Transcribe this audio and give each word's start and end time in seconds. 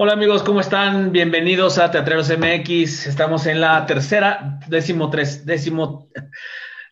Hola 0.00 0.12
amigos, 0.12 0.44
¿cómo 0.44 0.60
están? 0.60 1.10
Bienvenidos 1.10 1.76
a 1.76 1.90
Teatreros 1.90 2.30
MX. 2.30 3.08
Estamos 3.08 3.46
en 3.46 3.60
la 3.60 3.84
tercera, 3.84 4.60
décimo, 4.68 5.10
tres, 5.10 5.44
décimo, 5.44 6.08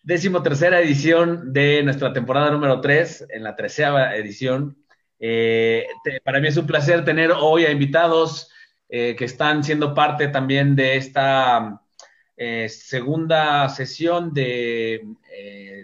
décimo 0.03 0.43
tercera 0.43 0.81
edición 0.81 1.53
de 1.53 1.85
nuestra 1.85 2.13
temporada 2.13 2.51
número 2.51 2.81
tres, 2.81 3.25
en 3.31 3.45
la 3.45 3.55
treceava 3.55 4.17
edición. 4.17 4.77
Eh, 5.21 5.87
para 6.25 6.41
mí 6.41 6.49
es 6.49 6.57
un 6.57 6.67
placer 6.67 7.05
tener 7.05 7.31
hoy 7.31 7.65
a 7.65 7.71
invitados 7.71 8.51
eh, 8.89 9.15
que 9.17 9.27
están 9.27 9.63
siendo 9.63 9.95
parte 9.95 10.27
también 10.27 10.75
de 10.75 10.97
esta 10.97 11.81
eh, 12.37 12.69
segunda 12.69 13.69
sesión 13.69 14.35
de 14.35 15.07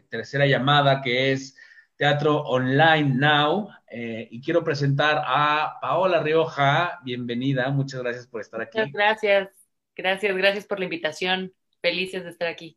tercera 0.09 0.45
llamada 0.45 1.01
que 1.01 1.31
es 1.31 1.57
Teatro 2.03 2.41
Online 2.41 3.15
Now. 3.15 3.69
Eh, 3.89 4.27
y 4.33 4.41
quiero 4.41 4.65
presentar 4.65 5.23
a 5.25 5.79
Paola 5.81 6.21
Rioja. 6.21 6.99
Bienvenida, 7.05 7.71
muchas 7.71 8.03
gracias 8.03 8.27
por 8.27 8.41
estar 8.41 8.61
aquí. 8.61 8.77
Muchas 8.77 8.93
gracias, 8.93 9.51
gracias, 9.95 10.37
gracias 10.37 10.65
por 10.65 10.81
la 10.81 10.87
invitación. 10.87 11.53
Felices 11.81 12.25
de 12.25 12.31
estar 12.31 12.49
aquí. 12.49 12.77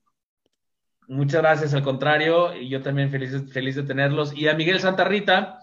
Muchas 1.07 1.41
gracias, 1.41 1.73
al 1.73 1.81
contrario, 1.81 2.55
y 2.55 2.69
yo 2.69 2.83
también 2.83 3.09
feliz, 3.09 3.51
feliz 3.51 3.75
de 3.75 3.81
tenerlos. 3.81 4.31
Y 4.37 4.47
a 4.47 4.53
Miguel 4.53 4.79
Santarrita, 4.79 5.57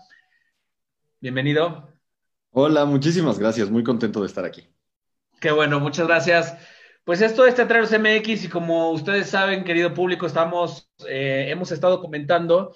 bienvenido. 1.21 1.89
Hola, 2.51 2.85
muchísimas 2.85 3.39
gracias, 3.39 3.71
muy 3.71 3.85
contento 3.85 4.23
de 4.23 4.27
estar 4.27 4.45
aquí. 4.45 4.67
Qué 5.41 5.53
bueno, 5.53 5.79
muchas 5.79 6.09
gracias. 6.09 6.59
Pues 7.05 7.21
esto 7.21 7.47
es 7.47 7.55
Teatreros 7.55 7.93
MX 7.93 8.47
y 8.47 8.49
como 8.49 8.91
ustedes 8.91 9.29
saben, 9.29 9.63
querido 9.63 9.95
público, 9.95 10.27
estamos, 10.27 10.91
eh, 11.09 11.47
hemos 11.49 11.71
estado 11.71 12.01
comentando 12.01 12.75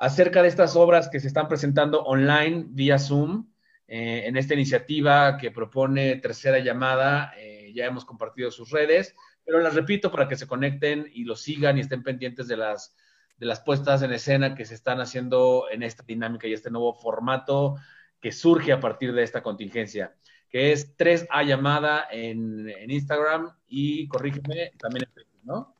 acerca 0.00 0.42
de 0.42 0.48
estas 0.48 0.76
obras 0.76 1.10
que 1.10 1.20
se 1.20 1.28
están 1.28 1.46
presentando 1.46 2.02
online 2.02 2.64
vía 2.70 2.98
Zoom 2.98 3.46
eh, 3.86 4.22
en 4.24 4.36
esta 4.38 4.54
iniciativa 4.54 5.36
que 5.36 5.50
propone 5.50 6.16
Tercera 6.16 6.58
Llamada. 6.58 7.34
Eh, 7.36 7.70
ya 7.74 7.84
hemos 7.84 8.06
compartido 8.06 8.50
sus 8.50 8.70
redes, 8.70 9.14
pero 9.44 9.60
las 9.60 9.74
repito 9.74 10.10
para 10.10 10.26
que 10.26 10.36
se 10.36 10.46
conecten 10.46 11.06
y 11.12 11.24
lo 11.24 11.36
sigan 11.36 11.76
y 11.76 11.82
estén 11.82 12.02
pendientes 12.02 12.48
de 12.48 12.56
las, 12.56 12.96
de 13.36 13.44
las 13.44 13.60
puestas 13.60 14.00
en 14.00 14.12
escena 14.12 14.54
que 14.54 14.64
se 14.64 14.74
están 14.74 15.00
haciendo 15.00 15.66
en 15.70 15.82
esta 15.82 16.02
dinámica 16.02 16.48
y 16.48 16.54
este 16.54 16.70
nuevo 16.70 16.94
formato 16.94 17.76
que 18.20 18.32
surge 18.32 18.72
a 18.72 18.80
partir 18.80 19.12
de 19.12 19.22
esta 19.22 19.42
contingencia, 19.42 20.14
que 20.48 20.72
es 20.72 20.96
3A 20.96 21.44
Llamada 21.44 22.06
en, 22.10 22.70
en 22.70 22.90
Instagram 22.90 23.54
y, 23.68 24.08
corrígeme, 24.08 24.72
también 24.78 25.04
en 25.04 25.12
Facebook, 25.12 25.40
¿no? 25.44 25.76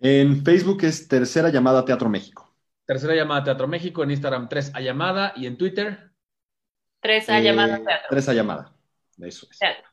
En 0.00 0.42
Facebook 0.42 0.84
es 0.84 1.06
Tercera 1.06 1.50
Llamada 1.50 1.84
Teatro 1.84 2.08
México. 2.08 2.51
Tercera 2.92 3.14
llamada 3.14 3.42
Teatro 3.44 3.66
México, 3.68 4.02
en 4.02 4.10
Instagram 4.10 4.50
3 4.50 4.74
a 4.74 4.80
llamada 4.82 5.32
y 5.34 5.46
en 5.46 5.56
Twitter 5.56 6.10
3 7.00 7.28
a 7.30 7.38
Eh, 7.38 7.42
llamada 7.42 7.76
teatro. 7.82 8.06
Tres 8.10 8.28
a 8.28 8.34
llamada. 8.34 8.72
Eso 9.18 9.46
es. 9.50 9.58
Teatro. 9.58 9.84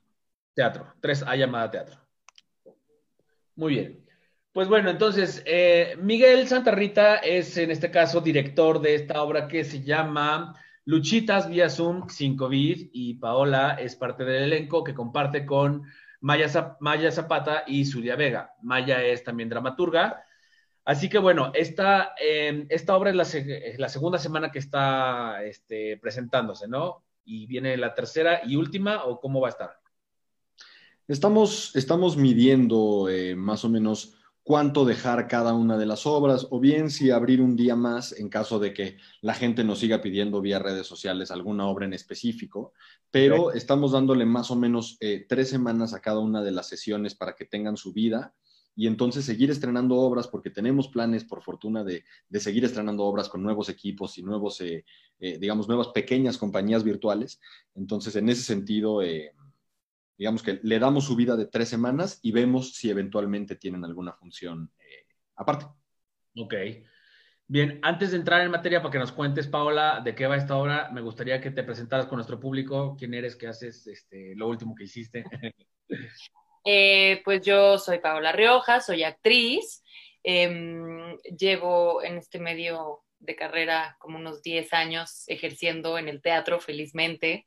Teatro, 0.53 0.93
3 0.99 1.23
a 1.23 1.35
llamada 1.37 1.71
Teatro. 1.71 1.97
Muy 3.55 3.73
bien. 3.75 4.05
Pues 4.51 4.67
bueno, 4.67 4.89
entonces, 4.89 5.41
eh, 5.45 5.95
Miguel 6.01 6.45
Santarrita 6.49 7.15
es 7.17 7.55
en 7.57 7.71
este 7.71 7.89
caso 7.89 8.19
director 8.19 8.81
de 8.81 8.95
esta 8.95 9.21
obra 9.23 9.47
que 9.47 9.63
se 9.63 9.81
llama 9.81 10.53
Luchitas 10.83 11.47
vía 11.49 11.69
Zoom 11.69 12.09
sin 12.09 12.35
COVID 12.35 12.89
y 12.91 13.13
Paola 13.13 13.77
es 13.79 13.95
parte 13.95 14.25
del 14.25 14.43
elenco 14.43 14.83
que 14.83 14.93
comparte 14.93 15.45
con 15.45 15.83
Maya, 16.19 16.47
Zap- 16.49 16.75
Maya 16.81 17.11
Zapata 17.13 17.63
y 17.65 17.85
Zulia 17.85 18.17
Vega. 18.17 18.55
Maya 18.61 19.01
es 19.03 19.23
también 19.23 19.47
dramaturga. 19.47 20.21
Así 20.89 21.07
que 21.07 21.19
bueno, 21.19 21.51
esta, 21.53 22.15
eh, 22.19 22.65
esta 22.69 22.97
obra 22.97 23.11
es 23.11 23.15
la, 23.15 23.23
se- 23.23 23.75
la 23.77 23.89
segunda 23.89 24.17
semana 24.17 24.51
que 24.51 24.57
está 24.57 25.43
este, 25.43 25.97
presentándose, 25.97 26.67
¿no? 26.67 27.03
Y 27.23 27.45
viene 27.45 27.77
la 27.77 27.93
tercera 27.93 28.41
y 28.43 28.55
última, 28.55 29.03
¿o 29.05 29.19
cómo 29.19 29.39
va 29.39 29.49
a 29.49 29.51
estar? 29.51 29.79
Estamos, 31.07 31.75
estamos 31.75 32.17
midiendo 32.17 33.07
eh, 33.07 33.35
más 33.35 33.63
o 33.65 33.69
menos 33.69 34.15
cuánto 34.41 34.83
dejar 34.83 35.27
cada 35.27 35.53
una 35.53 35.77
de 35.77 35.85
las 35.85 36.07
obras, 36.07 36.47
o 36.49 36.59
bien 36.59 36.89
si 36.89 37.11
abrir 37.11 37.39
un 37.39 37.55
día 37.55 37.75
más 37.75 38.11
en 38.19 38.27
caso 38.27 38.57
de 38.57 38.73
que 38.73 38.97
la 39.21 39.35
gente 39.35 39.63
nos 39.63 39.77
siga 39.77 40.01
pidiendo 40.01 40.41
vía 40.41 40.57
redes 40.57 40.87
sociales 40.87 41.29
alguna 41.29 41.67
obra 41.67 41.85
en 41.85 41.93
específico, 41.93 42.73
pero 43.11 43.51
estamos 43.51 43.91
dándole 43.91 44.25
más 44.25 44.49
o 44.49 44.55
menos 44.55 44.97
eh, 45.01 45.27
tres 45.29 45.51
semanas 45.51 45.93
a 45.93 46.01
cada 46.01 46.17
una 46.17 46.41
de 46.41 46.51
las 46.51 46.67
sesiones 46.67 47.13
para 47.13 47.35
que 47.35 47.45
tengan 47.45 47.77
su 47.77 47.93
vida 47.93 48.33
y 48.79 48.87
entonces 48.87 49.25
seguir 49.25 49.51
estrenando 49.51 49.97
obras 49.97 50.29
porque 50.29 50.49
tenemos 50.49 50.87
planes, 50.87 51.25
por 51.25 51.43
fortuna, 51.43 51.83
de, 51.83 52.05
de 52.29 52.39
seguir 52.39 52.63
estrenando 52.63 53.03
obras 53.03 53.27
con 53.27 53.43
nuevos 53.43 53.67
equipos 53.67 54.17
y 54.17 54.23
nuevos, 54.23 54.61
eh, 54.61 54.85
eh, 55.19 55.37
digamos, 55.37 55.67
nuevas 55.67 55.89
pequeñas 55.89 56.37
compañías 56.37 56.85
virtuales. 56.85 57.41
Entonces, 57.75 58.15
en 58.15 58.29
ese 58.29 58.41
sentido, 58.41 59.01
eh, 59.01 59.33
digamos 60.17 60.43
que 60.43 60.61
le 60.63 60.79
damos 60.79 61.03
su 61.03 61.17
vida 61.17 61.35
de 61.35 61.47
tres 61.47 61.67
semanas 61.67 62.19
y 62.21 62.31
vemos 62.31 62.73
si 62.73 62.89
eventualmente 62.89 63.57
tienen 63.57 63.83
alguna 63.83 64.13
función 64.13 64.71
eh, 64.79 65.05
aparte. 65.35 65.65
Ok. 66.37 66.53
Bien, 67.47 67.81
antes 67.81 68.11
de 68.11 68.17
entrar 68.17 68.39
en 68.43 68.51
materia 68.51 68.81
para 68.81 68.93
que 68.93 68.99
nos 68.99 69.11
cuentes, 69.11 69.47
Paola, 69.47 69.99
de 70.01 70.15
qué 70.15 70.25
va 70.25 70.37
esta 70.37 70.55
obra, 70.55 70.89
me 70.93 71.01
gustaría 71.01 71.41
que 71.41 71.51
te 71.51 71.63
presentaras 71.63 72.05
con 72.05 72.15
nuestro 72.15 72.39
público, 72.39 72.95
quién 72.97 73.13
eres, 73.13 73.35
qué 73.35 73.47
haces, 73.47 73.87
este, 73.87 74.37
lo 74.37 74.47
último 74.47 74.73
que 74.73 74.85
hiciste. 74.85 75.25
Eh, 76.65 77.21
pues 77.23 77.41
yo 77.41 77.77
soy 77.77 77.99
Paola 77.99 78.31
Rioja, 78.31 78.81
soy 78.81 79.03
actriz. 79.03 79.83
Em, 80.23 81.17
llevo 81.37 82.03
en 82.03 82.17
este 82.17 82.39
medio 82.39 83.01
de 83.19 83.35
carrera 83.35 83.95
como 83.99 84.17
unos 84.17 84.41
10 84.41 84.73
años 84.73 85.23
ejerciendo 85.27 85.97
en 85.97 86.07
el 86.07 86.21
teatro, 86.21 86.59
felizmente. 86.59 87.45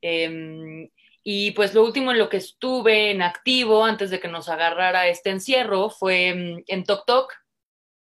Em, 0.00 0.88
y 1.22 1.50
pues 1.52 1.74
lo 1.74 1.84
último 1.84 2.12
en 2.12 2.18
lo 2.18 2.28
que 2.28 2.36
estuve 2.36 3.10
en 3.10 3.22
activo 3.22 3.84
antes 3.84 4.10
de 4.10 4.20
que 4.20 4.28
nos 4.28 4.48
agarrara 4.48 5.08
este 5.08 5.30
encierro 5.30 5.90
fue 5.90 6.28
em, 6.28 6.62
en 6.66 6.84
Tok 6.84 7.04
Tok. 7.06 7.32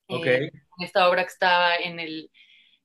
Ok. 0.08 0.26
Eh, 0.26 0.52
esta 0.80 1.08
obra 1.08 1.24
que 1.24 1.30
estaba 1.30 1.76
en 1.76 2.00
el, 2.00 2.32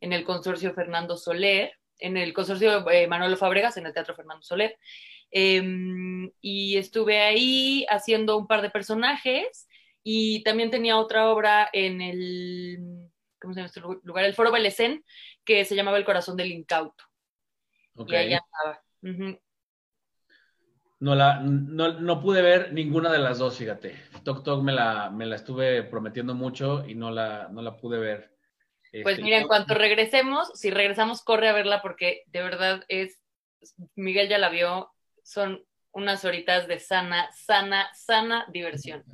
en 0.00 0.12
el 0.12 0.24
consorcio 0.24 0.74
Fernando 0.74 1.16
Soler, 1.16 1.72
en 1.98 2.16
el 2.16 2.32
consorcio 2.32 2.88
eh, 2.90 3.06
Manolo 3.06 3.36
Fabregas, 3.36 3.76
en 3.76 3.86
el 3.86 3.92
Teatro 3.92 4.14
Fernando 4.14 4.42
Soler. 4.42 4.78
Eh, 5.30 6.30
y 6.40 6.76
estuve 6.76 7.20
ahí 7.20 7.86
haciendo 7.90 8.36
un 8.36 8.46
par 8.46 8.62
de 8.62 8.70
personajes 8.70 9.68
y 10.02 10.42
también 10.42 10.70
tenía 10.70 10.96
otra 10.96 11.30
obra 11.30 11.68
en 11.72 12.00
el, 12.00 13.10
¿cómo 13.40 13.52
se 13.52 13.60
llama 13.60 13.66
este 13.66 13.80
lugar? 13.80 14.24
El 14.24 14.34
Foro 14.34 14.50
Belecén, 14.50 15.04
que 15.44 15.64
se 15.64 15.74
llamaba 15.74 15.98
El 15.98 16.04
Corazón 16.04 16.36
del 16.36 16.52
Incauto. 16.52 17.04
Y 18.06 18.14
ahí 18.14 18.32
andaba. 18.32 18.82
No, 21.00 21.14
la, 21.14 21.40
no, 21.40 22.00
no 22.00 22.20
pude 22.20 22.42
ver 22.42 22.72
ninguna 22.72 23.12
de 23.12 23.18
las 23.18 23.38
dos, 23.38 23.56
fíjate. 23.56 23.94
Tok 24.24 24.42
Tok 24.42 24.62
me 24.62 24.72
la, 24.72 25.10
me 25.10 25.26
la 25.26 25.36
estuve 25.36 25.84
prometiendo 25.84 26.34
mucho 26.34 26.84
y 26.86 26.94
no 26.94 27.10
la, 27.10 27.48
no 27.50 27.62
la 27.62 27.76
pude 27.76 27.98
ver. 27.98 28.34
Pues 28.90 29.06
Este, 29.06 29.22
mira, 29.22 29.38
en 29.38 29.46
cuanto 29.46 29.74
regresemos, 29.74 30.50
si 30.54 30.70
regresamos, 30.70 31.22
corre 31.22 31.48
a 31.48 31.52
verla 31.52 31.82
porque 31.82 32.22
de 32.26 32.42
verdad 32.42 32.84
es, 32.88 33.20
Miguel 33.94 34.28
ya 34.28 34.38
la 34.38 34.48
vio, 34.48 34.90
son 35.28 35.62
unas 35.92 36.24
horitas 36.24 36.66
de 36.68 36.78
sana, 36.78 37.28
sana, 37.32 37.88
sana 37.94 38.46
diversión. 38.50 39.04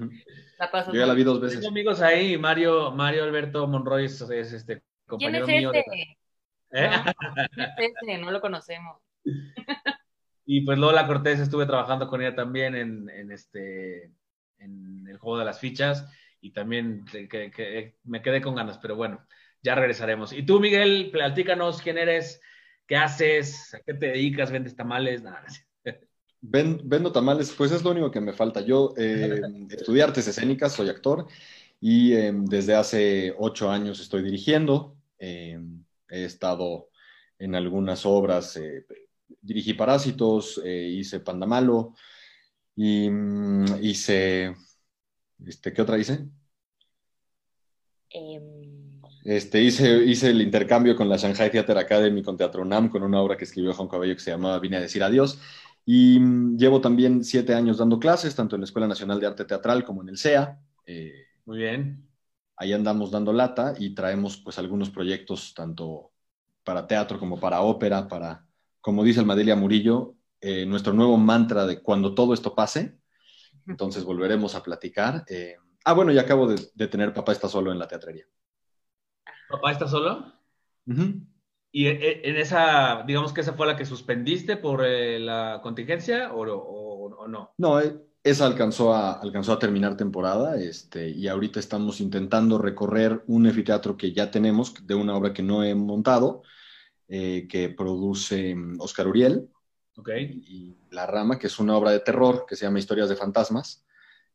La 0.58 0.70
pasas 0.70 0.94
Yo 0.94 1.00
ya 1.00 1.06
la 1.06 1.14
vi 1.14 1.24
dos 1.24 1.40
Tengo 1.40 1.46
veces. 1.46 1.66
amigos 1.66 2.00
ahí, 2.00 2.38
Mario, 2.38 2.92
Mario 2.92 3.24
Alberto 3.24 3.66
Monroy 3.66 4.04
es, 4.04 4.20
es, 4.20 4.52
este 4.52 4.82
¿Quién 5.18 5.34
es 5.34 5.42
compañero 5.42 5.46
mío. 5.46 5.72
de- 5.72 5.80
ese? 5.80 6.18
¿Eh? 6.70 6.88
No, 6.88 7.04
¿quién 7.52 7.66
es 7.88 7.94
ese? 8.02 8.18
No 8.18 8.30
lo 8.30 8.40
conocemos. 8.40 9.00
Y 10.46 10.60
pues 10.60 10.76
Lola 10.76 11.06
Cortés 11.06 11.40
estuve 11.40 11.64
trabajando 11.64 12.06
con 12.06 12.20
ella 12.20 12.34
también 12.34 12.74
en, 12.74 13.08
en 13.08 13.32
este 13.32 14.12
en 14.58 15.06
el 15.08 15.16
juego 15.16 15.38
de 15.38 15.46
las 15.46 15.58
fichas 15.58 16.06
y 16.42 16.52
también 16.52 17.06
que, 17.06 17.94
me 18.04 18.20
quedé 18.20 18.42
con 18.42 18.54
ganas, 18.54 18.76
pero 18.76 18.94
bueno, 18.94 19.26
ya 19.62 19.74
regresaremos. 19.74 20.34
Y 20.34 20.44
tú, 20.44 20.60
Miguel, 20.60 21.08
platícanos 21.10 21.80
quién 21.80 21.96
eres, 21.96 22.42
qué 22.86 22.96
haces, 22.96 23.72
a 23.72 23.80
qué 23.80 23.94
te 23.94 24.08
dedicas, 24.08 24.52
vendes 24.52 24.76
tamales, 24.76 25.22
nada. 25.22 25.48
sé. 25.48 25.66
Ven- 26.46 26.80
vendo 26.84 27.10
tamales, 27.10 27.52
pues 27.56 27.72
es 27.72 27.82
lo 27.82 27.90
único 27.90 28.10
que 28.10 28.20
me 28.20 28.32
falta. 28.34 28.60
Yo 28.60 28.92
eh, 28.96 29.40
estudié 29.70 30.02
artes 30.02 30.26
escénicas, 30.28 30.72
soy 30.74 30.88
actor 30.90 31.26
y 31.80 32.12
eh, 32.12 32.32
desde 32.34 32.74
hace 32.74 33.34
ocho 33.38 33.70
años 33.70 33.98
estoy 34.00 34.22
dirigiendo. 34.22 34.96
Eh, 35.18 35.58
he 36.10 36.24
estado 36.24 36.90
en 37.38 37.54
algunas 37.54 38.04
obras, 38.04 38.56
eh, 38.56 38.84
dirigí 39.40 39.72
Parásitos, 39.72 40.60
hice 40.64 41.20
Pandamalo 41.20 41.94
y 42.76 43.08
mm, 43.08 43.82
hice, 43.82 44.54
este, 45.46 45.72
¿qué 45.72 45.82
otra 45.82 45.98
hice? 45.98 46.26
Em, 48.10 49.00
Este, 49.24 49.62
hice, 49.62 50.04
hice 50.04 50.28
el 50.30 50.42
intercambio 50.42 50.94
con 50.94 51.08
la 51.08 51.16
Shanghai 51.16 51.50
Theater 51.50 51.78
Academy, 51.78 52.22
con 52.22 52.36
Teatro 52.36 52.64
Nam, 52.64 52.90
con 52.90 53.02
una 53.02 53.20
obra 53.22 53.36
que 53.36 53.44
escribió 53.44 53.72
Juan 53.72 53.88
Cabello 53.88 54.14
que 54.14 54.20
se 54.20 54.30
llamaba 54.30 54.58
Vine 54.60 54.76
a 54.76 54.80
decir 54.80 55.02
adiós. 55.02 55.38
Y 55.84 56.18
mm, 56.18 56.56
llevo 56.56 56.80
también 56.80 57.24
siete 57.24 57.54
años 57.54 57.78
dando 57.78 57.98
clases, 57.98 58.34
tanto 58.34 58.56
en 58.56 58.62
la 58.62 58.64
Escuela 58.64 58.88
Nacional 58.88 59.20
de 59.20 59.26
Arte 59.26 59.44
Teatral 59.44 59.84
como 59.84 60.02
en 60.02 60.08
el 60.08 60.18
CEA. 60.18 60.58
Eh, 60.86 61.26
Muy 61.44 61.58
bien. 61.58 62.08
ahí 62.56 62.72
andamos 62.72 63.10
dando 63.10 63.32
lata 63.32 63.74
y 63.78 63.94
traemos 63.94 64.36
pues 64.38 64.58
algunos 64.58 64.90
proyectos 64.90 65.54
tanto 65.54 66.12
para 66.64 66.86
teatro 66.86 67.18
como 67.18 67.38
para 67.38 67.60
ópera, 67.60 68.08
para, 68.08 68.46
como 68.80 69.04
dice 69.04 69.20
el 69.20 69.26
Madelia 69.26 69.56
Murillo, 69.56 70.14
eh, 70.40 70.66
nuestro 70.66 70.92
nuevo 70.92 71.16
mantra 71.16 71.66
de 71.66 71.82
cuando 71.82 72.14
todo 72.14 72.34
esto 72.34 72.54
pase. 72.54 72.98
Entonces 73.66 74.04
volveremos 74.04 74.54
a 74.54 74.62
platicar. 74.62 75.24
Eh, 75.28 75.56
ah, 75.84 75.92
bueno, 75.92 76.12
ya 76.12 76.22
acabo 76.22 76.48
de, 76.48 76.88
tener 76.88 77.12
Papá 77.12 77.32
está 77.32 77.48
solo 77.48 77.72
en 77.72 77.78
la 77.78 77.88
teatrería. 77.88 78.26
¿Papá 79.48 79.72
está 79.72 79.86
solo? 79.86 80.32
¿Y 81.76 81.88
en 81.88 82.36
esa, 82.36 83.02
digamos 83.04 83.32
que 83.32 83.40
esa 83.40 83.54
fue 83.54 83.66
la 83.66 83.76
que 83.76 83.84
suspendiste 83.84 84.56
por 84.56 84.86
la 84.86 85.58
contingencia 85.60 86.32
o, 86.32 87.26
no? 87.26 87.52
No, 87.58 87.80
esa 88.22 88.46
alcanzó 88.46 88.94
a, 88.94 89.14
alcanzó 89.14 89.54
a 89.54 89.58
terminar 89.58 89.96
temporada 89.96 90.56
este, 90.56 91.08
y 91.08 91.26
ahorita 91.26 91.58
estamos 91.58 92.00
intentando 92.00 92.58
recorrer 92.58 93.24
un 93.26 93.48
anfiteatro 93.48 93.96
que 93.96 94.12
ya 94.12 94.30
tenemos 94.30 94.86
de 94.86 94.94
una 94.94 95.16
obra 95.16 95.32
que 95.32 95.42
no 95.42 95.64
he 95.64 95.74
montado, 95.74 96.44
eh, 97.08 97.48
que 97.48 97.70
produce 97.70 98.54
mm, 98.54 98.80
Oscar 98.80 99.08
Uriel. 99.08 99.50
Okay. 99.96 100.44
Y 100.46 100.76
La 100.90 101.06
Rama, 101.06 101.40
que 101.40 101.48
es 101.48 101.58
una 101.58 101.76
obra 101.76 101.90
de 101.90 101.98
terror 101.98 102.46
que 102.48 102.54
se 102.54 102.66
llama 102.66 102.78
Historias 102.78 103.08
de 103.08 103.16
Fantasmas, 103.16 103.84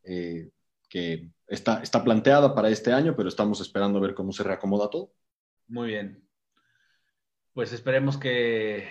eh, 0.03 0.49
que 0.89 1.29
está, 1.47 1.81
está 1.81 2.03
planteada 2.03 2.53
para 2.53 2.67
este 2.67 2.91
año, 2.91 3.15
pero 3.15 3.29
estamos 3.29 3.61
esperando 3.61 4.01
ver 4.01 4.13
cómo 4.13 4.33
se 4.33 4.43
reacomoda 4.43 4.89
todo. 4.89 5.13
Muy 5.69 5.87
bien. 5.87 6.28
Pues 7.53 7.73
esperemos 7.73 8.17
que, 8.17 8.87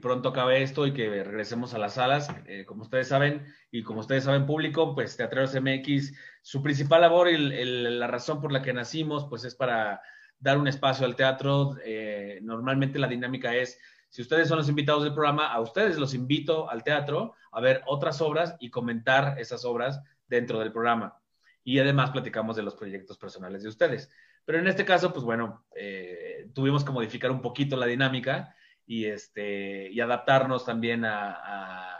pronto 0.00 0.30
acabe 0.30 0.62
esto 0.62 0.86
y 0.86 0.92
que 0.92 1.24
regresemos 1.24 1.74
a 1.74 1.78
las 1.78 1.94
salas. 1.94 2.28
Eh, 2.46 2.64
como 2.64 2.82
ustedes 2.82 3.08
saben, 3.08 3.46
y 3.70 3.82
como 3.82 4.00
ustedes 4.00 4.24
saben 4.24 4.46
público, 4.46 4.94
pues 4.94 5.16
Teatreros 5.16 5.54
MX, 5.54 6.14
su 6.42 6.62
principal 6.62 7.00
labor 7.00 7.28
y 7.28 7.36
la 7.36 8.06
razón 8.06 8.40
por 8.40 8.52
la 8.52 8.62
que 8.62 8.72
nacimos, 8.72 9.26
pues 9.28 9.44
es 9.44 9.54
para 9.54 10.00
dar 10.38 10.58
un 10.58 10.68
espacio 10.68 11.06
al 11.06 11.16
teatro. 11.16 11.76
Eh, 11.84 12.38
normalmente 12.42 12.98
la 12.98 13.08
dinámica 13.08 13.54
es, 13.54 13.78
si 14.08 14.22
ustedes 14.22 14.48
son 14.48 14.58
los 14.58 14.68
invitados 14.68 15.02
del 15.04 15.14
programa, 15.14 15.52
a 15.52 15.60
ustedes 15.60 15.98
los 15.98 16.14
invito 16.14 16.70
al 16.70 16.84
teatro 16.84 17.34
a 17.52 17.60
ver 17.60 17.82
otras 17.86 18.20
obras 18.20 18.56
y 18.60 18.70
comentar 18.70 19.38
esas 19.38 19.64
obras 19.64 20.00
dentro 20.28 20.58
del 20.60 20.72
programa. 20.72 21.20
Y 21.64 21.80
además 21.80 22.10
platicamos 22.10 22.56
de 22.56 22.62
los 22.62 22.74
proyectos 22.76 23.18
personales 23.18 23.62
de 23.62 23.68
ustedes. 23.68 24.10
Pero 24.46 24.60
en 24.60 24.68
este 24.68 24.84
caso, 24.84 25.12
pues 25.12 25.24
bueno, 25.24 25.66
eh, 25.74 26.48
tuvimos 26.54 26.84
que 26.84 26.92
modificar 26.92 27.32
un 27.32 27.42
poquito 27.42 27.76
la 27.76 27.86
dinámica 27.86 28.54
y, 28.86 29.06
este, 29.06 29.90
y 29.90 30.00
adaptarnos 30.00 30.64
también 30.64 31.04
a, 31.04 31.98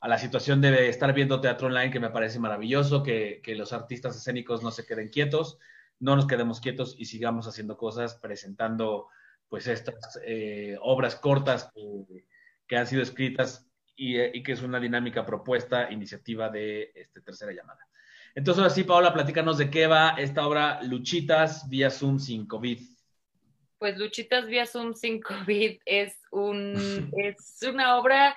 a, 0.00 0.08
la 0.08 0.18
situación 0.18 0.60
de 0.60 0.88
estar 0.88 1.12
viendo 1.12 1.40
teatro 1.40 1.68
online, 1.68 1.92
que 1.92 2.00
me 2.00 2.10
parece 2.10 2.38
maravilloso, 2.40 3.02
que, 3.02 3.40
que, 3.42 3.54
los 3.54 3.72
artistas 3.72 4.16
escénicos 4.16 4.62
no 4.62 4.70
se 4.72 4.84
queden 4.84 5.08
quietos, 5.08 5.58
no 6.00 6.16
nos 6.16 6.26
quedemos 6.26 6.60
quietos 6.60 6.96
y 6.98 7.06
sigamos 7.06 7.46
haciendo 7.46 7.76
cosas, 7.76 8.16
presentando 8.16 9.08
pues 9.48 9.68
estas 9.68 10.18
eh, 10.24 10.76
obras 10.80 11.14
cortas 11.16 11.70
que, 12.66 12.76
han 12.76 12.86
sido 12.86 13.02
escritas 13.02 13.68
y, 13.94 14.20
y, 14.20 14.42
que 14.42 14.52
es 14.52 14.62
una 14.62 14.80
dinámica 14.80 15.24
propuesta, 15.24 15.90
iniciativa 15.92 16.50
de 16.50 16.90
este, 16.94 17.20
tercera 17.20 17.52
llamada. 17.52 17.86
Entonces, 18.36 18.60
ahora 18.62 18.74
sí, 18.74 18.84
Paola, 18.84 19.14
platícanos 19.14 19.56
de 19.56 19.70
qué 19.70 19.86
va 19.86 20.10
esta 20.18 20.46
obra 20.46 20.82
Luchitas 20.82 21.66
vía 21.70 21.88
Zoom 21.88 22.18
sin 22.18 22.46
COVID. 22.46 22.78
Pues 23.78 23.96
Luchitas 23.96 24.46
vía 24.46 24.66
Zoom 24.66 24.92
sin 24.92 25.22
COVID 25.22 25.78
es, 25.86 26.20
un, 26.30 26.74
es 27.16 27.58
una 27.66 27.96
obra 27.96 28.36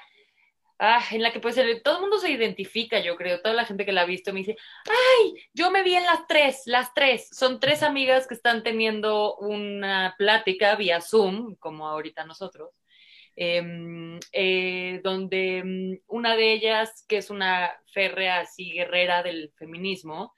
ah, 0.80 1.04
en 1.12 1.22
la 1.22 1.34
que 1.34 1.42
pues 1.42 1.57
todo 1.84 1.96
el 1.96 2.01
mundo 2.01 2.18
se 2.18 2.31
identifica, 2.31 3.01
yo 3.01 3.18
creo, 3.18 3.42
toda 3.42 3.54
la 3.54 3.66
gente 3.66 3.86
que 3.86 3.92
la 3.92 4.04
ha 4.04 4.06
visto 4.06 4.31
me 4.31 4.40
dice, 4.40 4.56
ay, 4.86 5.34
yo 5.54 5.69
me 5.69 5.84
vi 5.84 5.96
en 5.96 6.06
las 6.06 6.25
tres, 6.28 6.62
las 6.66 6.94
tres, 6.94 7.28
son 7.34 7.60
tres 7.60 7.84
amigas 7.84 8.25
que 8.25 8.36
están 8.36 8.63
teniendo 8.63 9.36
una 9.36 10.16
plática 10.18 10.78
vía 10.78 11.02
Zoom, 11.02 11.56
como 11.56 11.90
ahorita 11.90 12.24
nosotros, 12.24 12.69
em, 13.42 14.20
eh, 14.34 15.00
donde 15.02 15.64
mm, 15.64 16.04
una 16.08 16.36
de 16.36 16.52
ellas, 16.52 17.06
que 17.08 17.18
es 17.18 17.30
una 17.30 17.72
férrea 17.94 18.42
así 18.42 18.74
guerrera 18.74 19.24
del 19.24 19.54
feminismo, 19.58 20.34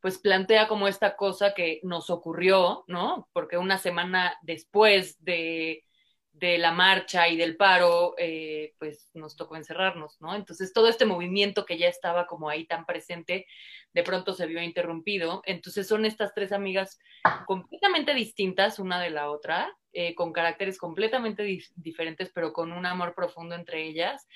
pues 0.00 0.18
plantea 0.18 0.68
como 0.68 0.86
esta 0.86 1.16
cosa 1.16 1.52
que 1.52 1.80
nos 1.82 2.10
ocurrió, 2.10 2.84
¿no? 2.86 3.28
Porque 3.32 3.58
una 3.58 3.78
semana 3.78 4.38
después 4.42 5.22
de, 5.24 5.84
de 6.34 6.58
la 6.58 6.72
marcha 6.72 7.28
y 7.28 7.36
del 7.36 7.56
paro, 7.56 8.14
eh, 8.18 8.74
pues 8.80 9.08
nos 9.14 9.36
tocó 9.36 9.54
encerrarnos, 9.54 10.20
¿no? 10.20 10.34
Entonces 10.34 10.72
todo 10.72 10.88
este 10.88 11.06
movimiento 11.06 11.64
que 11.64 11.78
ya 11.78 11.88
estaba 11.88 12.26
como 12.26 12.48
ahí 12.48 12.66
tan 12.66 12.84
presente, 12.86 13.46
de 13.92 14.02
pronto 14.02 14.34
se 14.34 14.46
vio 14.46 14.60
interrumpido. 14.60 15.42
Entonces 15.46 15.86
son 15.86 16.04
estas 16.04 16.34
tres 16.34 16.50
amigas 16.50 16.98
completamente 17.46 18.14
distintas 18.14 18.80
una 18.80 19.00
de 19.00 19.10
la 19.10 19.30
otra, 19.30 19.72
eh, 19.92 20.16
con 20.16 20.32
caracteres 20.32 20.76
completamente 20.76 21.44
diferentes, 21.76 22.32
pero 22.34 22.52
con 22.52 22.72
un 22.72 22.84
amor 22.84 23.14
profundo 23.14 23.54
entre 23.54 23.84
ellas 23.86 24.26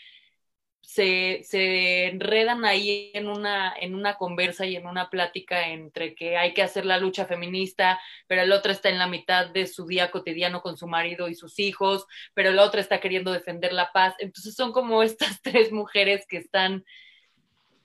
se, 0.88 1.42
se, 1.44 2.06
enredan 2.06 2.64
ahí 2.64 3.10
en 3.12 3.28
una, 3.28 3.74
en 3.78 3.94
una 3.94 4.16
conversa 4.16 4.64
y 4.64 4.74
en 4.74 4.86
una 4.86 5.10
plática 5.10 5.68
entre 5.68 6.14
que 6.14 6.38
hay 6.38 6.54
que 6.54 6.62
hacer 6.62 6.86
la 6.86 6.96
lucha 6.96 7.26
feminista, 7.26 8.00
pero 8.26 8.40
el 8.40 8.52
otro 8.52 8.72
está 8.72 8.88
en 8.88 8.98
la 8.98 9.06
mitad 9.06 9.48
de 9.48 9.66
su 9.66 9.86
día 9.86 10.10
cotidiano 10.10 10.62
con 10.62 10.78
su 10.78 10.86
marido 10.86 11.28
y 11.28 11.34
sus 11.34 11.58
hijos, 11.58 12.06
pero 12.32 12.48
el 12.48 12.58
otro 12.58 12.80
está 12.80 13.00
queriendo 13.00 13.32
defender 13.32 13.74
la 13.74 13.92
paz. 13.92 14.14
Entonces 14.18 14.54
son 14.54 14.72
como 14.72 15.02
estas 15.02 15.42
tres 15.42 15.72
mujeres 15.72 16.26
que 16.26 16.38
están 16.38 16.86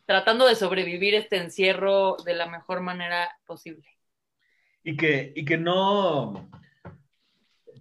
tratando 0.06 0.48
de 0.48 0.56
sobrevivir 0.56 1.14
este 1.14 1.36
encierro 1.36 2.16
de 2.24 2.36
la 2.36 2.46
mejor 2.46 2.80
manera 2.80 3.38
posible. 3.46 3.86
Y 4.82 4.96
que, 4.96 5.34
y 5.36 5.44
que 5.44 5.58
no, 5.58 6.50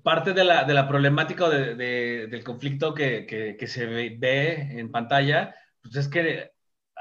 parte 0.02 0.32
de 0.32 0.44
la, 0.44 0.64
de 0.64 0.74
la 0.74 0.88
problemática 0.88 1.48
de, 1.48 2.26
del 2.26 2.44
conflicto 2.44 2.94
que, 2.94 3.26
que, 3.26 3.66
se 3.66 3.86
ve 3.86 4.78
en 4.78 4.90
pantalla, 4.90 5.54
pues 5.80 5.96
es 5.96 6.08
que 6.08 6.50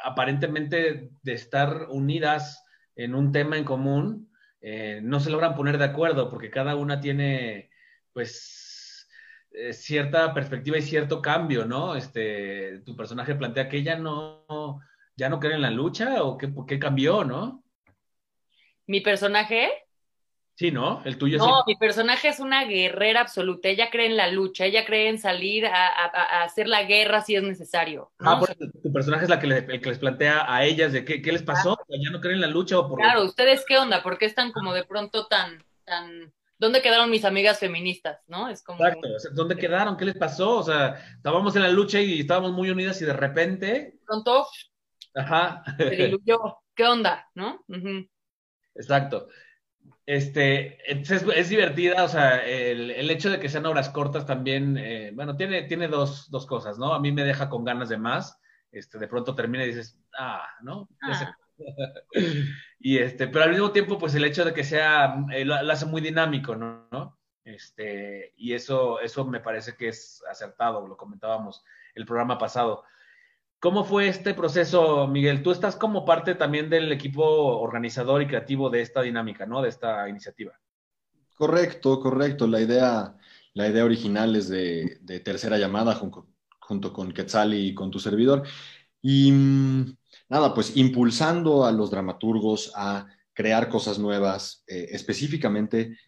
aparentemente 0.03 1.11
de 1.21 1.33
estar 1.33 1.87
unidas 1.89 2.63
en 2.95 3.15
un 3.15 3.31
tema 3.31 3.57
en 3.57 3.63
común, 3.63 4.31
eh, 4.61 4.99
no 5.03 5.19
se 5.19 5.31
logran 5.31 5.55
poner 5.55 5.77
de 5.77 5.85
acuerdo 5.85 6.29
porque 6.29 6.51
cada 6.51 6.75
una 6.75 6.99
tiene, 6.99 7.71
pues, 8.13 9.07
eh, 9.51 9.73
cierta 9.73 10.33
perspectiva 10.33 10.77
y 10.77 10.81
cierto 10.81 11.21
cambio, 11.21 11.65
¿no? 11.65 11.95
Este, 11.95 12.79
tu 12.85 12.95
personaje 12.95 13.35
plantea 13.35 13.67
que 13.67 13.77
ella 13.77 13.97
no, 13.97 14.79
ya 15.15 15.29
no 15.29 15.39
cree 15.39 15.55
en 15.55 15.61
la 15.61 15.71
lucha 15.71 16.23
o 16.23 16.37
qué, 16.37 16.53
qué 16.67 16.79
cambió, 16.79 17.23
¿no? 17.23 17.63
Mi 18.85 19.01
personaje, 19.01 19.69
Sí, 20.55 20.71
¿no? 20.71 21.01
El 21.05 21.17
tuyo 21.17 21.37
No, 21.37 21.63
mi 21.65 21.75
personaje 21.75 22.27
es 22.27 22.39
una 22.39 22.65
guerrera 22.65 23.21
absoluta. 23.21 23.69
Ella 23.69 23.89
cree 23.89 24.05
en 24.05 24.17
la 24.17 24.27
lucha, 24.27 24.65
ella 24.65 24.85
cree 24.85 25.09
en 25.09 25.17
salir 25.17 25.65
a, 25.65 26.43
hacer 26.43 26.67
la 26.67 26.83
guerra 26.83 27.21
si 27.21 27.35
es 27.35 27.43
necesario. 27.43 28.11
Ah, 28.19 28.37
pues 28.37 28.55
tu 28.57 28.93
personaje 28.93 29.23
es 29.23 29.29
la 29.29 29.39
que, 29.39 29.47
el 29.47 29.81
que 29.81 29.89
les 29.89 29.99
plantea 29.99 30.45
a 30.53 30.63
ellas 30.65 30.93
de 30.93 31.03
qué, 31.03 31.21
qué 31.21 31.31
les 31.31 31.43
pasó, 31.43 31.77
ya 31.89 32.11
no 32.11 32.21
creen 32.21 32.35
en 32.35 32.41
la 32.41 32.47
lucha 32.47 32.77
o 32.77 32.87
por 32.87 32.99
Claro, 32.99 33.23
¿ustedes 33.23 33.65
qué 33.67 33.77
onda? 33.77 34.03
¿Por 34.03 34.17
qué 34.17 34.25
están 34.25 34.51
como 34.51 34.73
de 34.73 34.83
pronto 34.83 35.27
tan, 35.27 35.63
tan, 35.83 36.31
¿dónde 36.59 36.81
quedaron 36.81 37.09
mis 37.09 37.25
amigas 37.25 37.59
feministas? 37.59 38.19
¿No? 38.27 38.47
Es 38.47 38.61
como. 38.63 38.85
Exacto, 38.85 39.07
¿dónde 39.33 39.55
quedaron? 39.55 39.97
¿Qué 39.97 40.05
les 40.05 40.17
pasó? 40.17 40.59
O 40.59 40.63
sea, 40.63 40.95
estábamos 41.15 41.55
en 41.55 41.63
la 41.63 41.69
lucha 41.69 41.99
y 41.99 42.19
estábamos 42.19 42.51
muy 42.51 42.69
unidas 42.69 43.01
y 43.01 43.05
de 43.05 43.13
repente. 43.13 43.99
Pronto. 44.05 44.45
Ajá. 45.15 45.63
Se 45.77 45.89
diluyó. 45.89 46.59
¿Qué 46.75 46.85
onda? 46.85 47.29
¿No? 47.35 47.65
Exacto. 48.75 49.27
Este, 50.05 50.79
es, 50.89 51.49
divertida, 51.49 52.03
o 52.03 52.07
sea, 52.07 52.43
el, 52.45 52.91
el, 52.91 53.09
hecho 53.11 53.29
de 53.29 53.39
que 53.39 53.49
sean 53.49 53.65
obras 53.67 53.89
cortas 53.89 54.25
también, 54.25 54.77
eh, 54.77 55.11
bueno, 55.13 55.37
tiene, 55.37 55.63
tiene 55.63 55.87
dos, 55.87 56.29
dos, 56.31 56.47
cosas, 56.47 56.79
¿no? 56.79 56.93
A 56.93 56.99
mí 56.99 57.11
me 57.11 57.23
deja 57.23 57.49
con 57.49 57.63
ganas 57.63 57.89
de 57.89 57.97
más, 57.97 58.39
este, 58.71 58.97
de 58.97 59.07
pronto 59.07 59.35
termina 59.35 59.63
y 59.63 59.67
dices, 59.67 59.99
ah, 60.17 60.43
¿no? 60.63 60.89
Ah. 61.03 61.35
y 62.79 62.97
este, 62.97 63.27
pero 63.27 63.45
al 63.45 63.51
mismo 63.51 63.71
tiempo, 63.71 63.99
pues 63.99 64.15
el 64.15 64.25
hecho 64.25 64.43
de 64.43 64.53
que 64.53 64.63
sea, 64.63 65.23
eh, 65.31 65.45
lo, 65.45 65.55
hace 65.55 65.85
muy 65.85 66.01
dinámico, 66.01 66.55
¿no? 66.55 67.19
Este, 67.43 68.33
y 68.37 68.53
eso, 68.53 68.99
eso 68.99 69.25
me 69.25 69.39
parece 69.39 69.75
que 69.75 69.89
es 69.89 70.23
acertado, 70.29 70.87
lo 70.87 70.97
comentábamos 70.97 71.63
el 71.93 72.05
programa 72.05 72.37
pasado. 72.37 72.83
¿Cómo 73.61 73.83
fue 73.83 74.07
este 74.07 74.33
proceso, 74.33 75.05
Miguel? 75.05 75.43
Tú 75.43 75.51
estás 75.51 75.75
como 75.75 76.03
parte 76.03 76.33
también 76.33 76.67
del 76.67 76.91
equipo 76.91 77.23
organizador 77.23 78.23
y 78.23 78.27
creativo 78.27 78.71
de 78.71 78.81
esta 78.81 79.03
dinámica, 79.03 79.45
¿no? 79.45 79.61
De 79.61 79.69
esta 79.69 80.09
iniciativa. 80.09 80.59
Correcto, 81.35 81.99
correcto. 81.99 82.47
La 82.47 82.59
idea, 82.59 83.15
la 83.53 83.67
idea 83.67 83.85
original 83.85 84.35
es 84.35 84.49
de, 84.49 84.99
tercera 85.23 85.59
llamada 85.59 85.93
junto, 85.93 86.91
con 86.91 87.11
Quetzal 87.11 87.53
y 87.53 87.75
con 87.75 87.91
tu 87.91 87.99
servidor. 87.99 88.41
Y 88.99 89.31
mm, 89.31 89.95
nada, 90.29 90.55
pues 90.55 90.75
impulsando 90.75 91.63
a 91.63 91.71
los 91.71 91.91
dramaturgos 91.91 92.71
a 92.75 93.05
crear 93.31 93.69
cosas 93.69 93.99
nuevas, 93.99 94.63
eh, 94.65 94.87
específicamente 94.89 95.99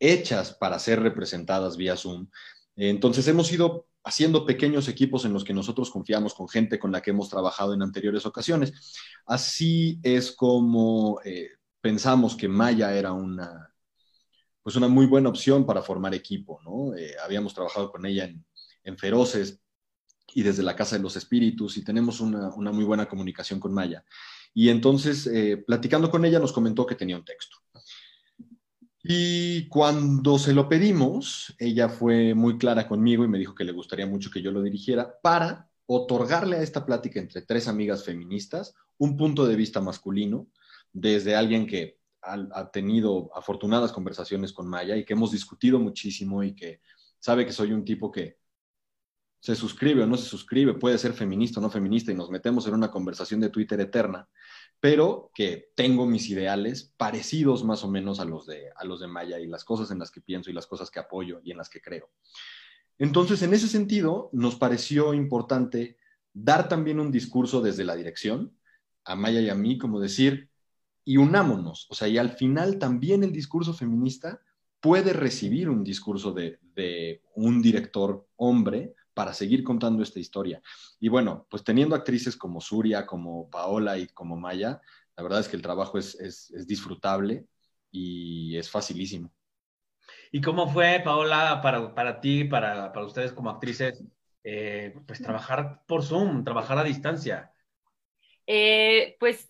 hechas 0.00 0.54
para 0.54 0.80
ser 0.80 1.00
representadas 1.02 1.76
vía 1.76 1.96
Zoom. 1.96 2.26
Entonces 2.74 3.28
hemos 3.28 3.52
ido 3.52 3.86
haciendo 4.06 4.46
pequeños 4.46 4.86
equipos 4.86 5.24
en 5.24 5.32
los 5.32 5.42
que 5.42 5.52
nosotros 5.52 5.90
confiamos 5.90 6.32
con 6.32 6.48
gente 6.48 6.78
con 6.78 6.92
la 6.92 7.02
que 7.02 7.10
hemos 7.10 7.28
trabajado 7.28 7.74
en 7.74 7.82
anteriores 7.82 8.24
ocasiones. 8.24 8.72
Así 9.26 9.98
es 10.00 10.30
como 10.30 11.20
eh, 11.24 11.50
pensamos 11.80 12.36
que 12.36 12.46
Maya 12.46 12.94
era 12.94 13.12
una, 13.12 13.74
pues 14.62 14.76
una 14.76 14.86
muy 14.86 15.06
buena 15.06 15.28
opción 15.28 15.66
para 15.66 15.82
formar 15.82 16.14
equipo, 16.14 16.60
¿no? 16.64 16.96
Eh, 16.96 17.16
habíamos 17.20 17.52
trabajado 17.52 17.90
con 17.90 18.06
ella 18.06 18.30
en, 18.84 18.96
Feroces 18.96 19.60
y 20.32 20.44
desde 20.44 20.62
la 20.62 20.76
Casa 20.76 20.96
de 20.96 21.02
los 21.02 21.16
Espíritus 21.16 21.76
y 21.76 21.82
tenemos 21.82 22.20
una, 22.20 22.52
muy 22.70 22.84
buena 22.84 23.08
comunicación 23.08 23.58
con 23.58 23.74
Maya. 23.74 24.04
Y 24.54 24.68
entonces, 24.68 25.26
eh, 25.26 25.56
platicando 25.66 26.12
con 26.12 26.24
ella, 26.24 26.38
nos 26.38 26.52
comentó 26.52 26.86
que 26.86 26.94
tenía 26.94 27.16
un 27.16 27.24
texto. 27.24 27.56
Y 29.08 29.68
cuando 29.68 30.36
se 30.36 30.52
lo 30.52 30.68
pedimos, 30.68 31.54
ella 31.58 31.88
fue 31.88 32.34
muy 32.34 32.58
clara 32.58 32.88
conmigo 32.88 33.24
y 33.24 33.28
me 33.28 33.38
dijo 33.38 33.54
que 33.54 33.62
le 33.62 33.70
gustaría 33.70 34.06
mucho 34.06 34.30
que 34.30 34.42
yo 34.42 34.50
lo 34.50 34.62
dirigiera 34.62 35.20
para 35.22 35.70
otorgarle 35.86 36.56
a 36.56 36.62
esta 36.62 36.84
plática 36.84 37.20
entre 37.20 37.42
tres 37.42 37.68
amigas 37.68 38.04
feministas 38.04 38.74
un 38.98 39.16
punto 39.16 39.46
de 39.46 39.54
vista 39.54 39.80
masculino, 39.80 40.48
desde 40.92 41.36
alguien 41.36 41.66
que 41.66 42.00
ha, 42.22 42.70
tenido 42.72 43.30
afortunadas 43.34 43.92
conversaciones 43.92 44.52
con 44.52 44.66
Maya 44.66 44.96
y 44.96 45.04
que 45.04 45.12
hemos 45.12 45.30
discutido 45.30 45.78
muchísimo 45.78 46.42
y 46.42 46.56
que 46.56 46.80
sabe 47.20 47.46
que 47.46 47.52
soy 47.52 47.72
un 47.72 47.84
tipo 47.84 48.10
que 48.10 48.38
se 49.38 49.54
suscribe 49.54 50.02
o 50.02 50.06
no 50.08 50.16
se 50.16 50.28
suscribe, 50.28 50.74
puede 50.74 50.98
ser 50.98 51.12
feminista 51.12 51.60
o 51.60 51.62
no 51.62 51.70
feminista 51.70 52.10
y 52.10 52.16
nos 52.16 52.30
metemos 52.30 52.66
en 52.66 52.74
una 52.74 52.90
conversación 52.90 53.38
de 53.38 53.50
Twitter 53.50 53.78
eterna, 53.80 54.28
pero 54.80 55.30
que 55.34 55.70
tengo 55.74 56.06
mis 56.06 56.28
ideales 56.28 56.92
parecidos 56.96 57.64
más 57.64 57.84
o 57.84 57.90
menos 57.90 58.20
a 58.20 58.24
los 58.24 58.46
de, 58.46 58.70
a 58.76 58.84
los 58.84 59.00
de 59.00 59.06
Maya 59.06 59.40
y 59.40 59.46
las 59.46 59.64
cosas 59.64 59.90
en 59.90 59.98
las 59.98 60.10
que 60.10 60.20
pienso 60.20 60.50
y 60.50 60.52
las 60.52 60.66
cosas 60.66 60.90
que 60.90 61.00
apoyo 61.00 61.40
y 61.42 61.50
en 61.50 61.58
las 61.58 61.68
que 61.68 61.80
creo. 61.80 62.10
Entonces, 62.98 63.42
en 63.42 63.52
ese 63.52 63.68
sentido, 63.68 64.30
nos 64.32 64.56
pareció 64.56 65.12
importante 65.14 65.98
dar 66.32 66.68
también 66.68 67.00
un 67.00 67.10
discurso 67.10 67.60
desde 67.60 67.84
la 67.84 67.96
dirección, 67.96 68.56
a 69.04 69.16
Maya 69.16 69.40
y 69.40 69.48
a 69.48 69.54
mí, 69.54 69.78
como 69.78 70.00
decir, 70.00 70.50
y 71.04 71.16
unámonos. 71.16 71.86
O 71.88 71.94
sea, 71.94 72.08
y 72.08 72.18
al 72.18 72.30
final 72.30 72.78
también 72.78 73.22
el 73.22 73.32
discurso 73.32 73.72
feminista 73.72 74.40
puede 74.80 75.12
recibir 75.12 75.70
un 75.70 75.82
discurso 75.82 76.32
de, 76.32 76.60
un 77.34 77.62
director 77.62 78.26
hombre 78.36 78.94
para 79.16 79.32
seguir 79.32 79.64
contando 79.64 80.02
esta 80.02 80.20
historia. 80.20 80.60
Y 81.00 81.08
bueno, 81.08 81.46
pues 81.48 81.64
teniendo 81.64 81.96
actrices 81.96 82.36
como 82.36 82.60
Suria, 82.60 83.06
como 83.06 83.48
Paola 83.48 83.96
y 83.96 84.08
como 84.08 84.36
Maya, 84.36 84.82
la 85.16 85.22
verdad 85.22 85.40
es 85.40 85.48
que 85.48 85.56
el 85.56 85.62
trabajo 85.62 85.96
es, 85.96 86.52
disfrutable 86.66 87.46
y 87.90 88.58
es 88.58 88.70
facilísimo. 88.70 89.32
¿Y 90.30 90.42
cómo 90.42 90.68
fue, 90.68 91.00
Paola, 91.02 91.60
para, 91.62 91.94
para 91.94 92.20
ti, 92.20 92.44
para, 92.44 92.92
para, 92.92 93.06
ustedes 93.06 93.32
como 93.32 93.48
actrices, 93.48 94.04
eh, 94.44 94.94
pues 95.06 95.22
trabajar 95.22 95.82
por 95.86 96.04
Zoom, 96.04 96.44
trabajar 96.44 96.76
a 96.76 96.84
distancia? 96.84 97.54
Eh, 98.46 99.16
pues 99.18 99.48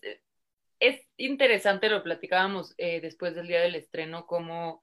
es 0.79 1.01
interesante, 1.17 1.89
lo 1.89 2.03
platicábamos 2.03 2.73
eh, 2.77 3.01
después 3.01 3.35
del 3.35 3.47
día 3.47 3.59
del 3.59 3.75
estreno, 3.75 4.25
cómo, 4.27 4.81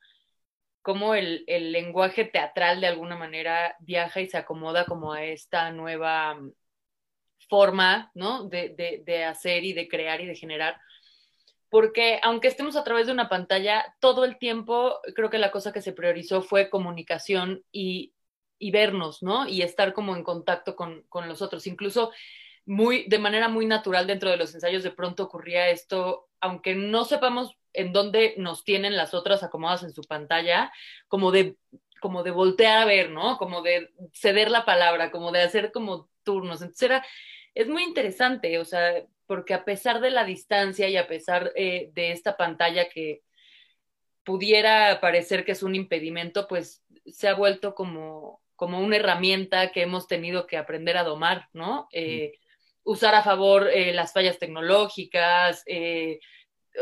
cómo 0.85 1.15
el, 1.15 1.45
el, 1.47 1.73
lenguaje 1.73 2.27
teatral 2.27 2.83
de 2.83 2.89
alguna 2.89 3.17
manera 3.17 3.75
viaja 3.81 4.21
y 4.21 4.27
se 4.29 4.37
acomoda 4.37 4.85
como 4.85 5.15
a 5.15 5.25
esta 5.25 5.71
nueva 5.73 6.35
mm, 6.35 6.53
forma, 7.49 8.11
¿no? 8.15 8.45
De, 8.45 8.69
de, 8.69 9.03
de 9.05 9.25
hacer 9.25 9.65
y 9.65 9.73
de 9.73 9.89
crear 9.89 10.21
y 10.21 10.27
de 10.27 10.37
generar. 10.37 10.79
Porque 11.71 12.21
aunque 12.23 12.49
estemos 12.49 12.77
a 12.77 12.85
través 12.85 13.07
de 13.07 13.15
una 13.15 13.31
pantalla, 13.31 13.97
todo 13.99 14.27
el 14.27 14.37
tiempo 14.39 15.01
creo 15.15 15.31
que 15.31 15.39
la 15.39 15.51
cosa 15.51 15.73
que 15.73 15.81
se 15.81 15.95
priorizó 15.95 16.43
fue 16.43 16.69
comunicación 16.69 17.65
y, 17.73 18.13
y 18.59 18.71
vernos, 18.71 19.23
¿no? 19.23 19.49
Y 19.49 19.63
estar 19.63 19.95
como 19.95 20.15
en 20.15 20.23
contacto 20.23 20.77
con, 20.77 21.03
con 21.09 21.29
los 21.29 21.41
otros. 21.41 21.67
Incluso 21.67 22.13
muy, 22.67 23.07
de 23.09 23.19
manera 23.19 23.49
muy 23.49 23.65
natural 23.65 24.07
dentro 24.07 24.31
de 24.31 24.37
los 24.37 24.55
ensayos 24.55 24.83
de 24.83 24.91
pronto 24.91 25.25
ocurría 25.25 25.71
esto, 25.71 26.29
aunque 26.45 26.75
no 26.75 27.07
sepamos 27.07 27.57
en 27.73 27.95
dónde 27.95 28.35
nos 28.37 28.65
tienen 28.65 28.99
las 28.99 29.15
otras 29.15 29.43
acomodadas 29.43 29.83
en 29.83 29.95
su 29.95 30.03
pantalla, 30.03 30.71
como 31.09 31.33
de, 31.33 31.57
como 32.03 32.23
de 32.23 32.33
voltear 32.33 32.83
a 32.83 32.85
ver, 32.85 33.09
¿no? 33.09 33.39
Como 33.39 33.63
de 33.63 33.95
ceder 34.13 34.51
la 34.51 34.67
palabra, 34.67 35.11
como 35.11 35.33
de 35.33 35.41
hacer 35.41 35.73
como 35.73 36.11
turnos. 36.23 36.61
Entonces 36.61 36.83
era, 36.83 37.07
es 37.55 37.67
muy 37.67 37.83
interesante, 37.83 38.59
o 38.59 38.65
sea, 38.67 38.93
porque 39.25 39.55
a 39.55 39.65
pesar 39.65 40.03
de 40.03 40.11
la 40.11 40.25
distancia 40.25 40.87
y 40.91 40.99
a 40.99 41.09
pesar 41.09 41.51
eh, 41.57 41.91
de 41.95 42.13
esta 42.13 42.37
pantalla 42.37 42.91
que 42.91 43.23
pudiera 44.23 45.01
parecer 45.01 45.47
que 45.47 45.53
es 45.53 45.63
un 45.63 45.75
impedimento, 45.75 46.47
pues 46.47 46.85
se 47.07 47.27
ha 47.27 47.35
vuelto 47.35 47.75
como, 47.75 48.43
como 48.55 48.81
una 48.81 48.97
herramienta 48.97 49.73
que 49.73 49.81
hemos 49.81 50.09
tenido 50.09 50.47
que 50.47 50.59
aprender 50.59 50.99
a 50.99 51.05
domar, 51.05 51.49
¿no? 51.55 51.89
Eh, 51.91 52.35
usar 52.85 53.15
a 53.15 53.23
favor 53.23 53.69
eh, 53.69 53.93
las 53.93 54.13
fallas 54.13 54.39
tecnológicas, 54.39 55.63
eh, 55.67 56.21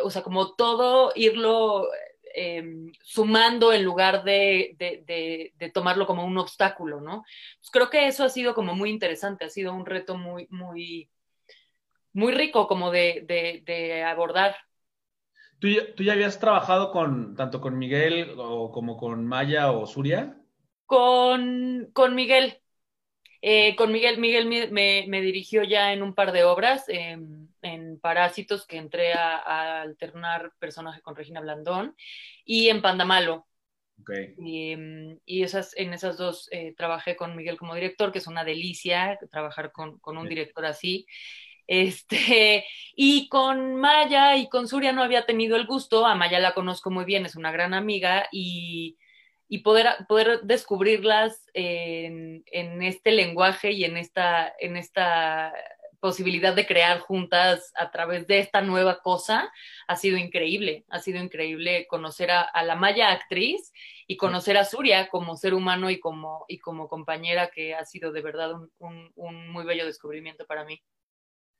o 0.02 0.10
sea, 0.10 0.22
como 0.22 0.54
todo 0.54 1.12
irlo 1.14 1.88
em, 2.34 2.92
sumando 3.02 3.72
en 3.72 3.84
lugar 3.84 4.24
de, 4.24 4.74
de, 4.78 5.70
tomarlo 5.70 6.06
como 6.06 6.24
un 6.24 6.38
obstáculo, 6.38 7.00
¿no? 7.00 7.24
Pues 7.58 7.70
creo 7.70 7.90
que 7.90 8.06
eso 8.06 8.24
ha 8.24 8.28
sido 8.28 8.54
como 8.54 8.74
muy 8.74 8.90
interesante, 8.90 9.44
ha 9.44 9.50
sido 9.50 9.72
un 9.74 9.86
reto 9.86 10.16
muy, 10.16 10.48
muy, 10.50 11.10
muy 12.12 12.32
rico 12.32 12.66
como 12.66 12.90
de, 12.90 14.04
abordar. 14.06 14.56
¿Tú, 15.58 15.68
¿Tú, 15.94 16.02
ya 16.02 16.14
habías 16.14 16.40
trabajado 16.40 16.90
con 16.90 17.36
tanto 17.36 17.60
con 17.60 17.78
Miguel 17.78 18.34
o 18.36 18.72
como 18.72 18.96
con 18.96 19.26
Maya 19.26 19.70
o 19.70 19.86
Suria? 19.86 20.36
Con, 20.86 21.90
con 21.92 22.14
Miguel, 22.14 22.61
eh, 23.44 23.74
con 23.74 23.90
Miguel, 23.90 24.18
Miguel 24.18 24.46
me, 24.46 25.20
dirigió 25.20 25.64
ya 25.64 25.92
en 25.92 26.02
un 26.02 26.14
par 26.14 26.30
de 26.30 26.44
obras, 26.44 26.84
em, 26.88 27.48
en 27.60 27.98
Parásitos, 27.98 28.66
que 28.66 28.76
entré 28.76 29.12
a, 29.14 29.82
alternar 29.82 30.52
personaje 30.60 31.02
con 31.02 31.16
Regina 31.16 31.40
Blandón, 31.40 31.96
y 32.44 32.68
en 32.68 32.80
Pandamalo. 32.80 33.46
Okay. 34.00 34.34
Y, 34.38 34.72
em, 34.72 35.18
y 35.26 35.42
esas, 35.42 35.76
en 35.76 35.92
esas 35.92 36.16
dos 36.16 36.48
eh, 36.52 36.72
trabajé 36.76 37.16
con 37.16 37.36
Miguel 37.36 37.58
como 37.58 37.74
director, 37.74 38.12
que 38.12 38.18
es 38.18 38.26
una 38.28 38.44
delicia 38.44 39.18
trabajar 39.30 39.72
con, 39.72 39.98
con 39.98 40.16
un 40.18 40.28
director 40.28 40.64
así. 40.64 41.06
Este, 41.66 42.64
y 42.94 43.28
con 43.28 43.76
Maya 43.76 44.36
y 44.36 44.48
con 44.48 44.68
Suria 44.68 44.92
no 44.92 45.02
había 45.02 45.26
tenido 45.26 45.56
el 45.56 45.66
gusto, 45.66 46.06
a 46.06 46.14
Maya 46.14 46.38
la 46.38 46.54
conozco 46.54 46.90
muy 46.90 47.04
bien, 47.04 47.26
es 47.26 47.36
una 47.36 47.52
gran 47.52 47.74
amiga 47.74 48.28
y 48.30 48.98
y 49.52 49.58
poder, 49.58 49.86
poder 50.08 50.40
descubrirlas 50.44 51.44
en, 51.52 52.42
este 52.80 53.12
lenguaje 53.12 53.72
y 53.72 53.84
en 53.84 53.98
esta, 53.98 54.50
en 54.58 54.78
esta 54.78 55.52
posibilidad 56.00 56.56
de 56.56 56.64
crear 56.64 57.00
juntas 57.00 57.70
a 57.76 57.90
través 57.90 58.26
de 58.26 58.38
esta 58.38 58.62
nueva 58.62 59.02
cosa 59.02 59.52
ha 59.88 59.96
sido 59.96 60.16
increíble. 60.16 60.86
Ha 60.88 61.00
sido 61.00 61.22
increíble 61.22 61.86
conocer 61.86 62.30
a, 62.30 62.64
la 62.64 62.76
Maya 62.76 63.12
actriz 63.12 63.74
y 64.06 64.16
conocer 64.16 64.56
a 64.56 64.64
Suria 64.64 65.08
como 65.10 65.36
ser 65.36 65.52
humano 65.52 65.90
y 65.90 66.00
como, 66.00 66.46
y 66.48 66.58
como 66.58 66.88
compañera, 66.88 67.50
que 67.50 67.74
ha 67.74 67.84
sido 67.84 68.10
de 68.10 68.22
verdad 68.22 68.54
un, 68.78 69.12
un 69.14 69.50
muy 69.50 69.66
bello 69.66 69.84
descubrimiento 69.84 70.46
para 70.46 70.64
mí. 70.64 70.80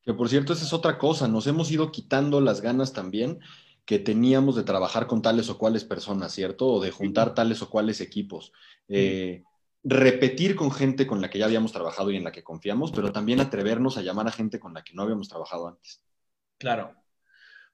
Que 0.03 0.15
por 0.15 0.31
cierto, 0.31 0.55
esa 0.55 0.65
es 0.65 0.73
otra 0.73 0.97
cosa, 0.97 1.29
nos 1.29 1.47
hemos 1.47 1.71
ido 1.71 1.93
quitando 1.93 2.41
las 2.41 2.63
ganas 2.63 2.95
también 2.95 3.41
que 3.85 3.99
teníamos 3.99 4.57
de 4.57 4.63
trabajar 4.63 5.07
con 5.07 5.23
tales 5.23 5.49
o 5.51 5.59
cuales 5.59 5.85
personas, 5.85 6.33
¿cierto? 6.33 6.67
O 6.69 6.81
de 6.81 6.91
juntar 6.91 7.35
tales 7.35 7.63
o 7.63 7.71
cuales 7.71 8.01
equipos. 8.01 8.53
Eh, 8.89 9.43
repetir 9.85 10.55
con 10.55 10.71
gente 10.71 11.07
con 11.07 11.21
la 11.21 11.31
que 11.31 11.39
ya 11.39 11.47
habíamos 11.47 11.73
trabajado 11.73 12.11
y 12.11 12.17
en 12.17 12.25
la 12.25 12.33
que 12.33 12.45
confiamos, 12.45 12.93
pero 12.93 13.13
también 13.13 13.41
atrevernos 13.41 13.99
a 13.99 14.03
llamar 14.03 14.29
a 14.29 14.33
gente 14.33 14.61
con 14.61 14.75
la 14.75 14.83
que 14.83 14.95
no 14.95 15.03
habíamos 15.03 15.29
trabajado 15.29 15.69
antes. 15.69 16.03
Claro. 16.59 16.95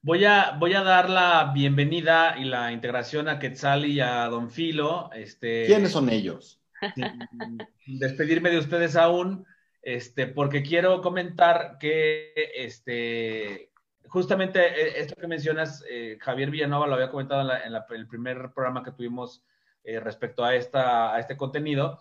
Voy 0.00 0.24
a, 0.24 0.56
voy 0.58 0.74
a 0.74 0.82
dar 0.82 1.10
la 1.10 1.50
bienvenida 1.52 2.36
y 2.38 2.44
la 2.44 2.72
integración 2.72 3.28
a 3.28 3.38
Quetzal 3.38 3.84
y 3.84 4.00
a 4.00 4.26
Don 4.28 4.50
Filo. 4.50 5.10
Este, 5.12 5.66
¿Quiénes 5.66 5.92
son 5.92 6.08
ellos? 6.08 6.62
Despedirme 7.86 8.50
de 8.50 8.58
ustedes 8.58 8.96
aún, 8.96 9.44
este, 9.82 10.26
porque 10.26 10.62
quiero 10.62 11.02
comentar 11.02 11.76
que 11.78 12.32
este, 12.54 13.72
justamente 14.08 14.60
eh, 14.60 15.00
esto 15.00 15.14
que 15.14 15.26
mencionas, 15.26 15.84
eh, 15.88 16.18
Javier 16.20 16.50
Villanova 16.50 16.86
lo 16.86 16.94
había 16.94 17.10
comentado 17.10 17.50
en, 17.52 17.74
el 17.74 18.08
primer 18.08 18.52
programa 18.52 18.82
que 18.82 18.92
tuvimos 18.92 19.44
eh, 19.84 20.00
respecto 20.00 20.44
a, 20.44 20.54
este 20.54 21.36
contenido, 21.36 22.00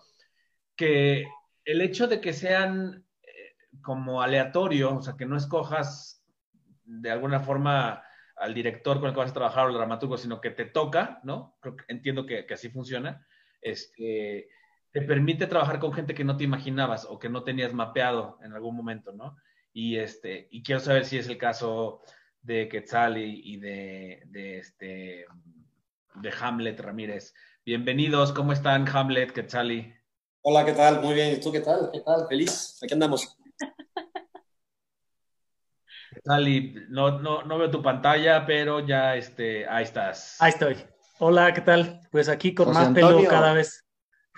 que 0.76 1.26
el 1.64 1.80
hecho 1.80 2.06
de 2.06 2.20
que 2.20 2.32
sean 2.32 3.04
como 3.82 4.22
aleatorio, 4.22 4.96
o 4.96 5.02
sea, 5.02 5.14
que 5.16 5.26
no 5.26 5.36
escojas 5.36 6.24
de 6.84 7.10
alguna 7.10 7.40
forma 7.40 8.02
al 8.36 8.54
director 8.54 8.98
con 8.98 9.08
el 9.08 9.14
que 9.14 9.20
vas 9.20 9.30
a 9.30 9.34
trabajar 9.34 9.64
o 9.64 9.68
al 9.68 9.74
dramaturgo, 9.74 10.16
sino 10.16 10.40
que 10.40 10.50
te 10.50 10.64
toca, 10.64 11.20
¿no? 11.22 11.58
Entiendo 11.88 12.24
que, 12.26 12.46
que, 12.46 12.54
así 12.54 12.68
funciona, 12.70 13.26
este, 13.60 14.48
te 14.90 15.02
permite 15.02 15.46
trabajar 15.46 15.78
con 15.78 15.92
gente 15.92 16.14
que 16.14 16.24
no 16.24 16.36
te 16.36 16.44
imaginabas 16.44 17.04
o 17.04 17.18
que 17.18 17.28
no 17.28 17.42
tenías 17.42 17.72
mapeado 17.72 18.38
en 18.42 18.52
algún 18.52 18.76
momento, 18.76 19.12
¿no? 19.12 19.36
Y, 19.80 19.96
este, 19.96 20.48
y 20.50 20.64
quiero 20.64 20.80
saber 20.80 21.04
si 21.04 21.18
es 21.18 21.28
el 21.28 21.38
caso 21.38 22.02
de 22.42 22.68
Quetzal 22.68 23.16
y, 23.16 23.58
de, 23.58 24.24
de, 24.26 24.58
este, 24.58 25.24
de 26.16 26.34
Hamlet 26.40 26.80
Ramírez. 26.80 27.32
Bienvenidos, 27.64 28.32
¿cómo 28.32 28.52
están 28.52 28.88
Hamlet, 28.88 29.30
Quetzali? 29.30 29.94
Hola, 30.42 30.64
¿qué 30.64 30.72
tal? 30.72 31.00
Muy 31.00 31.14
bien, 31.14 31.32
¿y 31.32 31.40
tú 31.40 31.52
qué 31.52 31.60
tal? 31.60 31.90
¿Qué 31.92 32.00
tal? 32.00 32.26
Feliz, 32.28 32.76
aquí 32.82 32.92
andamos. 32.92 33.38
Quetzali, 36.10 36.74
no, 36.88 37.20
no, 37.20 37.44
no 37.44 37.58
veo 37.58 37.70
tu 37.70 37.80
pantalla, 37.80 38.44
pero 38.44 38.84
ya 38.84 39.14
este, 39.14 39.64
ahí 39.68 39.84
estás. 39.84 40.42
Ahí 40.42 40.50
estoy. 40.50 40.76
Hola, 41.20 41.54
¿qué 41.54 41.60
tal? 41.60 42.00
Pues 42.10 42.28
aquí 42.28 42.52
con 42.52 42.72
más 42.72 42.88
pelo 42.88 43.22
cada 43.28 43.52
vez. 43.52 43.87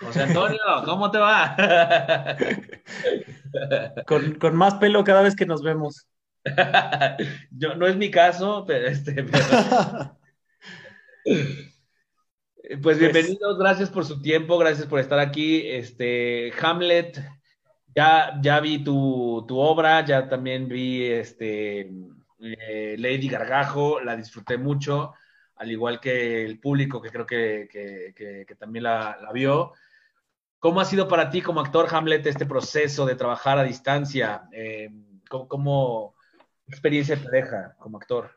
José 0.01 0.23
Antonio, 0.23 0.59
¿cómo 0.85 1.11
te 1.11 1.19
va? 1.19 1.55
con, 4.07 4.55
más 4.55 4.75
pelo 4.75 5.03
cada 5.03 5.21
vez 5.21 5.35
que 5.35 5.45
nos 5.45 5.61
vemos. 5.61 6.07
Yo, 7.51 7.75
no 7.75 7.85
es 7.85 7.95
mi 7.95 8.09
caso, 8.09 8.65
pero 8.67 8.87
este. 8.87 9.25
Pues, 11.23 12.79
pues 12.81 12.99
bienvenidos, 12.99 13.59
gracias 13.59 13.89
por 13.89 14.05
su 14.05 14.21
tiempo, 14.21 14.57
gracias 14.57 14.87
por 14.87 14.99
estar 14.99 15.19
aquí. 15.19 15.61
Este, 15.65 16.53
Hamlet, 16.61 17.19
ya, 17.93 18.39
ya 18.41 18.59
vi 18.59 18.83
tu, 18.83 19.45
obra, 19.49 20.05
ya 20.05 20.29
también 20.29 20.67
vi 20.67 21.05
este, 21.05 21.91
eh, 22.39 22.95
Lady 22.97 23.27
Gargajo, 23.27 23.99
la 23.99 24.15
disfruté 24.15 24.57
mucho, 24.57 25.13
al 25.57 25.69
igual 25.69 25.99
que 25.99 26.45
el 26.45 26.59
público 26.59 27.01
que 27.01 27.09
creo 27.09 27.25
que, 27.25 28.55
también 28.57 28.83
la, 28.83 29.17
vio. 29.33 29.73
¿Cómo 30.61 30.79
ha 30.79 30.85
sido 30.85 31.07
para 31.07 31.31
ti 31.31 31.41
como 31.41 31.59
actor, 31.59 31.87
Hamlet, 31.89 32.23
este 32.27 32.45
proceso 32.45 33.03
de 33.07 33.15
trabajar 33.15 33.57
a 33.57 33.63
distancia? 33.63 34.47
Eh, 34.53 34.91
¿cómo, 35.27 36.13
experiencia 36.67 37.19
te 37.19 37.31
deja 37.31 37.75
como 37.79 37.97
actor? 37.97 38.29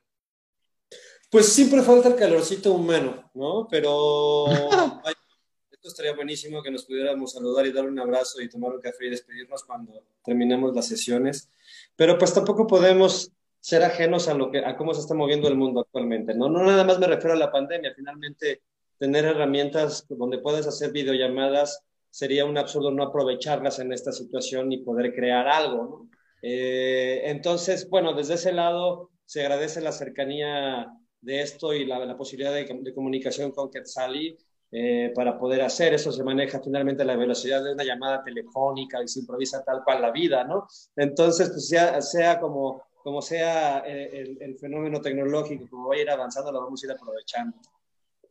Pues 1.30 1.52
siempre 1.52 1.82
falta 1.82 2.08
el 2.08 2.16
calorcito 2.16 2.72
humano, 2.72 3.30
¿no? 3.34 3.68
Pero 3.70 4.46
esto 5.70 5.88
estaría 5.88 6.14
buenísimo 6.14 6.62
que 6.62 6.70
nos 6.70 6.86
pudiéramos 6.86 7.32
saludar 7.32 7.66
y 7.66 7.72
dar 7.72 7.84
un 7.84 7.98
abrazo 7.98 8.40
y 8.40 8.48
tomar 8.48 8.72
un 8.72 8.80
café 8.80 9.04
y 9.04 9.10
despedirnos 9.10 9.62
cuando 9.62 9.92
terminemos 10.24 10.74
las 10.74 10.88
sesiones. 10.88 11.50
Pero 11.94 12.16
pues 12.16 12.32
tampoco 12.32 12.66
podemos 12.66 13.32
ser 13.60 13.84
ajenos 13.84 14.28
a 14.28 14.34
lo 14.34 14.50
que 14.50 14.64
a 14.64 14.78
cómo 14.78 14.94
se 14.94 15.00
está 15.00 15.12
moviendo 15.12 15.46
el 15.46 15.56
mundo 15.56 15.82
actualmente, 15.82 16.32
¿no? 16.34 16.48
No 16.48 16.64
nada 16.64 16.84
más 16.84 16.98
me 16.98 17.06
refiero 17.06 17.34
a 17.34 17.38
la 17.38 17.52
pandemia, 17.52 17.92
finalmente 17.94 18.62
tener 18.96 19.26
herramientas 19.26 20.06
donde 20.08 20.38
puedes 20.38 20.66
hacer 20.66 20.90
videollamadas 20.90 21.84
sería 22.14 22.44
un 22.44 22.56
absurdo 22.56 22.92
no 22.92 23.02
aprovecharlas 23.02 23.80
en 23.80 23.92
esta 23.92 24.12
situación 24.12 24.70
y 24.70 24.84
poder 24.84 25.12
crear 25.12 25.48
algo, 25.48 25.82
¿no? 25.82 26.10
Eh, 26.42 27.22
entonces, 27.24 27.90
bueno, 27.90 28.12
desde 28.12 28.34
ese 28.34 28.52
lado 28.52 29.10
se 29.24 29.40
agradece 29.40 29.80
la 29.80 29.90
cercanía 29.90 30.92
de 31.20 31.40
esto 31.40 31.74
y 31.74 31.84
la, 31.84 32.16
posibilidad 32.16 32.54
de, 32.54 32.94
comunicación 32.94 33.50
con 33.50 33.68
Quetzali 33.68 34.36
eh, 34.70 35.10
para 35.12 35.36
poder 35.36 35.62
hacer. 35.62 35.92
Eso 35.92 36.12
se 36.12 36.22
maneja 36.22 36.60
finalmente 36.62 37.04
la 37.04 37.16
velocidad 37.16 37.64
de 37.64 37.72
una 37.72 37.82
llamada 37.82 38.22
telefónica 38.22 39.02
y 39.02 39.08
se 39.08 39.18
improvisa 39.18 39.64
tal 39.64 39.82
cual 39.82 40.00
la 40.00 40.12
vida, 40.12 40.44
¿no? 40.44 40.68
Entonces, 40.94 41.50
pues 41.50 41.66
sea, 41.66 42.00
sea 42.00 42.38
como, 42.38 42.84
como 43.02 43.22
sea 43.22 43.82
eh, 43.84 44.36
el, 44.40 44.56
fenómeno 44.56 45.00
tecnológico, 45.00 45.66
como 45.68 45.88
va 45.88 45.96
a 45.96 45.98
ir 45.98 46.08
avanzando, 46.08 46.52
lo 46.52 46.62
vamos 46.62 46.80
a 46.80 46.86
ir 46.86 46.92
aprovechando. 46.92 47.56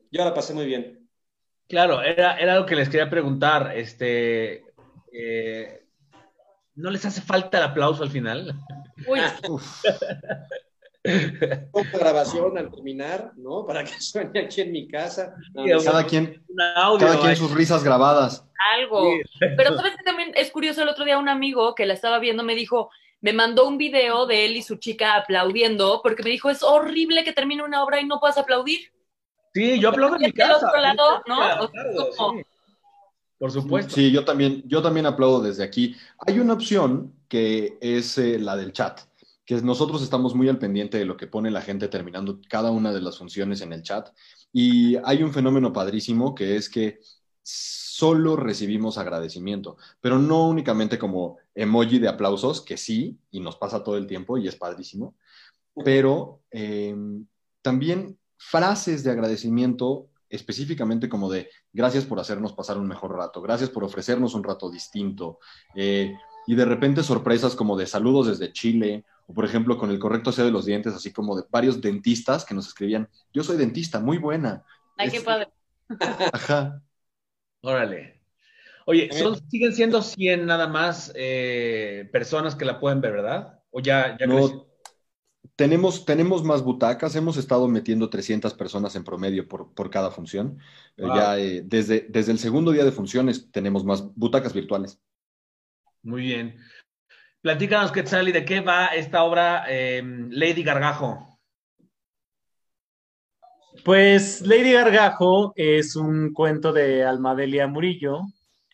Yo 0.10 0.24
la 0.24 0.34
pasé 0.34 0.54
muy 0.54 0.68
bien. 0.68 1.03
Claro, 1.74 2.03
era, 2.03 2.38
era 2.38 2.60
lo 2.60 2.68
que 2.68 2.75
les 2.75 2.88
quería 2.88 3.10
preguntar. 3.10 3.72
Este, 3.75 4.63
eh, 5.12 5.88
¿No 6.75 6.92
les 6.92 7.03
hace 7.03 7.20
falta 7.20 7.58
el 7.58 7.63
aplauso 7.63 8.03
al 8.03 8.12
final? 8.12 8.53
Uy. 9.08 9.20
Grabación 11.94 12.60
al 12.60 12.70
terminar, 12.70 13.32
¿no? 13.38 13.65
Para 13.65 13.84
que 13.84 13.89
suene 14.00 14.42
aquí 14.42 14.62
en 14.62 14.72
mi 14.72 14.88
casa. 14.88 15.34
cada 15.84 16.06
quien, 16.06 16.46
cada 17.00 17.20
quien 17.20 17.36
sus 17.36 17.50
risas 17.50 17.84
grabadas. 17.84 18.48
Algo. 18.77 19.12
Pero 19.39 19.75
sabes 19.75 19.96
que 19.98 20.03
también 20.03 20.32
es 20.36 20.51
curioso, 20.51 20.84
el 20.84 20.89
otro 20.89 21.06
día 21.06 21.18
un 21.18 21.27
amigo 21.27 21.74
que 21.74 21.88
la 21.88 21.96
estaba 21.96 22.20
viendo 22.20 22.44
me 22.44 22.53
dijo, 22.53 22.92
me 23.20 23.34
mandó 23.34 23.68
un 23.68 23.80
video 23.80 24.27
de 24.27 24.46
él 24.46 24.58
y 24.58 24.62
su 24.62 24.75
chica 24.75 25.15
aplaudiendo, 25.15 26.01
porque 26.03 26.22
me 26.22 26.30
dijo, 26.30 26.51
es 26.51 26.62
horrible 26.62 27.24
que 27.24 27.34
termine 27.34 27.63
una 27.63 27.84
obra 27.84 28.00
y 28.00 28.06
no 28.06 28.20
puedas 28.20 28.38
aplaudir. 28.38 28.93
Sí, 29.54 29.80
yo 29.80 29.90
aplaudo 29.90 30.16
en 30.16 30.22
mi 30.24 30.32
casa. 30.32 30.68
Otro 30.68 30.82
lado, 30.82 31.24
¿no? 31.28 32.44
Por 33.38 33.52
supuesto. 33.52 33.96
Sí, 33.96 34.12
yo 34.12 34.24
también, 34.24 34.64
yo 34.66 34.82
también 34.82 35.06
aplaudo 35.06 35.42
desde 35.42 35.64
aquí. 35.64 35.96
Hay 36.26 36.40
una 36.40 36.54
opción 36.54 37.14
que 37.28 37.78
es 37.82 38.18
eh, 38.18 38.40
la 38.40 38.56
del 38.56 38.74
chat 38.74 39.02
que 39.46 39.62
nosotros 39.62 40.02
estamos 40.02 40.36
muy 40.36 40.48
al 40.48 40.60
pendiente 40.60 40.98
de 40.98 41.06
lo 41.06 41.18
que 41.18 41.28
pone 41.28 41.52
la 41.52 41.62
gente 41.62 41.88
terminando 41.88 42.39
cada 42.50 42.72
una 42.72 42.94
de 42.94 43.02
las 43.02 43.18
funciones 43.18 43.62
en 43.62 43.74
el 43.74 43.84
chat. 43.84 44.10
Y 44.52 44.96
hay 45.04 45.24
un 45.24 45.34
fenómeno 45.34 45.74
padrísimo 45.74 46.34
que 46.34 46.56
es 46.56 46.70
que 46.70 47.00
solo 47.42 48.36
recibimos 48.36 48.98
agradecimiento, 48.98 49.78
pero 50.00 50.18
no 50.18 50.48
únicamente 50.48 50.98
como 50.98 51.38
emoji 51.54 52.00
de 52.00 52.08
aplausos, 52.08 52.62
que 52.62 52.78
sí, 52.78 53.18
y 53.32 53.42
nos 53.42 53.58
pasa 53.58 53.84
todo 53.84 53.98
el 53.98 54.08
tiempo 54.08 54.38
y 54.38 54.48
es 54.48 54.56
padrísimo, 54.56 55.16
pero 55.84 56.42
em, 56.52 57.26
también 57.62 58.18
frases 58.49 59.03
de 59.03 59.12
agradecimiento 59.12 60.10
específicamente 60.29 61.10
como 61.10 61.32
de 61.32 61.49
gracias 61.71 62.06
por 62.06 62.19
hacernos 62.19 62.53
pasar 62.53 62.77
un 62.77 62.88
mejor 62.88 63.15
rato, 63.15 63.41
gracias 63.41 63.69
por 63.69 63.84
ofrecernos 63.84 64.34
un 64.34 64.43
rato 64.43 64.71
distinto, 64.71 65.39
eh, 65.75 66.13
y 66.47 66.56
de 66.56 66.65
repente 66.65 67.03
sorpresas 67.03 67.56
como 67.56 67.77
de 67.77 67.86
saludos 67.86 68.27
desde 68.27 68.51
Chile 68.51 69.06
o 69.27 69.34
por 69.34 69.45
ejemplo, 69.45 69.77
con 69.77 69.89
el 69.89 69.99
correcto 69.99 70.32
aseo 70.32 70.45
de 70.45 70.51
los 70.51 70.65
dientes, 70.65 70.93
así 70.93 71.12
como 71.12 71.36
de 71.36 71.43
varios 71.49 71.82
dentistas 71.82 72.45
que 72.45 72.53
nos 72.53 72.67
escribían, 72.67 73.08
yo 73.34 73.43
soy 73.43 73.58
dentista, 73.58 73.99
muy 73.99 74.17
buena. 74.17 74.63
Ay, 74.97 75.10
qué 75.10 75.21
padre. 75.21 75.49
Ajá. 76.34 76.82
Órale. 77.62 78.21
Oye, 78.86 79.10
siguen 79.49 79.73
siendo 79.73 80.01
100 80.01 80.45
nada 80.45 80.67
más 80.67 81.13
eh, 81.15 82.10
personas 82.12 82.56
que 82.56 82.65
la 82.65 82.79
pueden 82.79 82.99
ver, 82.99 83.13
¿verdad? 83.13 83.60
O 83.71 83.79
ya, 83.79 84.17
ya 84.19 84.27
no, 84.27 84.67
tenemos, 85.56 86.06
tenemos 86.06 86.43
más 86.43 86.63
butacas, 86.63 87.15
hemos 87.15 87.38
estado 87.38 87.67
metiendo 87.67 88.10
300 88.10 88.53
personas 88.53 88.95
en 88.95 89.03
promedio 89.03 89.47
por, 89.47 89.73
por 89.73 89.89
cada 89.89 90.12
función. 90.12 90.60
Eh, 90.97 91.06
ya 91.13 91.38
eh, 91.38 91.62
desde, 91.65 92.08
desde 92.10 92.32
el 92.32 92.39
segundo 92.39 92.71
día 92.71 92.86
de 92.86 92.91
funciones 92.91 93.51
tenemos 93.51 93.84
más 93.84 94.13
butacas 94.15 94.53
virtuales. 94.53 94.99
Muy 96.01 96.23
bien. 96.23 96.58
Platícanos, 97.41 97.91
Quetzal, 97.91 98.32
de 98.32 98.45
qué 98.45 98.62
va 98.62 98.88
esta 98.88 99.23
obra 99.23 99.65
em, 99.67 100.29
Lady 100.32 100.63
Gargajo. 100.63 101.39
Pues 103.84 104.41
Lady 104.41 104.71
Gargajo 104.71 105.51
es 105.56 105.95
un 105.95 106.32
cuento 106.34 106.71
de 106.71 107.03
Almadelia 107.03 107.67
Murillo 107.67 108.21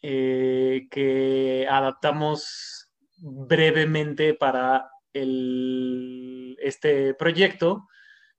eh, 0.01 0.87
que 0.91 1.67
adaptamos 1.69 2.89
brevemente 3.17 4.35
para 4.35 4.89
este 5.13 7.13
proyecto. 7.15 7.87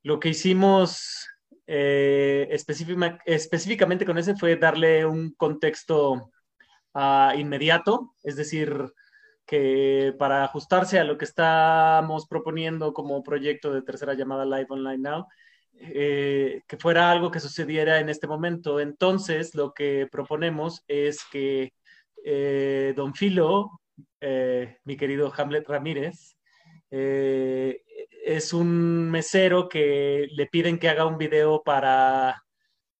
Lo 0.02 0.18
que 0.18 0.30
hicimos 0.30 1.28
eh, 1.72 2.48
específicamente 2.50 4.04
con 4.04 4.18
ese 4.18 4.35
fue 4.35 4.56
darle 4.56 5.06
un 5.06 5.30
contexto 5.35 6.33
ah, 6.94 7.33
inmediato, 7.38 8.16
es 8.24 8.35
decir, 8.35 8.92
que 9.46 10.12
para 10.18 10.42
ajustarse 10.42 10.98
a 10.98 11.04
lo 11.04 11.16
que 11.16 11.26
estamos 11.26 12.26
proponiendo 12.26 12.92
como 12.92 13.22
proyecto 13.22 13.72
de 13.72 13.83
tercera 13.83 14.14
llamada 14.14 14.44
Live 14.44 14.66
Online 14.68 14.98
Now, 14.98 15.26
eh, 15.74 16.62
que 16.66 16.76
fuera 16.76 17.09
algo 17.09 17.30
que 17.30 17.38
sucediera 17.38 18.00
en 18.00 18.09
este 18.09 18.26
momento. 18.26 18.80
Entonces, 18.80 19.54
lo 19.54 19.72
que 19.72 20.09
proponemos 20.11 20.83
es 20.88 21.20
que 21.30 21.72
eh, 22.24 22.94
Don 22.96 23.14
Filo, 23.14 23.80
mi 24.85 24.96
querido 24.96 25.33
Hamlet 25.37 25.68
Ramírez, 25.68 26.37
es 26.90 28.53
un 28.53 29.11
mesero 29.11 29.68
que 29.68 30.29
le 30.33 30.46
piden 30.46 30.79
que 30.79 30.88
haga 30.88 31.07
un 31.07 31.18
video 31.18 31.62
para, 31.62 32.44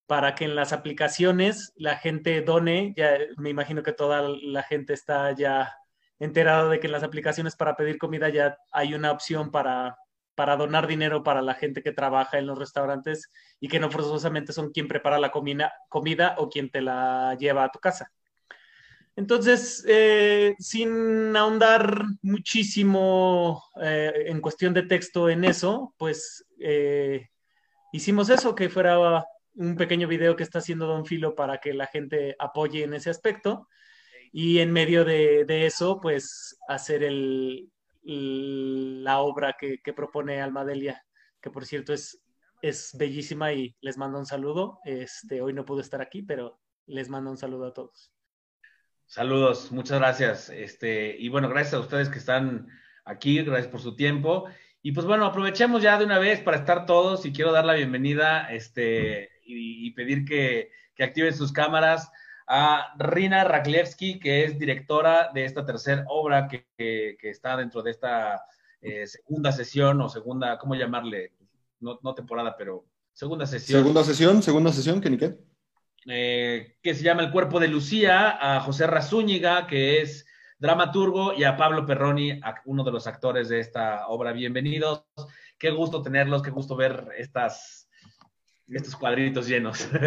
para 0.07 0.35
que 0.35 0.45
en 0.45 0.57
las 0.57 0.73
aplicaciones 0.73 1.73
la 1.77 1.97
gente 1.97 2.41
done, 2.43 2.95
ya 2.97 3.19
me 3.37 3.51
imagino 3.51 3.83
que 3.83 3.93
toda 3.93 4.23
la 4.43 4.63
gente 4.63 4.93
está 4.93 5.33
ya 5.33 5.73
enterado 6.19 6.69
de 6.69 6.81
que 6.81 6.87
en 6.87 6.93
las 6.93 7.03
aplicaciones 7.03 7.57
para 7.57 7.77
pedir 7.77 7.99
comida 7.99 8.29
ya 8.29 8.57
hay 8.73 8.95
una 8.95 9.13
opción 9.13 9.51
para, 9.51 9.97
para 10.35 10.57
donar 10.57 10.87
dinero 10.87 11.23
para 11.23 11.43
la 11.43 11.55
gente 11.55 11.83
que 11.83 11.93
trabaja 11.93 12.39
en 12.39 12.47
los 12.47 12.59
restaurantes 12.59 13.31
y 13.61 13.69
que 13.69 13.81
no 13.81 13.91
forzosamente 13.91 14.53
son 14.53 14.71
quien 14.71 14.89
prepara 14.89 15.19
la 15.19 15.31
comida 15.31 16.35
o 16.39 16.49
quien 16.49 16.71
te 16.71 16.81
la 16.81 17.37
lleva 17.39 17.65
a 17.65 17.71
tu 17.71 17.79
casa. 17.79 18.11
Entonces, 19.17 19.85
eh, 19.89 20.55
sin 20.59 21.37
ahondar 21.37 22.05
muchísimo 22.23 23.63
eh, 23.83 24.25
en 24.27 24.41
cuestión 24.41 24.73
de 24.73 24.85
texto 24.85 25.29
en 25.29 25.45
eso, 25.45 25.95
pues 25.99 26.47
eh, 26.59 27.29
hicimos 27.93 28.31
eso, 28.31 28.55
que 28.55 28.69
fuera 28.69 29.25
un 29.55 29.77
pequeño 29.77 30.09
video 30.09 30.37
que 30.37 30.43
está 30.43 30.61
haciendo 30.61 30.87
Don 30.87 31.05
Filo 31.07 31.35
para 31.35 31.59
que 31.59 31.75
la 31.75 31.87
gente 31.87 32.37
apoye 32.39 32.85
en 32.85 32.95
ese 32.95 33.11
aspecto 33.11 33.69
y 34.33 34.61
en 34.61 34.73
medio 34.73 35.05
de, 35.05 35.67
eso, 35.67 36.01
pues 36.01 36.57
hacer 36.69 37.03
el, 37.03 37.71
la 38.03 39.21
obra 39.21 39.57
que, 39.59 39.93
propone 39.93 40.41
Almadelia, 40.41 41.05
que 41.41 41.51
por 41.51 41.67
cierto 41.67 41.93
es, 41.93 42.23
es 42.63 42.93
bellísima 42.97 43.53
y 43.53 43.77
les 43.81 43.99
mando 43.99 44.19
un 44.19 44.27
saludo. 44.27 44.79
Este, 44.85 45.43
hoy 45.43 45.53
no 45.53 45.65
pude 45.65 45.83
estar 45.83 46.01
aquí, 46.01 46.23
pero 46.23 46.61
les 46.87 47.09
mando 47.09 47.31
un 47.31 47.37
saludo 47.37 47.67
a 47.67 47.75
todos. 47.75 48.13
Saludos, 49.11 49.73
muchas 49.73 49.99
gracias. 49.99 50.51
Este, 50.51 51.17
y 51.19 51.29
bueno, 51.31 51.49
gracias 51.49 51.75
a 51.75 51.81
ustedes 51.81 52.09
que 52.09 52.19
están 52.19 52.69
aquí, 53.05 53.43
gracias 53.43 53.67
por 53.67 53.81
su 53.81 53.97
tiempo. 53.97 54.45
Y 54.83 54.93
pues 54.93 55.05
bueno, 55.05 55.27
aprovechemos 55.27 55.83
ya 55.83 55.99
de 55.99 56.05
una 56.05 56.21
vez 56.21 56.39
para 56.39 56.59
estar 56.59 56.87
todos 56.87 57.27
y 57.27 57.33
quiero 57.33 57.51
dar 57.51 57.65
la 57.65 57.75
bienvenida 57.75 58.49
este, 58.53 59.31
y, 59.45 59.91
pedir 59.95 60.25
que, 60.25 60.71
que 60.95 61.03
activen 61.03 61.35
sus 61.35 61.51
cámaras 61.51 62.13
a 62.47 62.95
Rina 63.01 63.43
Raklevsky, 63.43 64.21
que 64.21 64.45
es 64.45 64.61
directora 64.61 65.33
de 65.35 65.45
esta 65.45 65.67
tercera 65.67 66.05
obra 66.07 66.47
que, 66.47 67.17
está 67.21 67.57
dentro 67.57 67.83
de 67.83 67.91
esta 67.91 68.45
eh, 68.81 69.09
segunda 69.09 69.51
sesión 69.51 70.01
o 70.03 70.09
segunda, 70.09 70.57
¿cómo 70.57 70.77
llamarle? 70.77 71.33
No, 71.81 72.15
temporada, 72.15 72.55
pero 72.57 72.87
segunda 73.13 73.45
sesión. 73.45 73.81
Segunda 73.81 74.05
sesión, 74.05 74.41
segunda 74.41 74.73
sesión, 74.73 75.01
¿qué 75.01 75.11
ni 75.11 75.19
qué? 75.19 75.37
Eh, 76.07 76.77
que 76.83 76.95
se 76.95 77.03
llama 77.03 77.23
El 77.23 77.31
cuerpo 77.31 77.61
de 77.61 77.69
Lucía, 77.69 78.39
a 78.41 78.61
José 78.61 78.87
Razúñiga, 78.87 79.67
que 79.67 80.01
es 80.01 80.27
dramaturgo, 80.59 81.35
y 81.35 81.45
a 81.45 81.57
Pablo 81.57 81.85
Perroni, 81.85 82.41
uno 82.65 82.85
de 82.85 82.93
los 82.93 83.07
actores 83.07 83.49
de 83.49 83.61
esta 83.61 84.07
obra. 84.09 84.33
Bienvenidos. 84.33 85.05
Qué 85.59 85.71
gusto 85.71 86.03
tenerlos, 86.03 86.43
qué 86.43 86.51
gusto 86.51 86.75
ver 86.75 87.09
estas, 87.19 87.89
estos 88.69 88.97
cuadritos 88.97 89.47
llenos. 89.47 89.89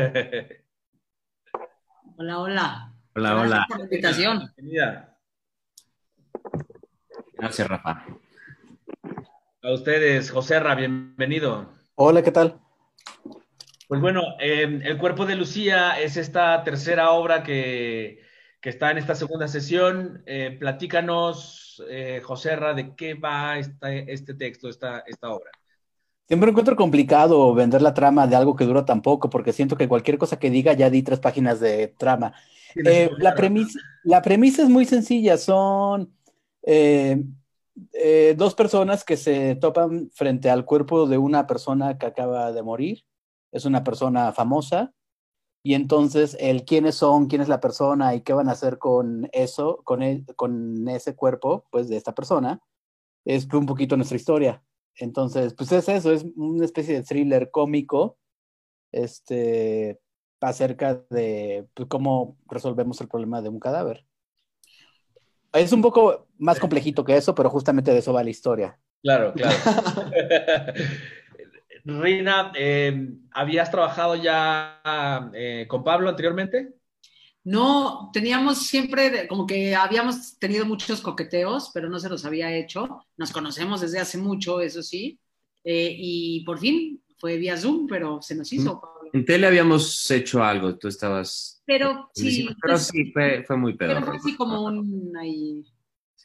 Hola, 2.15 2.39
hola. 2.39 2.93
Hola, 3.15 3.37
hola. 3.39 3.65
por 3.67 3.79
la 3.79 3.83
invitación. 3.85 4.51
Bienvenida. 4.55 5.17
Gracias, 7.33 7.67
Rafa. 7.67 8.05
A 9.63 9.71
ustedes, 9.71 10.29
José 10.29 10.59
Ra, 10.59 10.75
bienvenido. 10.75 11.73
Hola, 11.95 12.21
¿qué 12.21 12.31
tal? 12.31 12.59
Pues 13.87 14.01
bueno, 14.01 14.21
em, 14.39 14.81
El 14.81 14.97
cuerpo 14.97 15.25
de 15.25 15.35
Lucía 15.35 15.99
es 16.01 16.17
esta 16.17 16.63
tercera 16.63 17.11
obra 17.11 17.43
que, 17.43 18.21
está 18.61 18.91
en 18.91 18.97
esta 18.97 19.13
segunda 19.13 19.47
sesión. 19.47 20.23
Eh, 20.25 20.55
platícanos, 20.57 21.83
eh, 21.89 22.21
José 22.23 22.55
Ra, 22.55 22.73
de 22.73 22.95
qué 22.95 23.13
va 23.13 23.57
este 23.57 24.33
texto, 24.35 24.69
esta, 24.69 25.03
esta 25.05 25.31
obra. 25.31 25.51
Siempre 26.27 26.49
encuentro 26.49 26.77
complicado 26.77 27.53
vender 27.53 27.81
la 27.81 27.93
trama 27.93 28.25
de 28.25 28.37
algo 28.37 28.55
que 28.55 28.63
dura 28.63 28.85
tan 28.85 29.01
poco, 29.01 29.29
porque 29.29 29.51
siento 29.51 29.75
que 29.75 29.89
cualquier 29.89 30.17
cosa 30.17 30.39
que 30.39 30.49
diga 30.49 30.71
ya 30.73 30.89
di 30.89 31.03
tres 31.03 31.19
páginas 31.19 31.59
de 31.59 31.89
trama. 31.89 32.33
Eh, 32.85 33.09
la, 33.17 33.35
premisa, 33.35 33.79
la 34.03 34.21
premisa 34.21 34.63
es 34.63 34.69
muy 34.69 34.85
sencilla, 34.85 35.37
son 35.37 36.15
eh, 36.63 37.21
dos 38.37 38.55
personas 38.55 39.03
que 39.03 39.17
se 39.17 39.55
topan 39.55 40.09
frente 40.13 40.49
al 40.49 40.63
cuerpo 40.63 41.05
de 41.05 41.17
una 41.17 41.45
persona 41.45 41.97
que 41.97 42.05
acaba 42.05 42.53
de 42.53 42.63
morir, 42.63 43.03
es 43.53 43.65
una 43.65 43.83
persona 43.83 44.33
famosa, 44.33 44.93
y 45.65 45.75
entonces 45.75 46.35
el 46.41 46.65
quiénes 46.65 46.95
son, 46.95 47.27
quién 47.27 47.41
es 47.41 47.47
la 47.47 47.61
persona 47.61 48.13
y 48.15 48.21
qué 48.21 48.33
van 48.33 48.49
a 48.49 48.51
hacer 48.51 48.77
con 48.79 49.29
eso, 49.31 49.81
con, 49.85 50.03
e, 50.03 50.25
con 50.35 50.89
ese 50.89 51.15
cuerpo, 51.15 51.65
pues 51.71 51.87
de 51.87 51.95
esta 51.95 52.13
persona, 52.13 52.61
es 53.23 53.47
un 53.53 53.65
poquito 53.65 53.95
nuestra 53.95 54.17
historia. 54.17 54.61
Entonces, 54.97 55.53
pues 55.53 55.71
es 55.71 55.87
eso, 55.87 56.11
es 56.11 56.25
una 56.35 56.65
especie 56.65 56.95
de 56.95 57.03
thriller 57.03 57.49
cómico, 57.49 58.17
este, 58.91 60.01
acerca 60.41 60.95
de 61.09 61.65
pues, 61.73 61.87
cómo 61.87 62.37
resolvemos 62.47 62.99
el 62.99 63.07
problema 63.07 63.41
de 63.41 63.47
un 63.47 63.59
cadáver. 63.59 64.05
Es 65.53 65.71
un 65.71 65.81
poco 65.81 66.27
más 66.37 66.59
complejito 66.59 67.05
que 67.05 67.15
eso, 67.15 67.33
pero 67.33 67.49
justamente 67.49 67.91
de 67.91 67.99
eso 67.99 68.11
va 68.11 68.23
la 68.23 68.29
historia. 68.29 68.79
Claro, 69.01 69.33
claro. 69.33 69.55
Rina, 71.85 72.51
eh, 72.55 73.09
¿habías 73.31 73.69
trabajado 73.69 74.15
ya 74.15 74.81
eh, 75.33 75.65
con 75.67 75.83
Pablo 75.83 76.09
anteriormente? 76.09 76.73
No, 77.45 78.09
teníamos 78.13 78.65
siempre, 78.65 79.27
como 79.27 79.45
que 79.45 79.75
habíamos 79.75 80.39
tenido 80.39 80.65
muchos 80.65 81.01
coqueteos, 81.01 81.71
pero 81.73 81.89
no 81.89 81.99
se 81.99 82.07
los 82.07 82.23
había 82.23 82.55
hecho. 82.55 83.05
Nos 83.17 83.33
conocemos 83.33 83.81
desde 83.81 83.99
hace 83.99 84.17
mucho, 84.17 84.61
eso 84.61 84.81
sí. 84.81 85.19
Eh, 85.65 85.93
y 85.97 86.45
por 86.45 86.59
fin 86.59 87.01
fue 87.17 87.37
vía 87.37 87.57
Zoom, 87.57 87.87
pero 87.87 88.21
se 88.21 88.35
nos 88.35 88.51
hizo. 88.53 88.81
En 89.11 89.25
tele 89.25 89.45
habíamos 89.47 90.09
hecho 90.09 90.41
algo, 90.41 90.77
tú 90.77 90.87
estabas. 90.87 91.61
Pero 91.65 92.09
sí. 92.13 92.47
Pero 92.61 92.77
sí, 92.77 93.11
fue, 93.11 93.43
muy 93.57 93.75
pedo. 93.75 93.93
Pero 93.93 94.05
fue 94.05 94.15
así 94.15 94.35
como 94.35 94.63
un 94.63 95.13
ahí, 95.17 95.65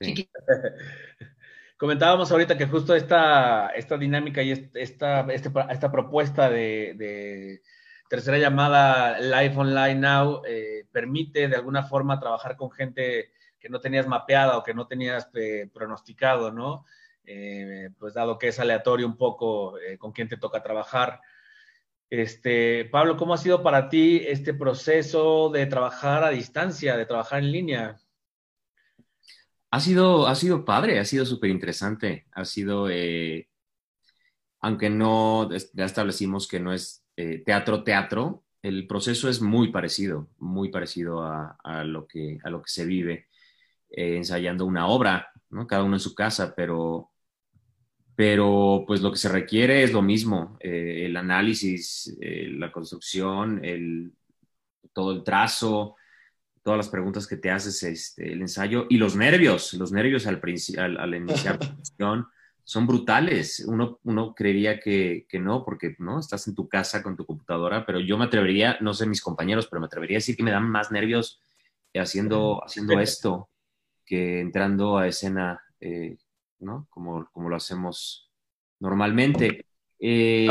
Comentábamos 1.78 2.30
ahorita 2.30 2.58
que 2.58 2.66
justo 2.66 2.94
esta, 2.94 3.68
esta 3.68 3.96
dinámica 3.96 4.42
y 4.42 4.50
esta, 4.50 5.20
este, 5.30 5.50
esta 5.70 5.90
propuesta 5.90 6.50
de 6.50 7.62
tercera 8.08 8.38
llamada 8.38 9.20
Live 9.20 9.56
Online 9.56 9.94
Now 9.94 10.42
eh, 10.46 10.86
permite 10.90 11.48
de 11.48 11.56
alguna 11.56 11.82
forma 11.84 12.18
trabajar 12.18 12.56
con 12.56 12.70
gente 12.70 13.32
que 13.60 13.68
no 13.68 13.80
tenías 13.80 14.06
mapeada 14.06 14.56
o 14.56 14.62
que 14.62 14.74
no 14.74 14.86
tenías 14.86 15.28
eh, 15.34 15.68
pronosticado, 15.72 16.50
¿no? 16.50 16.84
Eh, 17.24 17.90
pues 17.98 18.14
dado 18.14 18.38
que 18.38 18.48
es 18.48 18.58
aleatorio 18.58 19.06
un 19.06 19.16
poco 19.16 19.74
con 19.98 20.12
quién 20.12 20.28
te 20.28 20.38
toca 20.38 20.62
trabajar. 20.62 21.20
Este, 22.08 22.86
Pablo, 22.86 23.18
¿cómo 23.18 23.34
ha 23.34 23.38
sido 23.38 23.62
para 23.62 23.90
ti 23.90 24.22
este 24.26 24.54
proceso 24.54 25.50
de 25.50 25.66
trabajar 25.66 26.24
a 26.24 26.30
distancia, 26.30 26.96
de 26.96 27.04
trabajar 27.04 27.40
en 27.40 27.52
línea? 27.52 27.96
Ha 29.70 29.80
sido, 29.80 30.26
ha 30.26 30.34
sido 30.34 30.64
padre, 30.64 30.98
ha 30.98 31.04
sido 31.04 31.26
súper 31.26 31.50
interesante, 31.50 32.26
ha 32.32 32.44
sido, 32.44 32.88
aunque 34.60 34.90
no, 34.90 35.48
ya 35.50 35.84
establecimos 35.84 36.48
que 36.48 36.60
no 36.60 36.72
es 36.72 37.04
eh, 37.16 37.42
teatro, 37.44 37.84
teatro, 37.84 38.44
el 38.62 38.86
proceso 38.86 39.28
es 39.28 39.40
muy 39.40 39.70
parecido, 39.70 40.28
muy 40.38 40.70
parecido 40.70 41.22
a, 41.22 41.84
lo, 41.84 42.06
que, 42.06 42.38
a 42.42 42.50
lo 42.50 42.62
que 42.62 42.70
se 42.70 42.86
vive 42.86 43.26
eh, 43.90 44.16
ensayando 44.16 44.66
una 44.66 44.88
obra, 44.88 45.30
¿no? 45.50 45.66
cada 45.66 45.84
uno 45.84 45.96
en 45.96 46.00
su 46.00 46.14
casa, 46.14 46.54
pero, 46.56 47.10
pero 48.16 48.84
pues 48.86 49.00
lo 49.00 49.12
que 49.12 49.18
se 49.18 49.28
requiere 49.28 49.82
es 49.82 49.92
lo 49.92 50.02
mismo, 50.02 50.56
eh, 50.60 51.06
el 51.06 51.16
análisis, 51.16 52.16
la 52.20 52.72
construcción, 52.72 53.64
el, 53.64 54.12
todo 54.92 55.12
el 55.12 55.22
trazo, 55.22 55.96
todas 56.62 56.76
las 56.76 56.88
preguntas 56.88 57.26
que 57.26 57.36
te 57.36 57.50
haces, 57.50 57.82
este, 57.82 58.32
el 58.32 58.40
ensayo 58.40 58.86
y 58.88 58.96
los 58.96 59.16
nervios, 59.16 59.74
los 59.74 59.92
nervios 59.92 60.26
al, 60.26 60.40
al, 60.78 60.96
al 60.98 61.14
iniciar 61.14 61.58
la 61.98 62.26
son 62.64 62.86
brutales. 62.86 63.64
Uno, 63.66 63.98
uno 64.04 64.34
creería 64.34 64.78
que, 64.78 65.26
que, 65.28 65.38
no, 65.38 65.64
porque 65.64 65.96
no 65.98 66.20
estás 66.20 66.46
en 66.48 66.54
tu 66.54 66.68
casa 66.68 67.02
con 67.02 67.16
tu 67.16 67.24
computadora, 67.24 67.86
pero 67.86 67.98
yo 67.98 68.18
me 68.18 68.26
atrevería, 68.26 68.76
no 68.80 68.92
sé 68.92 69.06
mis 69.06 69.22
compañeros, 69.22 69.66
pero 69.68 69.80
me 69.80 69.86
atrevería 69.86 70.16
a 70.16 70.20
decir 70.20 70.36
que 70.36 70.42
me 70.42 70.50
dan 70.50 70.68
más 70.68 70.92
nervios 70.92 71.40
haciendo, 71.94 72.62
haciendo 72.64 73.00
esto 73.00 73.48
que 74.04 74.40
entrando 74.40 74.98
a 74.98 75.06
escena, 75.06 75.60
eh, 75.80 76.16
¿no? 76.60 76.86
Como, 76.90 77.28
como 77.32 77.48
lo 77.48 77.56
hacemos 77.56 78.30
normalmente. 78.80 79.66
Eh, 79.98 80.48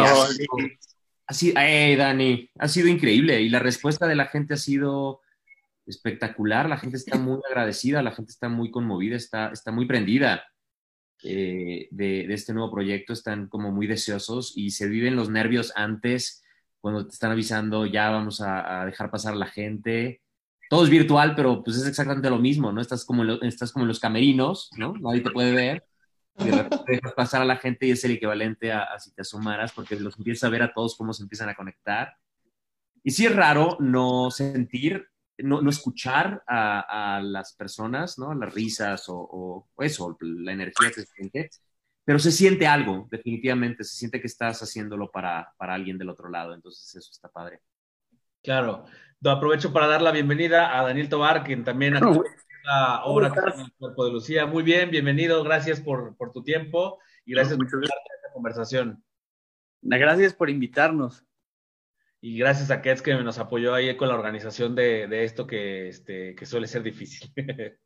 así, 1.25 1.53
eh, 1.57 1.95
Dani, 1.97 2.49
ha 2.59 2.67
sido 2.67 2.87
increíble 2.87 3.41
y 3.41 3.49
la 3.49 3.59
respuesta 3.59 4.07
de 4.07 4.15
la 4.15 4.25
gente 4.25 4.53
ha 4.53 4.57
sido 4.57 5.21
espectacular. 5.87 6.69
La 6.69 6.77
gente 6.77 6.97
está 6.97 7.17
muy 7.17 7.39
agradecida, 7.49 8.01
la 8.03 8.11
gente 8.11 8.31
está 8.31 8.49
muy 8.49 8.71
conmovida, 8.71 9.15
está, 9.15 9.49
está 9.49 9.71
muy 9.71 9.85
prendida. 9.85 10.43
Eh, 11.23 11.87
de, 11.89 12.31
este 12.31 12.53
nuevo 12.53 12.71
proyecto 12.71 13.13
están 13.13 13.47
como 13.47 13.71
muy 13.71 13.87
deseosos 13.87 14.53
y 14.55 14.69
se 14.69 14.87
viven 14.87 15.15
los 15.15 15.29
nervios 15.29 15.73
antes, 15.75 16.43
cuando 16.79 17.07
te 17.07 17.13
están 17.13 17.31
avisando, 17.31 17.87
ya 17.87 18.11
vamos 18.11 18.39
a, 18.39 18.85
dejar 18.85 19.09
pasar 19.09 19.33
a 19.33 19.37
la 19.37 19.47
gente. 19.47 20.21
Todo 20.69 20.83
es 20.83 20.89
virtual, 20.89 21.33
pero 21.35 21.63
pues 21.63 21.77
es 21.77 21.87
exactamente 21.87 22.29
lo 22.29 22.37
mismo, 22.37 22.71
¿no? 22.71 22.81
Estás 22.81 23.03
como, 23.03 23.23
en 23.23 23.43
estás 23.43 23.71
como 23.71 23.85
en 23.85 23.87
los 23.87 23.99
camerinos, 23.99 24.69
¿no? 24.77 24.93
Nadie 24.99 25.21
te 25.21 25.31
puede 25.31 25.53
ver. 25.53 25.83
Y 26.37 26.43
de 26.45 26.51
repente 26.51 26.83
dejas 26.87 27.13
pasar 27.13 27.41
a 27.41 27.45
la 27.45 27.57
gente 27.57 27.87
y 27.87 27.91
es 27.91 28.03
el 28.03 28.11
equivalente 28.11 28.71
a, 28.71 28.83
a 28.83 28.99
si 28.99 29.11
te 29.11 29.21
asomaras, 29.21 29.71
porque 29.71 29.95
los 29.95 30.17
empiezas 30.17 30.43
a 30.43 30.49
ver 30.51 30.61
a 30.61 30.73
todos 30.73 30.95
cómo 30.95 31.13
se 31.13 31.23
empiezan 31.23 31.49
a 31.49 31.55
conectar. 31.55 32.13
Y 33.03 33.11
sí 33.11 33.25
es 33.25 33.35
raro 33.35 33.77
no 33.79 34.29
sentir 34.29 35.07
no, 35.39 35.69
escuchar 35.69 36.43
a, 36.47 37.21
las 37.23 37.53
personas, 37.53 38.17
¿no? 38.17 38.33
Las 38.33 38.53
risas 38.53 39.05
o, 39.07 39.67
eso, 39.79 40.17
la 40.19 40.51
energía 40.51 40.89
que 40.89 41.01
se 41.01 41.05
siente, 41.05 41.49
pero 42.03 42.19
se 42.19 42.31
siente 42.31 42.67
algo, 42.67 43.07
definitivamente, 43.11 43.83
se 43.83 43.95
siente 43.95 44.21
que 44.21 44.27
estás 44.27 44.61
haciéndolo 44.61 45.11
para, 45.11 45.53
alguien 45.59 45.97
del 45.97 46.09
otro 46.09 46.29
lado, 46.29 46.53
entonces 46.53 46.95
eso 46.95 47.11
está 47.11 47.29
padre. 47.29 47.61
Claro, 48.41 48.85
aprovecho 49.25 49.73
para 49.73 49.87
dar 49.87 50.01
la 50.01 50.11
bienvenida 50.11 50.79
a 50.79 50.83
Daniel 50.83 51.09
Tobar, 51.09 51.43
quien 51.43 51.63
también 51.63 51.97
ha 51.97 52.01
la 52.67 53.05
obra 53.05 53.27
en 53.55 53.61
el 53.61 53.73
cuerpo 53.77 54.05
de 54.05 54.11
Lucía. 54.11 54.45
Muy 54.45 54.61
bien, 54.61 54.91
bienvenido, 54.91 55.43
gracias 55.43 55.79
por, 55.79 56.15
tu 56.33 56.43
tiempo 56.43 56.99
y 57.25 57.33
gracias 57.33 57.57
por 57.57 57.65
esta 57.65 58.33
conversación. 58.33 59.03
Gracias 59.81 60.33
por 60.33 60.49
invitarnos 60.49 61.26
y 62.21 62.37
gracias 62.37 62.71
a 62.71 62.81
Kets 62.81 63.01
que 63.01 63.13
nos 63.15 63.37
apoyó 63.37 63.73
ahí 63.73 63.95
con 63.95 64.07
la 64.07 64.15
organización 64.15 64.75
de, 64.75 65.23
esto 65.23 65.45
que, 65.45 65.87
este, 65.87 66.35
que 66.35 66.45
suele 66.45 66.67
ser 66.67 66.83
difícil. 66.83 67.31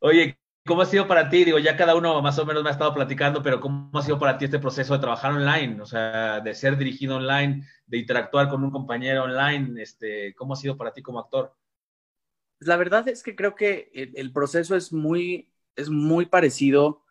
Oye, 0.00 0.38
¿cómo 0.66 0.82
ha 0.82 0.86
sido 0.86 1.06
para 1.06 1.28
ti? 1.28 1.44
Digo, 1.44 1.58
ya 1.58 1.76
cada 1.76 1.94
uno 1.94 2.22
más 2.22 2.38
o 2.38 2.46
menos 2.46 2.62
me 2.62 2.70
ha 2.70 2.72
estado 2.72 2.94
platicando, 2.94 3.42
pero 3.42 3.60
¿cómo 3.60 3.90
ha 3.98 4.02
sido 4.02 4.18
para 4.18 4.38
ti 4.38 4.46
este 4.46 4.58
proceso 4.58 4.94
de 4.94 5.00
trabajar 5.00 5.32
online? 5.32 5.80
O 5.80 5.86
sea, 5.86 6.40
de 6.40 6.54
ser 6.54 6.78
dirigido 6.78 7.16
online, 7.16 7.66
de 7.86 7.98
interactuar 7.98 8.48
con 8.48 8.64
un 8.64 8.70
compañero 8.70 9.24
online, 9.24 9.82
este, 9.82 10.34
¿cómo 10.34 10.54
ha 10.54 10.56
sido 10.56 10.76
para 10.76 10.92
ti 10.92 11.02
como 11.02 11.20
actor? 11.20 11.54
Pues 12.58 12.68
la 12.68 12.76
verdad 12.76 13.06
es 13.08 13.22
que 13.22 13.36
creo 13.36 13.54
que 13.54 13.90
el, 13.92 14.12
el 14.16 14.32
proceso 14.32 14.74
es 14.74 14.92
muy, 14.92 15.52
es 15.76 15.90
muy 15.90 16.26
parecido 16.26 17.04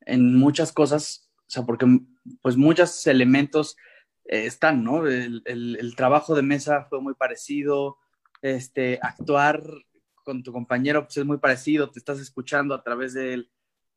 en 0.00 0.36
muchas 0.36 0.72
cosas, 0.72 1.30
o 1.46 1.50
sea, 1.50 1.64
porque 1.64 1.86
pues 2.42 2.56
muchos 2.56 3.06
elementos 3.06 3.76
eh, 4.28 4.46
están, 4.46 4.84
¿no? 4.84 5.06
El, 5.06 5.42
el, 5.46 5.96
trabajo 5.96 6.34
de 6.34 6.42
mesa 6.42 6.84
fue 6.84 7.00
muy 7.00 7.14
parecido, 7.14 7.96
este, 8.42 8.98
actuar 9.02 9.62
con 10.22 10.42
tu 10.42 10.52
compañero 10.52 11.04
pues, 11.04 11.16
es 11.16 11.24
muy 11.24 11.38
parecido, 11.38 11.90
te 11.90 11.98
estás 11.98 12.20
escuchando 12.20 12.74
a 12.74 12.82
través 12.82 13.14
de 13.14 13.48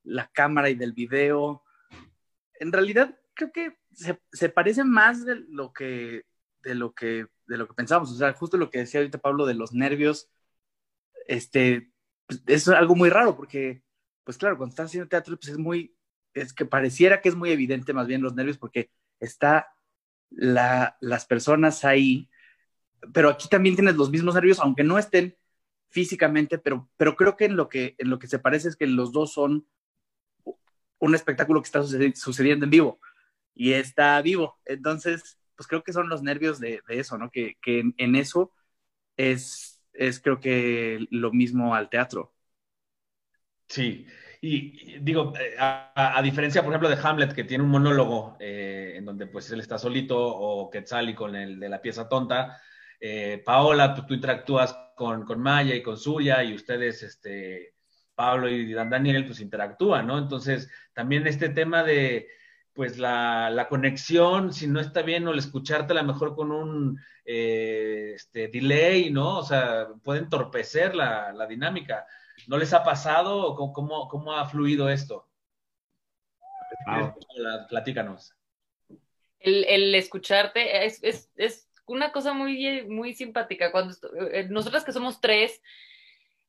la 0.03 0.27
cámara 0.31 0.69
y 0.69 0.75
del 0.75 0.93
video. 0.93 1.63
En 2.55 2.71
realidad, 2.71 3.19
creo 3.33 3.51
que 3.51 3.77
se, 3.91 4.19
se 4.31 4.49
parece 4.49 4.85
más 4.85 5.25
de 5.25 5.35
lo 5.49 5.73
que 5.73 6.25
de 6.63 6.75
lo 6.75 6.93
que 6.93 7.27
de 7.47 7.57
lo 7.57 7.67
que 7.67 7.73
pensamos, 7.73 8.11
o 8.11 8.15
sea, 8.15 8.31
justo 8.33 8.55
lo 8.55 8.69
que 8.69 8.79
decía 8.79 9.01
ahorita 9.01 9.17
Pablo 9.17 9.45
de 9.45 9.55
los 9.55 9.73
nervios, 9.73 10.29
este, 11.27 11.91
pues, 12.25 12.41
es 12.47 12.67
algo 12.69 12.95
muy 12.95 13.09
raro 13.09 13.35
porque, 13.35 13.83
pues 14.23 14.37
claro, 14.37 14.57
cuando 14.57 14.71
estás 14.71 14.85
haciendo 14.85 15.09
teatro, 15.09 15.37
pues 15.37 15.51
es 15.51 15.57
muy, 15.57 15.93
es 16.33 16.53
que 16.53 16.65
pareciera 16.65 17.19
que 17.19 17.27
es 17.27 17.35
muy 17.35 17.51
evidente 17.51 17.91
más 17.91 18.07
bien 18.07 18.21
los 18.21 18.35
nervios 18.35 18.57
porque 18.57 18.89
está 19.19 19.67
la, 20.31 20.97
las 21.01 21.25
personas 21.25 21.85
ahí, 21.85 22.29
pero 23.13 23.29
aquí 23.29 23.49
también 23.49 23.75
tienes 23.75 23.95
los 23.95 24.11
mismos 24.11 24.35
nervios, 24.35 24.59
aunque 24.59 24.83
no 24.83 24.97
estén 24.97 25.37
físicamente, 25.89 26.57
pero, 26.57 26.89
pero 26.97 27.15
creo 27.15 27.37
que 27.37 27.45
en, 27.45 27.57
lo 27.57 27.69
que 27.69 27.95
en 27.97 28.09
lo 28.09 28.19
que 28.19 28.27
se 28.27 28.39
parece 28.39 28.69
es 28.69 28.75
que 28.77 28.87
los 28.87 29.11
dos 29.11 29.33
son 29.33 29.67
un 30.99 31.15
espectáculo 31.15 31.61
que 31.61 31.67
está 31.67 31.83
sucediendo 32.15 32.65
en 32.65 32.71
vivo 32.71 32.99
y 33.55 33.73
está 33.73 34.21
vivo. 34.21 34.59
Entonces, 34.65 35.39
pues 35.55 35.67
creo 35.67 35.83
que 35.83 35.93
son 35.93 36.09
los 36.09 36.23
nervios 36.23 36.59
de, 36.59 36.81
de 36.87 36.99
eso, 36.99 37.17
¿no? 37.17 37.31
Que, 37.31 37.57
que 37.61 37.79
en, 37.79 37.93
en, 37.97 38.15
eso 38.15 38.51
es, 39.17 39.81
es 39.93 40.19
creo 40.19 40.39
que 40.39 41.07
lo 41.11 41.31
mismo 41.31 41.75
al 41.75 41.89
teatro. 41.89 42.33
Sí, 43.67 44.05
y, 44.43 44.97
digo, 44.99 45.33
eh, 45.39 45.55
a, 45.59 46.19
diferencia, 46.23 46.63
por 46.63 46.71
ejemplo, 46.71 46.89
de 46.89 46.97
Hamlet, 47.01 47.33
que 47.33 47.43
tiene 47.43 47.63
un 47.63 47.69
monólogo 47.69 48.37
eh, 48.39 48.95
en 48.97 49.05
donde 49.05 49.27
pues 49.27 49.51
él 49.51 49.59
está 49.59 49.77
solito, 49.77 50.17
o 50.19 50.69
Quetzali 50.69 51.13
con 51.13 51.35
el 51.35 51.59
de 51.59 51.69
la 51.69 51.79
pieza 51.79 52.09
tonta, 52.09 52.59
eh, 52.99 53.41
Paola, 53.45 53.93
tú, 53.93 54.03
tú 54.05 54.15
interactúas 54.15 54.75
con, 54.95 55.25
con, 55.25 55.39
Maya 55.39 55.75
y 55.75 55.83
con 55.83 55.95
Zulia, 55.95 56.43
y 56.43 56.55
ustedes, 56.55 57.03
este, 57.03 57.75
Pablo 58.15 58.49
y 58.49 58.73
Daniel, 58.73 59.25
pues 59.27 59.41
interactúan, 59.41 60.07
¿no? 60.07 60.17
Entonces, 60.17 60.69
también 60.93 61.27
este 61.27 61.49
tema 61.49 61.83
de, 61.83 62.27
pues 62.73 62.97
la, 62.97 63.51
la, 63.51 63.67
conexión, 63.67 64.53
si 64.53 64.65
no 64.67 64.79
está 64.79 65.03
bien, 65.03 65.27
o 65.27 65.31
el 65.31 65.39
escucharte 65.39 65.93
a 65.93 65.97
lo 65.97 66.03
mejor 66.03 66.35
con 66.35 66.51
un 66.51 66.99
eh, 67.25 68.13
este, 68.15 68.47
delay, 68.47 69.11
¿no? 69.11 69.37
O 69.37 69.43
sea, 69.43 69.87
puede 70.03 70.21
entorpecer 70.21 70.95
la, 70.95 71.31
la 71.31 71.45
dinámica. 71.45 72.07
¿No 72.47 72.57
les 72.57 72.73
ha 72.73 72.83
pasado? 72.83 73.55
¿Cómo, 73.55 73.73
cómo, 73.73 74.07
cómo 74.07 74.33
ha 74.33 74.47
fluido 74.47 74.89
esto? 74.89 75.27
Wow. 76.87 77.15
Platícanos. 77.69 78.33
El, 79.39 79.65
el 79.65 79.95
escucharte 79.95 80.85
es, 80.85 81.03
es, 81.03 81.31
es, 81.35 81.67
una 81.85 82.11
cosa 82.11 82.33
muy, 82.33 82.85
muy 82.87 83.13
simpática. 83.13 83.71
Cuando 83.71 83.93
eh, 84.31 84.47
nosotras 84.49 84.85
que 84.85 84.93
somos 84.93 85.19
tres, 85.19 85.61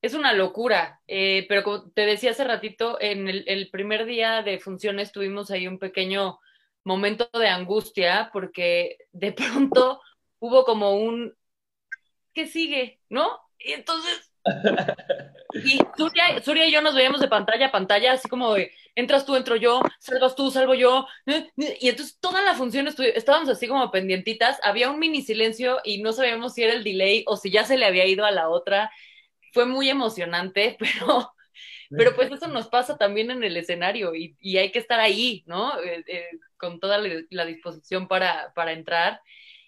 es 0.00 0.14
una 0.14 0.32
locura, 0.32 1.00
eh, 1.06 1.46
pero 1.48 1.62
como 1.62 1.90
te 1.90 2.06
decía 2.06 2.32
hace 2.32 2.44
ratito, 2.44 3.00
en 3.00 3.28
el, 3.28 3.44
el, 3.46 3.70
primer 3.70 4.04
día 4.04 4.42
de 4.42 4.58
funciones 4.58 5.12
tuvimos 5.12 5.50
ahí 5.50 5.66
un 5.66 5.78
pequeño 5.78 6.40
momento 6.84 7.28
de 7.38 7.48
angustia 7.48 8.30
porque 8.32 8.98
de 9.12 9.32
pronto 9.32 10.00
hubo 10.40 10.64
como 10.64 10.96
un 10.96 11.34
¿qué 12.34 12.46
sigue? 12.46 13.00
¿No? 13.08 13.38
Y 13.58 13.72
entonces 13.72 14.32
y 15.54 15.78
Surya, 15.96 16.42
Surya, 16.42 16.66
y 16.66 16.72
yo 16.72 16.80
nos 16.80 16.94
veíamos 16.94 17.20
de 17.20 17.28
pantalla 17.28 17.66
a 17.66 17.72
pantalla, 17.72 18.12
así 18.12 18.28
como 18.28 18.54
de 18.54 18.72
entras 18.94 19.24
tú, 19.24 19.36
entro 19.36 19.56
yo, 19.56 19.80
salvas 19.98 20.34
tú, 20.34 20.50
salvo 20.50 20.74
yo. 20.74 21.06
Y 21.56 21.88
entonces 21.88 22.18
toda 22.20 22.42
la 22.42 22.54
función 22.54 22.88
estábamos 23.14 23.48
así 23.48 23.66
como 23.66 23.90
pendientitas. 23.90 24.58
Había 24.62 24.90
un 24.90 24.98
mini 24.98 25.22
silencio 25.22 25.80
y 25.84 26.02
no 26.02 26.12
sabíamos 26.12 26.54
si 26.54 26.62
era 26.62 26.72
el 26.74 26.84
delay 26.84 27.24
o 27.26 27.36
si 27.36 27.50
ya 27.50 27.64
se 27.64 27.76
le 27.76 27.86
había 27.86 28.06
ido 28.06 28.24
a 28.24 28.30
la 28.30 28.48
otra 28.48 28.90
fue 29.52 29.66
muy 29.66 29.88
emocionante, 29.88 30.76
pero, 30.80 31.32
pero 31.90 32.14
pues 32.16 32.32
eso 32.32 32.48
nos 32.48 32.68
pasa 32.68 32.96
también 32.96 33.30
en 33.30 33.44
el 33.44 33.56
escenario 33.56 34.14
y, 34.14 34.36
y 34.40 34.56
hay 34.56 34.72
que 34.72 34.78
estar 34.78 34.98
ahí, 34.98 35.44
¿no? 35.46 35.78
Eh, 35.80 36.02
eh, 36.06 36.28
con 36.56 36.80
toda 36.80 36.98
la 37.30 37.44
disposición 37.44 38.08
para, 38.08 38.52
para 38.54 38.72
entrar. 38.72 39.20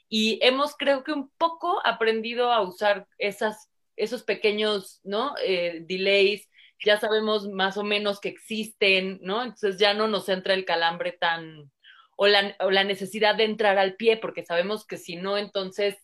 Y 0.09 0.38
hemos, 0.42 0.77
creo 0.77 1.03
que 1.03 1.12
un 1.12 1.31
poco 1.31 1.85
aprendido 1.85 2.53
a 2.53 2.61
usar 2.62 3.09
esas, 3.18 3.68
esos 3.96 4.22
pequeños, 4.22 5.00
¿no? 5.04 5.35
Eh, 5.44 5.80
delays, 5.87 6.48
ya 6.85 6.98
sabemos 6.98 7.48
más 7.48 7.76
o 7.76 7.85
menos 7.85 8.20
que 8.20 8.28
existen, 8.28 9.18
¿no? 9.22 9.42
Entonces 9.42 9.78
ya 9.78 9.94
no 9.94 10.09
nos 10.09 10.28
entra 10.28 10.54
el 10.54 10.64
calambre 10.64 11.12
tan, 11.12 11.70
o 12.16 12.26
la, 12.26 12.57
o 12.61 12.70
la 12.70 12.85
necesidad 12.85 13.35
de 13.35 13.44
entrar 13.44 13.78
al 13.78 13.96
pie, 13.96 14.16
porque 14.16 14.44
sabemos 14.44 14.87
que 14.87 14.96
si 14.96 15.16
no, 15.16 15.38
entonces 15.38 15.96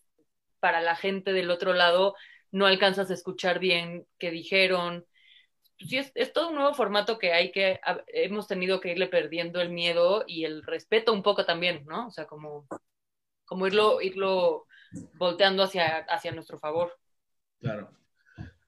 para 0.61 0.81
la 0.81 0.97
gente 0.97 1.33
del 1.33 1.51
otro 1.51 1.73
lado 1.73 2.15
no 2.53 2.67
alcanzas 2.67 3.11
a 3.11 3.15
escuchar 3.15 3.59
bien 3.59 4.07
qué 4.19 4.31
dijeron. 4.31 5.07
Sí, 5.79 5.97
es, 5.97 6.13
es, 6.15 6.33
todo 6.33 6.49
un 6.51 6.57
nuevo 6.57 6.75
formato 6.75 7.19
que 7.19 7.33
hay 7.33 7.53
que, 7.53 7.81
hemos 8.09 8.47
tenido 8.47 8.81
que 8.81 8.93
irle 8.93 9.07
perdiendo 9.07 9.61
el 9.61 9.71
miedo 9.71 10.25
y 10.27 10.45
el 10.45 10.63
respeto 10.63 11.13
un 11.13 11.23
poco 11.23 11.47
también, 11.47 11.85
¿no? 11.87 12.09
O 12.09 12.11
sea, 12.11 12.27
como, 12.27 12.67
como 13.47 13.67
irlo, 13.67 14.01
irlo 14.03 14.67
volteando 15.15 15.63
hacia, 15.63 15.99
hacia 16.09 16.33
nuestro 16.33 16.59
favor. 16.59 16.99
Claro. 17.61 17.91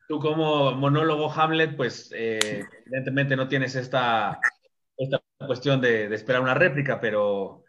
Tú 0.09 0.19
como 0.21 0.73
monólogo 0.73 1.33
Hamlet, 1.33 1.77
pues 1.77 2.11
eh, 2.15 2.65
evidentemente 2.87 3.37
no 3.37 3.49
tienes 3.49 3.75
esta, 3.75 4.39
esta 4.97 5.23
cuestión 5.47 5.81
de, 5.81 6.13
esperar 6.15 6.43
una 6.43 6.55
réplica, 6.55 7.01
pero 7.01 7.65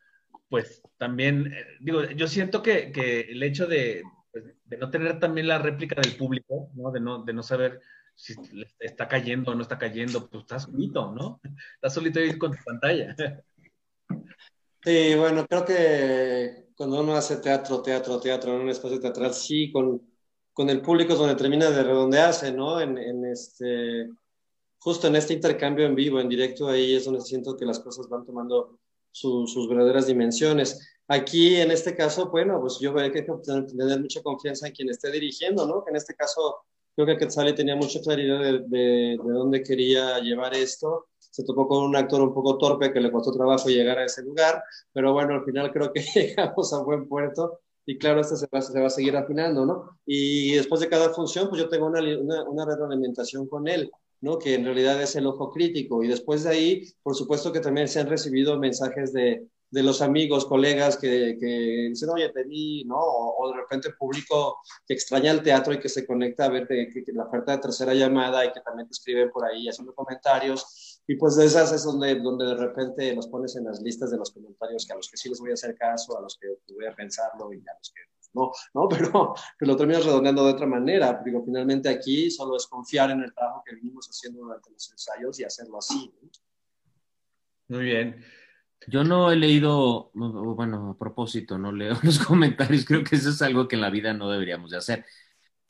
pues 0.49 0.83
también, 0.97 1.53
eh, 1.53 1.65
digo, 1.79 2.03
yo 2.03 2.27
siento 2.27 2.62
que, 2.62 2.91
que 2.91 3.21
el 3.21 3.41
hecho 3.41 3.65
de, 3.65 4.03
pues, 4.31 4.43
de 4.65 4.77
no 4.77 4.89
tener 4.89 5.19
también 5.19 5.47
la 5.47 5.57
réplica 5.57 5.99
del 5.99 6.15
público, 6.15 6.69
¿no? 6.75 6.91
De 6.91 6.99
no, 6.99 7.23
de 7.23 7.33
no 7.33 7.43
saber 7.43 7.81
si 8.15 8.36
está 8.79 9.07
cayendo 9.07 9.51
o 9.51 9.55
no 9.55 9.62
está 9.62 9.77
cayendo, 9.77 10.29
pues 10.29 10.43
estás 10.43 10.63
solito, 10.63 11.12
¿no? 11.12 11.39
Estás 11.75 11.93
solito 11.93 12.19
ahí 12.19 12.38
con 12.38 12.51
tu 12.51 12.63
pantalla. 12.63 13.15
Sí, 14.83 15.15
bueno, 15.15 15.45
creo 15.47 15.65
que 15.65 16.67
cuando 16.75 17.01
uno 17.01 17.15
hace 17.15 17.38
teatro, 17.38 17.81
teatro, 17.81 18.19
teatro 18.19 18.53
en 18.53 18.62
un 18.62 18.69
espacio 18.69 18.99
teatral, 18.99 19.33
sí, 19.33 19.71
con, 19.71 20.01
con 20.53 20.69
el 20.69 20.81
público 20.81 21.13
es 21.13 21.19
donde 21.19 21.35
termina 21.35 21.69
de 21.69 21.83
redondearse, 21.83 22.51
¿no? 22.51 22.79
En, 22.79 22.97
en 22.97 23.25
este, 23.25 24.09
justo 24.77 25.07
en 25.07 25.15
este 25.15 25.33
intercambio 25.33 25.85
en 25.85 25.95
vivo, 25.95 26.19
en 26.19 26.29
directo, 26.29 26.67
ahí 26.67 26.95
es 26.95 27.05
donde 27.05 27.21
siento 27.21 27.57
que 27.57 27.65
las 27.65 27.79
cosas 27.79 28.07
van 28.07 28.25
tomando 28.25 28.79
su, 29.11 29.47
sus 29.47 29.67
verdaderas 29.67 30.07
dimensiones. 30.07 30.87
Aquí, 31.07 31.55
en 31.55 31.71
este 31.71 31.95
caso, 31.95 32.29
bueno, 32.29 32.59
pues 32.61 32.79
yo 32.79 32.93
veo 32.93 33.11
que 33.11 33.19
hay 33.19 33.25
que 33.25 33.33
tener 33.43 33.99
mucha 33.99 34.21
confianza 34.21 34.67
en 34.67 34.73
quien 34.73 34.89
esté 34.89 35.11
dirigiendo, 35.11 35.65
¿no? 35.65 35.83
Que 35.83 35.89
en 35.89 35.97
este 35.97 36.15
caso, 36.15 36.57
creo 36.95 37.07
que 37.07 37.17
Quetzali 37.17 37.53
tenía 37.55 37.75
mucha 37.75 37.99
claridad 38.01 38.39
de, 38.39 38.59
de, 38.67 39.17
de, 39.23 39.33
dónde 39.33 39.63
quería 39.63 40.19
llevar 40.19 40.53
esto. 40.53 41.07
Se 41.17 41.43
topó 41.43 41.67
con 41.67 41.83
un 41.83 41.95
actor 41.95 42.21
un 42.21 42.33
poco 42.33 42.57
torpe 42.57 42.93
que 42.93 43.01
le 43.01 43.11
costó 43.11 43.31
trabajo 43.31 43.69
llegar 43.69 43.97
a 43.97 44.05
ese 44.05 44.21
lugar, 44.21 44.63
pero 44.93 45.13
bueno, 45.13 45.33
al 45.33 45.43
final 45.43 45.71
creo 45.71 45.91
que 45.91 46.01
llegamos 46.15 46.73
a 46.73 46.83
buen 46.83 47.07
puerto 47.07 47.59
y 47.85 47.97
claro, 47.97 48.21
esto 48.21 48.35
se 48.35 48.47
va, 48.53 48.61
se 48.61 48.79
va 48.79 48.87
a 48.87 48.89
seguir 48.89 49.15
afinando, 49.15 49.65
¿no? 49.65 49.99
Y 50.05 50.53
después 50.53 50.81
de 50.81 50.89
cada 50.89 51.09
función, 51.09 51.49
pues 51.49 51.61
yo 51.61 51.69
tengo 51.69 51.87
una, 51.87 51.99
una, 51.99 52.43
una 52.43 52.65
retroalimentación 52.65 53.47
con 53.47 53.67
él. 53.67 53.91
¿no? 54.21 54.39
que 54.39 54.53
en 54.53 54.63
realidad 54.63 55.01
es 55.01 55.17
el 55.17 55.27
ojo 55.27 55.51
crítico. 55.51 56.01
Y 56.01 56.07
después 56.07 56.45
de 56.45 56.49
ahí, 56.49 56.83
por 57.03 57.13
supuesto 57.13 57.51
que 57.51 57.59
también 57.59 57.89
se 57.89 57.99
han 57.99 58.07
recibido 58.07 58.57
mensajes 58.57 59.11
de, 59.11 59.49
de 59.73 59.81
los 59.81 60.03
amigos, 60.03 60.45
colegas 60.45 60.97
que, 60.97 61.35
que 61.39 61.87
dicen, 61.89 62.07
oye, 62.11 62.29
te 62.29 62.43
vi, 62.43 62.83
¿no? 62.85 62.95
O, 62.95 63.43
o, 63.43 63.49
de 63.49 63.57
repente 63.57 63.89
público 63.97 64.59
que 64.85 64.93
extraña 64.93 65.31
el 65.31 65.41
teatro 65.41 65.73
y 65.73 65.79
que 65.79 65.89
se 65.89 66.05
conecta 66.05 66.45
a 66.45 66.49
ver 66.49 66.67
que, 66.67 66.89
que, 66.89 67.11
la 67.11 67.23
oferta 67.23 67.53
de 67.53 67.57
tercera 67.57 67.95
llamada 67.95 68.45
y 68.45 68.51
que 68.51 68.61
también 68.61 68.87
te 68.87 68.91
escriben 68.91 69.31
por 69.31 69.45
ahí 69.45 69.67
haciendo 69.67 69.95
comentarios. 69.95 70.92
Y 71.05 71.15
pues 71.15 71.35
de 71.35 71.45
esas 71.45 71.71
es 71.73 71.83
donde, 71.83 72.15
donde 72.15 72.45
de 72.45 72.55
repente 72.55 73.13
los 73.13 73.27
pones 73.27 73.55
en 73.55 73.65
las 73.65 73.81
listas 73.81 74.11
de 74.11 74.17
los 74.17 74.31
comentarios 74.31 74.85
que 74.85 74.93
a 74.93 74.95
los 74.95 75.09
que 75.09 75.17
sí 75.17 75.29
les 75.29 75.39
voy 75.39 75.51
a 75.51 75.53
hacer 75.53 75.75
caso, 75.75 76.17
a 76.17 76.21
los 76.21 76.37
que 76.37 76.47
voy 76.73 76.85
a 76.85 76.95
pensarlo 76.95 77.51
y 77.51 77.59
a 77.59 77.73
los 77.77 77.91
que 77.93 78.01
no, 78.33 78.51
¿no? 78.73 78.87
Pero 78.89 79.33
que 79.57 79.65
lo 79.65 79.75
terminas 79.75 80.05
redondeando 80.05 80.45
de 80.45 80.53
otra 80.53 80.65
manera. 80.65 81.21
Digo, 81.23 81.43
finalmente 81.43 81.89
aquí 81.89 82.31
solo 82.31 82.57
es 82.57 82.67
confiar 82.67 83.11
en 83.11 83.21
el 83.21 83.33
trabajo 83.33 83.63
que 83.65 83.75
venimos 83.75 84.07
haciendo 84.07 84.41
durante 84.41 84.71
los 84.71 84.91
ensayos 84.91 85.39
y 85.39 85.43
hacerlo 85.43 85.77
así. 85.77 86.13
¿no? 86.21 86.29
Muy 87.69 87.85
bien. 87.85 88.23
Yo 88.87 89.03
no 89.03 89.31
he 89.31 89.35
leído, 89.37 90.11
bueno, 90.13 90.91
a 90.91 90.97
propósito, 90.97 91.57
no 91.57 91.71
leo 91.71 91.95
los 92.03 92.19
comentarios, 92.19 92.85
creo 92.85 93.03
que 93.03 93.15
eso 93.15 93.29
es 93.29 93.41
algo 93.41 93.67
que 93.67 93.75
en 93.75 93.81
la 93.81 93.89
vida 93.89 94.13
no 94.13 94.29
deberíamos 94.29 94.71
de 94.71 94.77
hacer, 94.77 95.05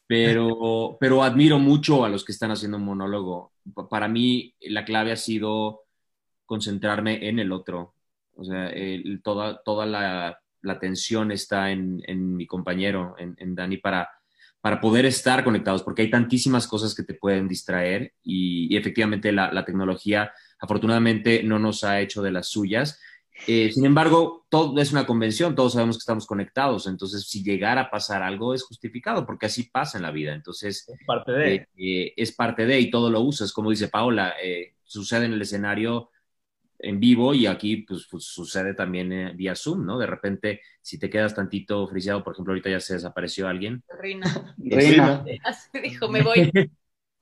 pero, 0.08 0.98
pero 1.00 1.22
admiro 1.22 1.60
mucho 1.60 2.04
a 2.04 2.10
los 2.10 2.26
que 2.26 2.32
están 2.32 2.50
haciendo 2.50 2.78
un 2.78 2.86
monólogo. 2.86 3.53
Para 3.90 4.08
mí 4.08 4.56
la 4.62 4.86
clave 4.86 5.12
ha 5.12 5.18
sido 5.18 5.82
concentrarme 6.46 7.28
en 7.28 7.40
el 7.40 7.52
otro, 7.52 7.96
o 8.36 8.44
sea, 8.44 8.72
toda, 9.24 9.62
toda 9.64 9.86
la, 9.86 10.40
la 10.62 10.74
atención 10.74 11.32
está 11.32 11.72
en, 11.72 12.02
en 12.08 12.36
mi 12.36 12.46
compañero, 12.48 13.16
en, 13.18 13.36
en 13.38 13.56
Dani, 13.56 13.78
para, 13.78 14.10
para 14.62 14.80
poder 14.80 15.06
estar 15.06 15.44
conectados, 15.44 15.84
porque 15.84 16.04
hay 16.04 16.10
tantísimas 16.10 16.68
cosas 16.68 16.96
que 16.96 17.04
te 17.04 17.14
pueden 17.14 17.48
distraer 17.48 18.14
y, 18.24 18.74
y 18.74 18.78
efectivamente 18.78 19.32
la, 19.32 19.52
la 19.52 19.66
tecnología 19.66 20.32
afortunadamente 20.60 21.44
no 21.44 21.60
nos 21.60 21.84
ha 21.84 22.00
hecho 22.00 22.22
de 22.22 22.32
las 22.32 22.50
suyas 22.50 23.00
Eh, 23.48 23.72
sin 23.72 23.86
embargo, 23.86 24.46
todo 24.50 24.80
es 24.80 24.92
una 24.92 25.06
convención, 25.06 25.56
todos 25.56 25.74
sabemos 25.74 25.98
que 25.98 26.02
estamos 26.02 26.26
conectados, 26.26 26.88
entonces 26.88 27.28
si 27.28 27.44
llegara 27.44 27.82
a 27.82 27.90
pasar 27.92 28.24
algo 28.24 28.54
es 28.54 28.64
justificado, 28.64 29.26
porque 29.26 29.48
así 29.48 29.64
pasa 29.64 29.98
en 29.98 30.04
la 30.04 30.12
vida. 30.12 30.34
Entonces, 30.34 30.88
Es 30.88 31.06
parte 31.06 31.32
de. 31.32 31.56
eh, 31.56 31.68
eh, 31.78 32.14
es 32.16 32.32
parte 32.32 32.66
de 32.66 32.80
y 32.80 32.90
todo 32.90 33.10
lo 33.10 33.22
usas, 33.22 33.52
como 33.52 33.70
dice 33.70 33.88
Paola, 33.90 34.34
eh, 34.42 34.76
sucede 34.84 35.26
en 35.26 35.34
el 35.34 35.42
escenario 35.42 36.10
en 36.84 37.00
vivo 37.00 37.34
y 37.34 37.48
aquí 37.48 37.78
pues, 37.78 38.08
pues, 38.12 38.26
sucede 38.26 38.74
también 38.74 39.12
eh, 39.12 39.34
vía 39.36 39.56
Zoom, 39.56 39.86
¿no? 39.86 39.98
De 39.98 40.06
repente, 40.06 40.62
si 40.82 41.00
te 41.00 41.10
quedas 41.10 41.34
tantito 41.34 41.88
friseado, 41.88 42.24
por 42.24 42.34
ejemplo, 42.34 42.52
ahorita 42.52 42.70
ya 42.70 42.80
se 42.80 42.96
desapareció 42.96 43.48
alguien, 43.48 43.84
Rina. 44.00 44.56
Reina. 44.58 45.26
Así 45.46 45.80
dijo, 45.82 46.10
me 46.10 46.22
voy. 46.22 46.52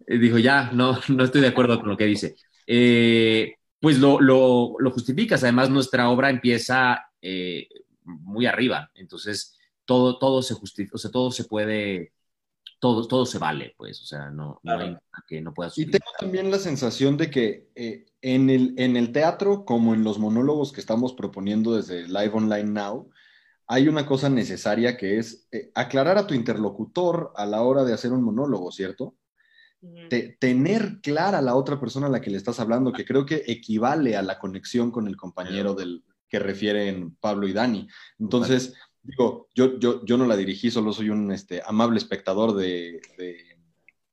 dijo, 0.08 0.40
ya, 0.40 0.72
no, 0.74 1.00
no 1.10 1.24
estoy 1.24 1.42
de 1.42 1.48
acuerdo 1.48 1.80
con 1.80 1.90
lo 1.90 1.98
que 1.98 2.06
dice. 2.06 2.36
Eh, 2.66 3.56
pues 3.82 3.98
lo, 4.00 4.22
lo, 4.22 4.76
lo 4.80 4.92
justificas. 4.92 5.44
Además, 5.44 5.70
nuestra 5.70 6.10
obra 6.10 6.30
empieza 6.30 7.10
eh, 7.22 7.68
muy 8.04 8.46
arriba. 8.46 8.92
Entonces, 8.94 9.58
todo, 9.86 10.20
todo 10.20 10.42
se 10.42 10.54
justifica, 10.54 10.96
o 10.96 11.00
sea, 11.00 11.12
todo 11.12 11.32
se 11.32 11.46
puede, 11.46 12.14
todo, 12.80 13.08
todo 13.08 13.26
se 13.26 13.40
vale, 13.40 13.74
pues. 13.78 14.02
O 14.02 14.06
sea, 14.06 14.30
no, 14.30 14.60
no 14.64 14.72
hay 14.72 14.92
nada 14.92 15.02
que 15.28 15.42
no 15.42 15.54
pueda 15.54 15.72
Y 15.76 15.88
tengo 15.88 16.06
también 16.20 16.52
la 16.52 16.60
sensación 16.60 17.18
de 17.18 17.32
que 17.32 17.70
eh, 17.76 18.06
en 18.22 18.50
el, 18.50 18.76
en 18.78 18.96
el 18.96 19.12
teatro, 19.12 19.66
como 19.66 19.96
en 19.96 20.04
los 20.04 20.20
monólogos 20.20 20.72
que 20.72 20.80
estamos 20.80 21.14
proponiendo 21.14 21.76
desde 21.76 22.08
Live 22.08 22.32
Online 22.34 22.70
Now, 22.70 23.10
hay 23.66 23.88
una 23.88 24.06
cosa 24.06 24.30
necesaria 24.30 24.96
que 24.96 25.18
es 25.18 25.48
eh, 25.52 25.72
aclarar 25.74 26.20
a 26.20 26.28
tu 26.28 26.36
interlocutor 26.36 27.34
a 27.36 27.46
la 27.48 27.64
hora 27.64 27.84
de 27.84 27.94
hacer 27.94 28.12
un 28.12 28.22
monólogo, 28.22 28.72
¿cierto? 28.72 29.16
Te- 30.10 30.38
tener 30.40 31.00
clara 31.02 31.38
a 31.40 31.42
la 31.42 31.56
otra 31.56 31.80
persona 31.80 32.08
a 32.08 32.10
la 32.10 32.22
que 32.22 32.30
le 32.30 32.38
estás 32.38 32.60
hablando, 32.60 32.92
que 32.92 33.06
creo 33.06 33.26
que 33.26 33.44
equivale 33.48 34.16
a 34.18 34.22
la 34.22 34.40
conexión 34.40 34.92
con 34.92 35.08
el 35.08 35.16
compañero 35.16 35.74
del 35.74 36.04
que 36.30 36.40
refieren 36.40 37.16
Pablo 37.20 37.48
y 37.48 37.54
Dani. 37.54 37.88
Entonces, 38.20 38.74
digo, 39.04 39.48
yo, 39.56 39.80
yo, 39.80 40.04
yo 40.06 40.18
no 40.18 40.26
la 40.26 40.38
dirigí, 40.38 40.70
solo 40.72 40.94
soy 40.94 41.10
un 41.10 41.32
este, 41.32 41.62
amable 41.66 41.98
espectador 41.98 42.54
de, 42.56 43.00
de- 43.18 43.58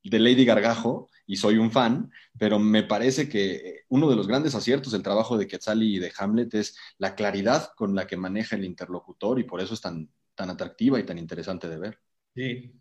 de 0.04 0.18
Lady 0.18 0.44
Gargajo 0.44 1.09
y 1.26 1.37
soy 1.37 1.59
un 1.59 1.70
fan, 1.70 2.11
pero 2.38 2.59
me 2.59 2.83
parece 2.85 3.28
que 3.28 3.81
uno 3.88 4.09
de 4.09 4.16
los 4.16 4.26
grandes 4.26 4.54
aciertos 4.54 4.92
del 4.92 5.02
trabajo 5.02 5.37
de 5.37 5.46
Quetzali 5.46 5.96
y 5.96 5.98
de 5.98 6.12
Hamlet 6.16 6.54
es 6.54 6.76
la 6.98 7.14
claridad 7.14 7.70
con 7.76 7.94
la 7.94 8.07
que 8.07 8.16
maneja 8.16 8.57
el 8.57 8.64
interlocutor 8.64 9.38
y 9.38 9.44
por 9.44 9.61
eso 9.61 9.74
es 9.74 9.81
tan, 9.81 10.09
tan 10.35 10.48
atractiva 10.50 10.98
y 10.98 11.04
tan 11.04 11.18
interesante 11.18 11.68
de 11.68 11.78
ver. 11.78 11.98
Sí, 12.35 12.72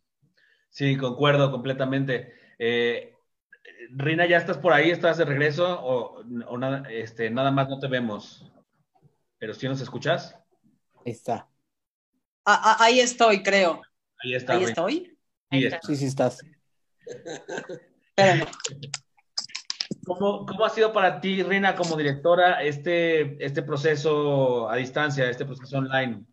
sí, 0.69 0.97
concuerdo 0.97 1.51
completamente. 1.51 2.33
Eh, 2.59 3.13
Rina, 3.91 4.25
¿ya 4.25 4.37
estás 4.37 4.57
por 4.57 4.73
ahí? 4.73 4.89
¿Estás 4.89 5.17
de 5.17 5.25
regreso? 5.25 5.79
¿O, 5.81 6.23
o 6.47 6.57
nada, 6.57 6.83
este, 6.89 7.29
nada 7.29 7.51
más 7.51 7.69
no 7.69 7.79
te 7.79 7.87
vemos? 7.87 8.51
¿Pero 9.37 9.53
sí 9.53 9.67
nos 9.67 9.81
escuchas? 9.81 10.35
Ahí 11.05 11.11
está. 11.11 11.47
Ah, 12.45 12.61
ah, 12.63 12.77
ahí 12.79 12.99
estoy, 12.99 13.43
creo. 13.43 13.81
Ahí 14.23 14.35
está. 14.35 14.53
Ahí 14.53 14.59
Rina. 14.59 14.69
estoy. 14.69 14.93
Sí, 14.93 15.17
Ahí 15.51 15.63
está. 15.65 15.75
está. 15.77 15.87
Sí, 15.87 15.95
sí 15.95 16.05
estás. 16.05 16.39
Espérame. 18.15 18.45
¿Cómo, 20.05 20.45
cómo 20.45 20.65
ha 20.65 20.69
sido 20.69 20.93
para 20.93 21.19
ti, 21.19 21.43
Rina, 21.43 21.75
como 21.75 21.95
directora, 21.97 22.63
este, 22.63 23.43
este 23.45 23.61
proceso 23.61 24.69
a 24.69 24.75
distancia, 24.75 25.29
este 25.29 25.45
proceso 25.45 25.77
online? 25.77 26.25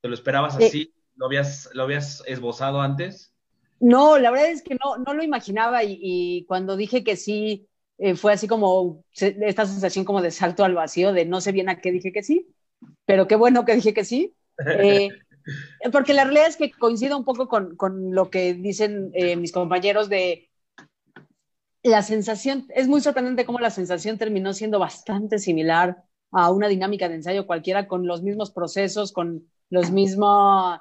¿Te 0.00 0.08
lo 0.08 0.14
esperabas 0.14 0.56
así? 0.56 0.94
¿Lo 1.14 1.26
habías, 1.26 1.68
lo 1.74 1.82
habías 1.82 2.22
esbozado 2.26 2.80
antes? 2.80 3.34
No, 3.80 4.18
la 4.18 4.30
verdad 4.30 4.48
es 4.50 4.62
que 4.62 4.74
no, 4.74 4.96
no 4.98 5.14
lo 5.14 5.22
imaginaba 5.22 5.84
y, 5.84 5.98
y 6.00 6.44
cuando 6.46 6.76
dije 6.76 7.04
que 7.04 7.16
sí, 7.16 7.68
eh, 7.98 8.16
fue 8.16 8.32
así 8.32 8.48
como 8.48 9.04
se- 9.12 9.36
esta 9.42 9.66
sensación 9.66 10.04
como 10.04 10.20
de 10.22 10.30
salto 10.32 10.64
al 10.64 10.74
vacío, 10.74 11.12
de 11.12 11.24
no 11.26 11.40
sé 11.40 11.52
bien 11.52 11.68
a 11.68 11.80
qué 11.80 11.92
dije 11.92 12.12
que 12.12 12.22
sí, 12.22 12.48
pero 13.06 13.28
qué 13.28 13.36
bueno 13.36 13.64
que 13.64 13.74
dije 13.76 13.94
que 13.94 14.04
sí. 14.04 14.36
Eh, 14.72 15.10
porque 15.92 16.14
la 16.14 16.24
realidad 16.24 16.48
es 16.48 16.56
que 16.56 16.72
coincido 16.72 17.16
un 17.18 17.24
poco 17.24 17.48
con, 17.48 17.76
con 17.76 18.14
lo 18.14 18.30
que 18.30 18.54
dicen 18.54 19.10
eh, 19.14 19.36
mis 19.36 19.52
compañeros 19.52 20.08
de 20.10 20.50
la 21.82 22.02
sensación, 22.02 22.66
es 22.74 22.88
muy 22.88 23.00
sorprendente 23.00 23.44
cómo 23.46 23.60
la 23.60 23.70
sensación 23.70 24.18
terminó 24.18 24.52
siendo 24.52 24.78
bastante 24.78 25.38
similar 25.38 26.04
a 26.32 26.50
una 26.50 26.68
dinámica 26.68 27.08
de 27.08 27.14
ensayo 27.16 27.46
cualquiera, 27.46 27.86
con 27.88 28.06
los 28.06 28.22
mismos 28.22 28.50
procesos, 28.50 29.12
con 29.12 29.48
los 29.70 29.90
mismos, 29.90 30.80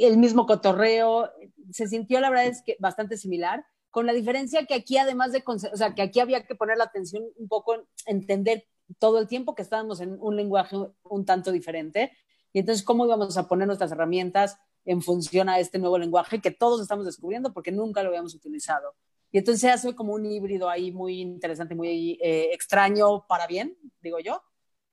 el 0.00 0.18
mismo 0.18 0.46
cotorreo. 0.46 1.30
Se 1.72 1.86
sintió, 1.88 2.20
la 2.20 2.30
verdad 2.30 2.46
es 2.46 2.62
que 2.62 2.76
bastante 2.78 3.16
similar, 3.16 3.64
con 3.90 4.06
la 4.06 4.12
diferencia 4.12 4.66
que 4.66 4.74
aquí, 4.74 4.98
además 4.98 5.32
de, 5.32 5.42
o 5.46 5.76
sea, 5.76 5.94
que 5.94 6.02
aquí 6.02 6.20
había 6.20 6.46
que 6.46 6.54
poner 6.54 6.76
la 6.76 6.84
atención 6.84 7.24
un 7.36 7.48
poco 7.48 7.74
en 7.74 7.82
entender 8.06 8.66
todo 8.98 9.18
el 9.18 9.26
tiempo 9.26 9.54
que 9.54 9.62
estábamos 9.62 10.00
en 10.00 10.16
un 10.20 10.36
lenguaje 10.36 10.76
un 11.02 11.24
tanto 11.24 11.52
diferente. 11.52 12.12
Y 12.52 12.60
entonces, 12.60 12.84
¿cómo 12.84 13.04
íbamos 13.04 13.36
a 13.36 13.48
poner 13.48 13.66
nuestras 13.66 13.92
herramientas 13.92 14.58
en 14.84 15.02
función 15.02 15.48
a 15.48 15.58
este 15.58 15.78
nuevo 15.78 15.98
lenguaje 15.98 16.40
que 16.40 16.50
todos 16.50 16.80
estamos 16.80 17.04
descubriendo 17.06 17.52
porque 17.52 17.72
nunca 17.72 18.02
lo 18.02 18.08
habíamos 18.08 18.34
utilizado? 18.34 18.94
Y 19.32 19.38
entonces 19.38 19.60
se 19.60 19.70
hace 19.70 19.94
como 19.94 20.12
un 20.14 20.26
híbrido 20.26 20.68
ahí 20.68 20.90
muy 20.90 21.20
interesante, 21.20 21.74
muy 21.74 22.18
eh, 22.20 22.50
extraño 22.52 23.26
para 23.28 23.46
bien, 23.46 23.76
digo 24.00 24.18
yo. 24.18 24.42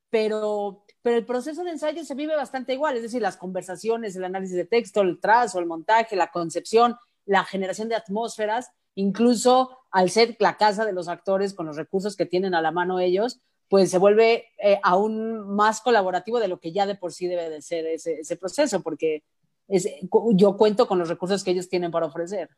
Pero, 0.10 0.86
pero 1.02 1.18
el 1.18 1.26
proceso 1.26 1.64
de 1.64 1.72
ensayo 1.72 2.04
se 2.06 2.16
vive 2.16 2.36
bastante 2.36 2.74
igual, 2.74 2.96
es 2.96 3.04
decir, 3.04 3.22
las 3.22 3.38
conversaciones, 3.38 4.16
el 4.16 4.24
análisis 4.24 4.56
de 4.56 4.66
texto, 4.66 5.02
el 5.02 5.20
trazo, 5.20 5.60
el 5.60 5.66
montaje, 5.66 6.16
la 6.16 6.32
concepción, 6.32 6.96
la 7.26 7.44
generación 7.44 7.90
de 7.90 7.96
atmósferas, 7.96 8.72
incluso 8.96 9.78
al 9.92 10.10
ser 10.10 10.36
la 10.40 10.58
casa 10.58 10.86
de 10.86 10.94
los 10.94 11.08
actores 11.08 11.54
con 11.54 11.66
los 11.66 11.76
recursos 11.76 12.16
que 12.16 12.26
tienen 12.26 12.56
a 12.56 12.62
la 12.62 12.72
mano 12.72 13.00
ellos, 13.00 13.42
pues 13.70 13.92
se 13.92 13.98
vuelve 13.98 14.46
eh, 14.64 14.80
aún 14.82 15.56
más 15.56 15.82
colaborativo 15.82 16.40
de 16.40 16.48
lo 16.48 16.60
que 16.60 16.72
ya 16.72 16.86
de 16.86 16.96
por 16.96 17.12
sí 17.12 17.28
debe 17.28 17.50
de 17.50 17.62
ser 17.62 17.86
ese, 17.86 18.22
ese 18.22 18.38
proceso, 18.38 18.82
porque 18.82 19.24
es, 19.68 19.88
yo 20.34 20.58
cuento 20.58 20.88
con 20.88 21.00
los 21.00 21.10
recursos 21.10 21.44
que 21.44 21.52
ellos 21.52 21.70
tienen 21.70 21.92
para 21.92 22.06
ofrecer. 22.06 22.50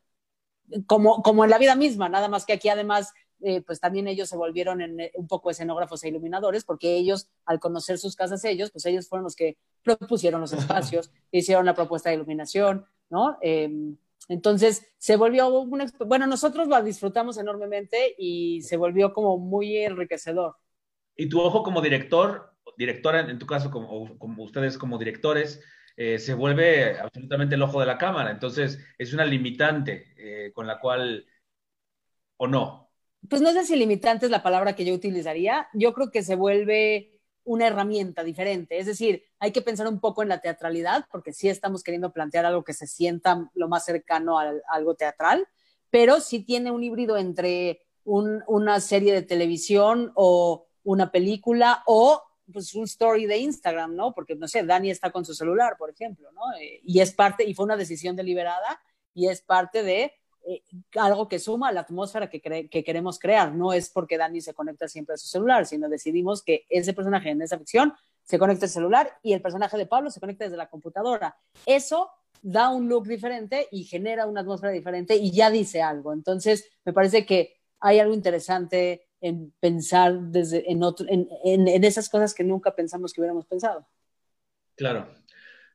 Como, 0.86 1.22
como 1.22 1.44
en 1.44 1.50
la 1.50 1.58
vida 1.58 1.74
misma, 1.74 2.08
nada 2.08 2.28
más 2.28 2.46
que 2.46 2.52
aquí 2.52 2.68
además, 2.68 3.12
eh, 3.42 3.62
pues 3.62 3.80
también 3.80 4.08
ellos 4.08 4.28
se 4.28 4.36
volvieron 4.36 4.80
en, 4.80 5.00
eh, 5.00 5.12
un 5.14 5.26
poco 5.26 5.50
escenógrafos 5.50 6.02
e 6.04 6.08
iluminadores, 6.08 6.64
porque 6.64 6.96
ellos, 6.96 7.28
al 7.44 7.58
conocer 7.60 7.98
sus 7.98 8.16
casas 8.16 8.44
ellos, 8.44 8.70
pues 8.70 8.86
ellos 8.86 9.08
fueron 9.08 9.24
los 9.24 9.36
que 9.36 9.56
propusieron 9.82 10.40
los 10.40 10.52
espacios, 10.52 11.10
hicieron 11.32 11.66
la 11.66 11.74
propuesta 11.74 12.10
de 12.10 12.16
iluminación, 12.16 12.86
¿no? 13.08 13.38
Eh, 13.42 13.70
entonces 14.28 14.86
se 14.98 15.16
volvió 15.16 15.48
un, 15.48 15.80
exp- 15.80 16.06
bueno, 16.06 16.26
nosotros 16.26 16.68
lo 16.68 16.80
disfrutamos 16.82 17.38
enormemente 17.38 18.14
y 18.16 18.62
se 18.62 18.76
volvió 18.76 19.12
como 19.12 19.38
muy 19.38 19.76
enriquecedor. 19.78 20.56
Y 21.16 21.28
tu 21.28 21.40
ojo 21.40 21.62
como 21.62 21.80
director, 21.80 22.54
directora, 22.76 23.20
en 23.20 23.38
tu 23.38 23.46
caso, 23.46 23.70
como, 23.70 24.18
como 24.18 24.44
ustedes 24.44 24.78
como 24.78 24.98
directores, 24.98 25.60
eh, 25.96 26.18
se 26.18 26.34
vuelve 26.34 26.98
absolutamente 26.98 27.56
el 27.56 27.62
ojo 27.62 27.80
de 27.80 27.86
la 27.86 27.98
cámara. 27.98 28.30
Entonces, 28.30 28.78
es 28.96 29.12
una 29.12 29.24
limitante 29.24 30.14
eh, 30.16 30.52
con 30.52 30.66
la 30.66 30.78
cual, 30.78 31.26
o 32.36 32.46
no. 32.46 32.89
Pues 33.28 33.42
no 33.42 33.52
sé 33.52 33.64
si 33.64 33.76
limitante 33.76 34.26
es 34.26 34.32
la 34.32 34.42
palabra 34.42 34.74
que 34.74 34.84
yo 34.84 34.94
utilizaría, 34.94 35.68
yo 35.74 35.92
creo 35.92 36.10
que 36.10 36.22
se 36.22 36.36
vuelve 36.36 37.20
una 37.44 37.66
herramienta 37.66 38.22
diferente, 38.22 38.78
es 38.78 38.86
decir, 38.86 39.24
hay 39.38 39.52
que 39.52 39.62
pensar 39.62 39.88
un 39.88 40.00
poco 40.00 40.22
en 40.22 40.28
la 40.28 40.40
teatralidad, 40.40 41.06
porque 41.10 41.32
sí 41.32 41.48
estamos 41.48 41.82
queriendo 41.82 42.12
plantear 42.12 42.46
algo 42.46 42.64
que 42.64 42.74
se 42.74 42.86
sienta 42.86 43.50
lo 43.54 43.68
más 43.68 43.84
cercano 43.84 44.38
a, 44.38 44.52
algo 44.70 44.94
teatral, 44.94 45.48
pero 45.90 46.20
sí 46.20 46.44
tiene 46.44 46.70
un 46.70 46.84
híbrido 46.84 47.16
entre 47.16 47.82
un, 48.04 48.42
una 48.46 48.80
serie 48.80 49.12
de 49.12 49.22
televisión 49.22 50.12
o 50.14 50.66
una 50.82 51.10
película 51.10 51.82
o 51.86 52.22
pues 52.52 52.74
un 52.74 52.84
story 52.84 53.26
de 53.26 53.38
Instagram, 53.38 53.94
¿no? 53.94 54.12
Porque, 54.12 54.34
no 54.34 54.48
sé, 54.48 54.64
Dani 54.64 54.90
está 54.90 55.10
con 55.10 55.24
su 55.24 55.34
celular, 55.34 55.76
por 55.78 55.90
ejemplo, 55.90 56.30
¿no? 56.32 56.40
Eh, 56.60 56.80
y 56.84 57.00
es 57.00 57.12
parte, 57.12 57.44
y 57.44 57.54
fue 57.54 57.64
una 57.64 57.76
decisión 57.76 58.16
deliberada, 58.16 58.80
y 59.14 59.28
es 59.28 59.42
parte 59.42 59.82
de 59.82 60.12
eh, 60.46 60.62
algo 60.96 61.28
que 61.28 61.38
suma 61.38 61.68
a 61.68 61.72
la 61.72 61.80
atmósfera 61.80 62.30
que, 62.30 62.40
cre 62.40 62.68
que, 62.68 62.82
queremos 62.82 63.18
crear. 63.18 63.54
No 63.54 63.72
es 63.72 63.90
porque 63.90 64.18
Dani 64.18 64.40
se 64.40 64.54
conecta 64.54 64.88
siempre 64.88 65.14
a 65.14 65.18
su 65.18 65.26
celular, 65.26 65.66
sino 65.66 65.88
decidimos 65.88 66.42
que 66.42 66.66
ese 66.68 66.92
personaje 66.92 67.30
en 67.30 67.42
esa 67.42 67.58
ficción 67.58 67.92
se 68.22 68.38
conecta 68.38 68.66
al 68.66 68.70
celular 68.70 69.18
y 69.22 69.32
el 69.32 69.42
personaje 69.42 69.76
de 69.76 69.86
Pablo 69.86 70.10
se 70.10 70.20
conecta 70.20 70.44
desde 70.44 70.56
la 70.56 70.68
computadora. 70.68 71.36
Eso 71.66 72.10
da 72.42 72.70
un 72.70 72.88
look 72.88 73.06
diferente 73.06 73.68
y 73.70 73.84
genera 73.84 74.26
una 74.26 74.40
atmósfera 74.40 74.72
diferente 74.72 75.16
y 75.16 75.30
ya 75.30 75.50
dice 75.50 75.82
algo. 75.82 76.12
Entonces, 76.12 76.70
me 76.84 76.92
parece 76.92 77.26
que 77.26 77.56
hay 77.80 77.98
algo 77.98 78.14
interesante 78.14 79.08
en 79.20 79.52
pensar 79.60 80.18
desde, 80.18 80.70
en, 80.70 80.82
otro, 80.82 81.06
en, 81.08 81.28
en, 81.44 81.68
en 81.68 81.84
esas 81.84 82.08
cosas 82.08 82.32
que 82.32 82.44
nunca 82.44 82.74
pensamos 82.74 83.12
que 83.12 83.20
hubiéramos 83.20 83.46
pensado. 83.46 83.86
Claro. 84.76 85.08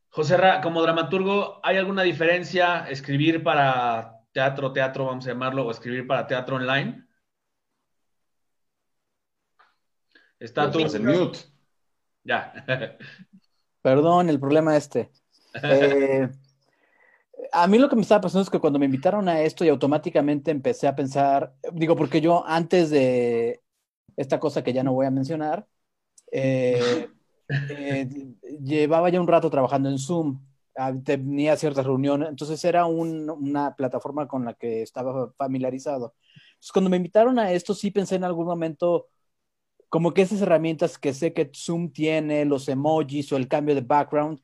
José 0.10 0.38
Ra, 0.38 0.62
como 0.62 0.82
dramaturgo, 0.82 1.60
¿hay 1.62 1.76
alguna 1.76 2.02
diferencia 2.02 2.88
escribir 2.90 3.44
para 3.44 4.15
teatro, 4.36 4.74
teatro, 4.74 5.06
vamos 5.06 5.26
a 5.26 5.30
llamarlo, 5.30 5.66
o 5.66 5.72
escribir 5.72 6.06
para 6.06 6.28
teatro 6.28 6.58
online? 6.58 7.06
Está 10.38 10.70
tu... 10.70 10.80
En 10.80 11.06
mute. 11.06 11.40
Ya. 12.22 12.66
Perdón, 13.82 14.30
el 14.30 14.38
problema 14.38 14.76
este. 14.76 15.10
Eh, 15.64 16.28
a 17.54 17.68
mí 17.68 17.78
lo 17.78 17.88
que 17.88 17.96
me 17.96 18.02
estaba 18.02 18.20
pasando 18.20 18.42
es 18.42 18.50
que 18.50 18.60
cuando 18.60 18.78
me 18.78 18.88
invitaron 18.88 19.30
a 19.30 19.40
esto 19.40 19.64
y 19.64 19.70
automáticamente 19.70 20.52
empecé 20.52 20.90
a 20.90 20.96
pensar, 20.98 21.56
digo, 21.72 21.96
porque 21.96 22.20
yo 22.20 22.46
antes 22.46 22.90
de 22.90 23.62
esta 24.18 24.38
cosa 24.38 24.66
que 24.66 24.74
ya 24.74 24.84
no 24.84 24.92
voy 24.92 25.06
a 25.06 25.12
mencionar, 25.12 25.66
eh, 26.30 27.08
eh, 27.70 28.10
llevaba 28.62 29.10
ya 29.10 29.22
un 29.22 29.28
rato 29.28 29.50
trabajando 29.50 29.88
en 29.88 29.98
Zoom, 29.98 30.42
tenía 31.06 31.56
ciertas 31.58 31.86
reuniones, 31.86 32.30
entonces 32.30 32.64
era 32.66 32.86
un- 32.86 33.30
una 33.30 33.76
plataforma 33.76 34.28
con 34.28 34.46
la 34.46 34.54
que 34.56 34.82
estaba 34.82 35.32
familiarizado. 35.38 36.16
Entonces, 36.56 36.72
cuando 36.74 36.90
me 36.90 36.98
invitaron 36.98 37.40
a 37.40 37.52
esto, 37.52 37.74
sí 37.74 37.92
pensé 37.92 38.16
en 38.16 38.24
algún 38.26 38.46
momento 38.48 39.08
como 39.90 40.14
que 40.14 40.22
esas 40.24 40.42
herramientas 40.42 40.98
que 40.98 41.14
sé 41.14 41.34
que 41.34 41.52
Zoom 41.56 41.92
tiene, 41.92 42.46
los 42.46 42.68
emojis 42.70 43.32
o 43.32 43.38
el 43.38 43.48
cambio 43.48 43.76
de 43.76 43.82
background, 43.82 44.40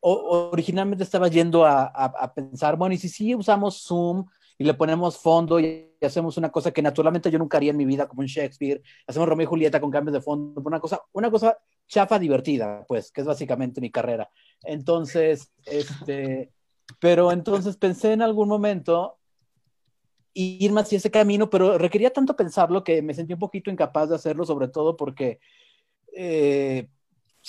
o- 0.00 0.50
originalmente 0.52 1.04
estaba 1.04 1.28
yendo 1.28 1.64
a, 1.64 1.84
a- 1.84 2.06
a 2.06 2.34
pensar, 2.34 2.76
bueno, 2.76 2.94
y 2.94 2.98
si 2.98 3.08
sí 3.08 3.34
usamos 3.34 3.82
Zoom 3.86 4.26
y 4.58 4.64
le 4.64 4.74
ponemos 4.74 5.18
fondo 5.18 5.58
y 5.60 5.90
hacemos 6.02 6.36
una 6.36 6.50
cosa 6.50 6.70
que 6.72 6.82
naturalmente 6.82 7.30
yo 7.30 7.38
nunca 7.38 7.56
haría 7.56 7.70
en 7.72 7.76
mi 7.76 7.84
vida, 7.84 8.06
como 8.08 8.20
un 8.20 8.26
Shakespeare, 8.26 8.82
hacemos 9.06 9.28
Romeo 9.28 9.44
y 9.44 9.48
Julieta 9.48 9.80
con 9.80 9.90
cambios 9.90 10.14
de 10.14 10.20
fondo, 10.22 10.60
una 10.64 10.80
cosa, 10.80 11.00
una 11.12 11.30
cosa 11.30 11.58
chafa 11.88 12.18
divertida, 12.18 12.84
pues, 12.86 13.10
que 13.10 13.20
es 13.20 13.26
básicamente 13.26 13.80
mi 13.80 13.90
carrera. 13.90 14.30
Entonces, 14.62 15.52
este, 15.66 16.50
pero 17.00 17.32
entonces 17.32 17.76
pensé 17.76 18.12
en 18.12 18.22
algún 18.22 18.48
momento 18.48 19.18
irme 20.34 20.80
hacia 20.80 20.98
ese 20.98 21.10
camino, 21.10 21.48
pero 21.48 21.78
requería 21.78 22.12
tanto 22.12 22.36
pensarlo 22.36 22.82
que 22.82 23.02
me 23.02 23.14
sentí 23.14 23.32
un 23.32 23.38
poquito 23.38 23.70
incapaz 23.70 24.08
de 24.08 24.16
hacerlo, 24.16 24.44
sobre 24.44 24.68
todo 24.68 24.96
porque 24.96 25.38
eh, 26.12 26.88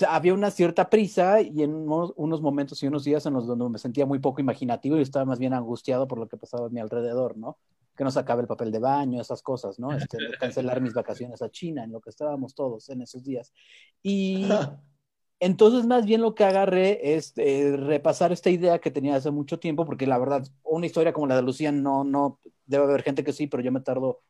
había 0.08 0.34
una 0.34 0.52
cierta 0.52 0.90
prisa 0.90 1.42
y 1.42 1.64
en 1.64 1.74
unos, 1.74 2.14
unos 2.16 2.42
momentos 2.42 2.82
y 2.84 2.88
unos 2.88 3.04
días 3.04 3.26
en 3.26 3.34
los 3.34 3.48
donde 3.48 3.70
me 3.70 3.80
sentía 3.80 4.06
muy 4.06 4.20
poco 4.20 4.42
imaginativo 4.42 4.98
y 4.98 5.02
estaba 5.02 5.26
más 5.26 5.40
bien 5.40 5.54
angustiado 5.54 6.08
por 6.08 6.20
lo 6.20 6.28
que 6.28 6.38
pasaba 6.38 6.68
a 6.68 6.70
mi 6.70 6.80
alrededor, 6.80 7.38
¿no? 7.38 7.58
Que 7.96 8.04
no 8.04 8.12
sacaba 8.12 8.42
el 8.42 8.48
papel 8.48 8.72
de 8.72 8.80
baño, 8.80 9.22
esas 9.22 9.42
cosas, 9.42 9.80
¿no? 9.80 9.92
Este, 9.94 10.18
cancelar 10.40 10.82
mis 10.82 10.94
vacaciones 10.94 11.42
a 11.42 11.50
China, 11.50 11.84
en 11.84 11.92
lo 11.92 12.02
que 12.02 12.10
estábamos 12.10 12.54
todos 12.54 12.90
en 12.90 13.02
esos 13.02 13.24
días. 13.24 13.54
Y 14.02 14.48
entonces 15.40 15.86
más 15.86 16.06
bien 16.06 16.22
lo 16.22 16.36
que 16.36 16.44
agarré 16.44 17.16
es 17.16 17.34
eh, 17.38 17.76
repasar 17.78 18.32
esta 18.32 18.50
idea 18.50 18.80
que 18.80 18.92
tenía 18.92 19.16
hace 19.16 19.32
mucho 19.32 19.60
tiempo, 19.60 19.86
porque 19.86 20.08
la 20.08 20.18
verdad, 20.18 20.46
una 20.64 20.86
historia 20.86 21.14
como 21.14 21.28
la 21.28 21.36
de 21.36 21.42
Lucía 21.42 21.72
no, 21.72 22.04
no, 22.04 22.40
debe 22.66 22.84
haber 22.84 23.04
gente 23.04 23.24
que 23.24 23.34
sí, 23.34 23.48
pero 23.48 23.64
yo 23.64 23.72
me 23.72 23.82
tardo 23.82 24.22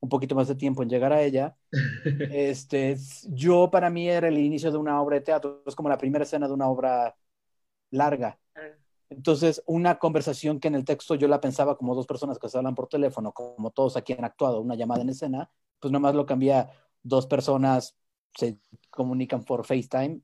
un 0.00 0.08
poquito 0.08 0.34
más 0.34 0.48
de 0.48 0.54
tiempo 0.54 0.82
en 0.82 0.90
llegar 0.90 1.12
a 1.12 1.22
ella. 1.22 1.56
Este, 2.30 2.96
yo 3.28 3.70
para 3.70 3.90
mí 3.90 4.08
era 4.08 4.28
el 4.28 4.38
inicio 4.38 4.70
de 4.70 4.78
una 4.78 5.00
obra 5.00 5.16
de 5.16 5.22
teatro, 5.22 5.62
es 5.66 5.74
como 5.74 5.88
la 5.88 5.98
primera 5.98 6.24
escena 6.24 6.46
de 6.46 6.54
una 6.54 6.68
obra 6.68 7.16
larga. 7.90 8.38
Entonces, 9.16 9.62
una 9.66 9.98
conversación 9.98 10.60
que 10.60 10.68
en 10.68 10.74
el 10.74 10.84
texto 10.84 11.14
yo 11.14 11.28
la 11.28 11.40
pensaba 11.40 11.76
como 11.76 11.94
dos 11.94 12.06
personas 12.06 12.38
que 12.38 12.48
se 12.48 12.58
hablan 12.58 12.74
por 12.74 12.88
teléfono, 12.88 13.32
como 13.32 13.70
todos 13.70 13.96
aquí 13.96 14.12
han 14.12 14.24
actuado, 14.24 14.60
una 14.60 14.74
llamada 14.74 15.02
en 15.02 15.10
escena, 15.10 15.50
pues 15.80 15.92
nomás 15.92 16.14
lo 16.14 16.26
cambia 16.26 16.70
dos 17.02 17.26
personas, 17.26 17.96
se 18.36 18.58
comunican 18.90 19.44
por 19.44 19.64
FaceTime 19.64 20.20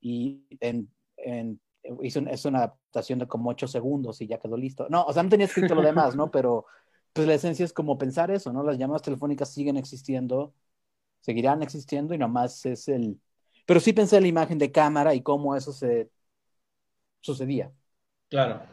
y 0.00 0.44
en, 0.60 0.90
en, 1.16 1.60
hizo 2.02 2.20
es 2.20 2.44
una 2.44 2.58
adaptación 2.58 3.18
de 3.18 3.26
como 3.26 3.50
ocho 3.50 3.66
segundos 3.68 4.20
y 4.20 4.26
ya 4.26 4.38
quedó 4.38 4.56
listo. 4.56 4.86
No, 4.90 5.04
o 5.04 5.12
sea, 5.12 5.22
no 5.22 5.28
tenía 5.28 5.46
escrito 5.46 5.74
lo 5.74 5.82
demás, 5.82 6.16
¿no? 6.16 6.30
Pero 6.30 6.66
pues 7.12 7.26
la 7.26 7.34
esencia 7.34 7.64
es 7.64 7.72
como 7.72 7.98
pensar 7.98 8.30
eso, 8.30 8.52
¿no? 8.52 8.62
Las 8.62 8.78
llamadas 8.78 9.02
telefónicas 9.02 9.52
siguen 9.52 9.76
existiendo, 9.76 10.54
seguirán 11.20 11.62
existiendo 11.62 12.14
y 12.14 12.18
nomás 12.18 12.66
es 12.66 12.88
el... 12.88 13.20
Pero 13.66 13.80
sí 13.80 13.92
pensé 13.92 14.16
en 14.16 14.24
la 14.24 14.28
imagen 14.28 14.58
de 14.58 14.72
cámara 14.72 15.14
y 15.14 15.22
cómo 15.22 15.56
eso 15.56 15.72
se 15.72 16.10
sucedía. 17.20 17.72
Claro. 18.28 18.66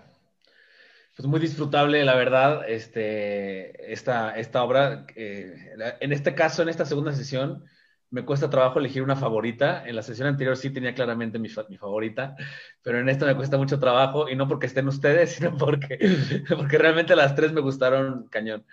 Pues 1.16 1.28
muy 1.28 1.40
disfrutable, 1.40 2.04
la 2.06 2.16
verdad, 2.16 2.68
este, 2.70 3.92
esta, 3.94 4.36
esta 4.38 4.64
obra. 4.64 5.06
eh, 5.16 5.56
en 6.00 6.14
este 6.14 6.34
caso, 6.36 6.62
en 6.64 6.70
esta 6.70 6.86
segunda 6.86 7.12
sesión, 7.14 7.64
me 8.10 8.26
cuesta 8.26 8.50
trabajo 8.50 8.80
elegir 8.80 9.04
una 9.04 9.16
favorita. 9.16 9.86
En 9.88 9.96
la 9.96 10.04
sesión 10.04 10.28
anterior 10.28 10.58
sí 10.58 10.70
tenía 10.72 10.96
claramente 10.96 11.38
mi 11.40 11.50
favorita, 11.50 12.36
pero 12.82 13.00
en 13.00 13.10
esta 13.10 13.26
me 13.26 13.36
cuesta 13.36 13.58
mucho 13.58 13.80
trabajo 13.80 14.30
y 14.30 14.36
no 14.36 14.48
porque 14.48 14.66
estén 14.68 14.88
ustedes, 14.88 15.32
sino 15.36 15.58
porque, 15.58 16.00
porque 16.50 16.78
realmente 16.78 17.16
las 17.16 17.36
tres 17.36 17.52
me 17.52 17.62
gustaron 17.62 18.28
cañón. 18.30 18.66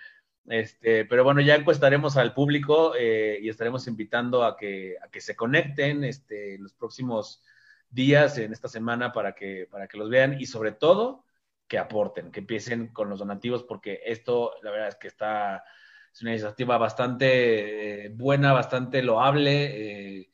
Este, 0.47 1.05
pero 1.05 1.25
bueno, 1.25 1.41
ya 1.43 1.57
encuestaremos 1.57 2.17
al 2.17 2.35
público 2.35 2.95
eh, 2.99 3.39
y 3.43 3.49
estaremos 3.51 3.87
invitando 3.87 4.45
a 4.45 4.57
que, 4.57 4.97
a 5.05 5.09
que 5.11 5.21
se 5.21 5.37
conecten 5.37 6.05
este, 6.05 6.59
los 6.59 6.73
próximos 6.75 7.43
días 7.91 8.39
en 8.39 8.53
esta 8.53 8.69
semana 8.69 9.13
para 9.13 9.35
que, 9.35 9.67
para 9.71 9.87
que 9.89 9.99
los 9.99 10.11
vean 10.11 10.41
y 10.41 10.47
sobre 10.47 10.73
todo 10.73 11.25
que 11.67 11.79
aporten, 11.79 12.31
que 12.31 12.41
empiecen 12.41 12.89
con 12.89 13.09
los 13.11 13.19
donativos 13.19 13.63
porque 13.63 14.01
esto 14.05 14.53
la 14.63 14.71
verdad 14.71 14.89
es 14.89 14.97
que 14.97 15.09
está, 15.09 15.65
es 16.13 16.23
una 16.23 16.33
iniciativa 16.33 16.79
bastante 16.79 18.07
eh, 18.07 18.09
buena, 18.11 18.53
bastante 18.53 19.03
loable, 19.03 20.21
eh, 20.21 20.31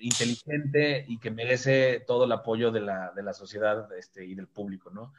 inteligente 0.00 1.04
y 1.08 1.18
que 1.18 1.30
merece 1.30 2.00
todo 2.06 2.24
el 2.24 2.32
apoyo 2.32 2.70
de 2.70 2.80
la, 2.80 3.12
de 3.12 3.22
la 3.22 3.32
sociedad 3.32 3.88
este, 3.96 4.24
y 4.24 4.34
del 4.34 4.48
público, 4.48 4.90
¿no? 4.90 5.12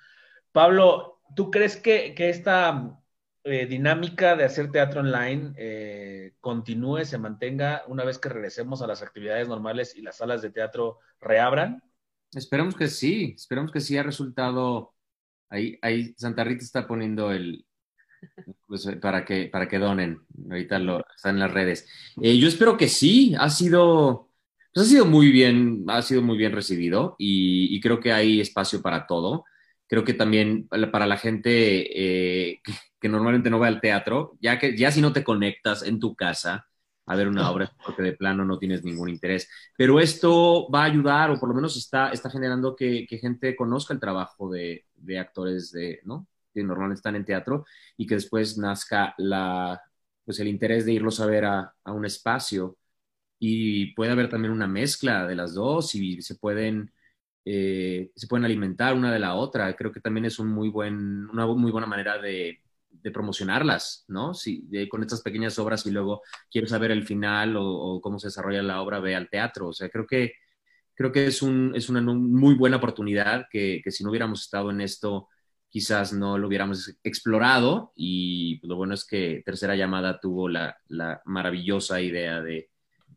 Pablo, 0.52 1.22
¿tú 1.36 1.50
crees 1.50 1.78
que, 1.78 2.14
que 2.14 2.30
esta 2.30 3.03
eh, 3.46 3.66
dinámica 3.66 4.36
de 4.36 4.46
hacer 4.46 4.72
teatro 4.72 5.02
online 5.02 5.54
eh, 5.58 6.34
continúe, 6.40 7.04
se 7.04 7.18
mantenga 7.18 7.84
una 7.88 8.06
vez 8.06 8.18
que 8.18 8.30
regresemos 8.30 8.82
a 8.82 8.88
las 8.88 9.02
actividades 9.02 9.50
normales 9.50 9.96
y 9.98 10.02
las 10.02 10.18
salas 10.18 10.42
de 10.42 10.50
teatro 10.50 11.00
reabran? 11.20 11.84
Esperemos 12.34 12.76
que 12.76 12.88
sí, 12.88 13.34
esperemos 13.36 13.72
que 13.72 13.82
sí 13.82 13.98
ha 13.98 14.04
resultado. 14.04 14.94
Ahí, 15.50 15.78
ahí 15.82 16.14
Santa 16.18 16.44
Rita 16.44 16.64
está 16.64 16.88
poniendo 16.88 17.32
el 17.32 17.66
pues, 18.66 18.88
para 19.02 19.26
que 19.26 19.48
para 19.48 19.68
que 19.68 19.78
donen. 19.78 20.22
Ahorita 20.50 20.80
lo 20.80 21.06
está 21.16 21.30
en 21.30 21.40
las 21.40 21.52
redes. 21.52 21.88
Eh, 22.22 22.38
yo 22.38 22.48
espero 22.48 22.78
que 22.78 22.88
sí. 22.88 23.36
Ha 23.38 23.50
sido 23.50 24.30
pues 24.74 24.88
ha 24.88 24.90
sido 24.90 25.06
muy 25.06 25.32
bien, 25.32 25.84
ha 25.90 26.02
sido 26.02 26.22
muy 26.22 26.38
bien 26.38 26.54
recibido 26.54 27.16
y 27.20 27.80
creo 27.82 28.00
que 28.00 28.14
hay 28.14 28.40
espacio 28.40 28.82
para 28.82 29.06
todo. 29.06 29.44
Creo 29.88 30.04
que 30.04 30.14
también 30.14 30.68
para 30.92 31.08
la 31.08 31.18
gente 31.18 32.52
eh, 32.52 32.62
que, 33.00 33.10
normalmente 33.10 33.50
no 33.50 33.60
va 33.60 33.68
al 33.68 33.82
teatro, 33.82 34.38
ya 34.42 34.60
que 34.60 34.78
ya 34.78 34.92
si 34.92 35.02
no 35.02 35.14
te 35.14 35.24
conectas 35.24 35.84
en 35.84 36.00
tu 36.00 36.16
casa 36.16 36.68
a 37.06 37.16
ver 37.16 37.28
una 37.28 37.52
obra 37.52 37.72
porque 37.86 38.02
de 38.02 38.14
plano 38.14 38.46
no 38.46 38.58
tienes 38.58 38.84
ningún 38.84 39.10
interés. 39.10 39.50
Pero 39.78 40.00
esto 40.00 40.70
va 40.74 40.84
a 40.84 40.86
ayudar, 40.86 41.32
o 41.32 41.40
por 41.40 41.50
lo 41.50 41.56
menos 41.56 41.78
está, 41.78 42.10
está 42.10 42.30
generando 42.30 42.76
que, 42.76 43.06
que 43.08 43.18
gente 43.18 43.56
conozca 43.56 43.94
el 43.94 44.00
trabajo 44.00 44.50
de, 44.50 44.86
de 44.96 45.20
actores 45.20 45.72
de, 45.72 46.00
¿no? 46.06 46.28
que 46.54 46.64
normalmente 46.64 47.00
están 47.00 47.16
en 47.16 47.26
teatro 47.26 47.66
y 47.98 48.08
que 48.08 48.16
después 48.16 48.58
nazca 48.58 49.14
la, 49.18 49.82
pues 50.24 50.40
el 50.40 50.48
interés 50.48 50.86
de 50.86 50.94
irlos 50.94 51.20
a 51.20 51.26
ver 51.26 51.46
a, 51.46 51.74
a 51.84 51.92
un 51.92 52.06
espacio. 52.06 52.78
Y 53.40 53.94
puede 53.96 54.12
haber 54.12 54.30
también 54.30 54.54
una 54.54 54.68
mezcla 54.68 55.28
de 55.28 55.36
las 55.36 55.54
dos 55.54 55.96
y 55.96 56.22
se 56.22 56.36
pueden, 56.36 56.93
eh, 57.46 58.12
se 58.16 58.28
pueden 58.28 58.46
alimentar 58.46 58.94
una 58.94 59.12
de 59.12 59.20
la 59.20 59.36
otra. 59.36 59.76
Creo 59.76 59.92
que 59.92 60.00
también 60.00 60.26
es 60.26 60.40
un 60.40 60.50
muy 60.50 60.70
buen, 60.70 61.30
una 61.30 61.46
muy 61.48 61.72
buena 61.72 61.88
manera 61.88 62.18
de, 62.18 62.62
de 62.90 63.12
promocionarlas, 63.12 64.06
¿no? 64.08 64.34
Si, 64.34 64.62
de, 64.68 64.88
con 64.88 65.02
estas 65.02 65.22
pequeñas 65.22 65.58
obras 65.60 65.86
y 65.86 65.92
luego 65.92 66.22
quieres 66.50 66.70
saber 66.70 66.92
el 66.92 67.04
final 67.06 67.56
o, 67.58 67.66
o, 67.66 68.02
cómo 68.02 68.20
se 68.20 68.28
desarrolla 68.28 68.64
la 68.64 68.82
obra, 68.82 69.00
ve 69.00 69.16
al 69.16 69.30
teatro. 69.30 69.70
O 69.70 69.74
sea, 69.74 69.90
creo 69.90 70.08
que, 70.08 70.34
creo 70.96 71.12
que 71.12 71.26
es, 71.28 71.42
un, 71.42 71.74
es 71.76 71.90
una 71.90 72.02
muy 72.02 72.56
buena 72.56 72.78
oportunidad 72.78 73.48
que, 73.50 73.82
que, 73.84 73.92
si 73.92 74.04
no 74.04 74.10
hubiéramos 74.10 74.42
estado 74.44 74.72
en 74.72 74.82
esto, 74.82 75.28
quizás 75.70 76.14
no 76.14 76.38
lo 76.38 76.48
hubiéramos 76.48 76.96
explorado. 77.04 77.94
Y 77.96 78.60
lo 78.64 78.76
bueno 78.76 78.94
es 78.94 79.06
que 79.06 79.42
Tercera 79.46 79.76
Llamada 79.76 80.20
tuvo 80.20 80.48
la, 80.48 80.78
la 80.88 81.22
maravillosa 81.26 82.00
idea 82.00 82.42
de, 82.42 82.70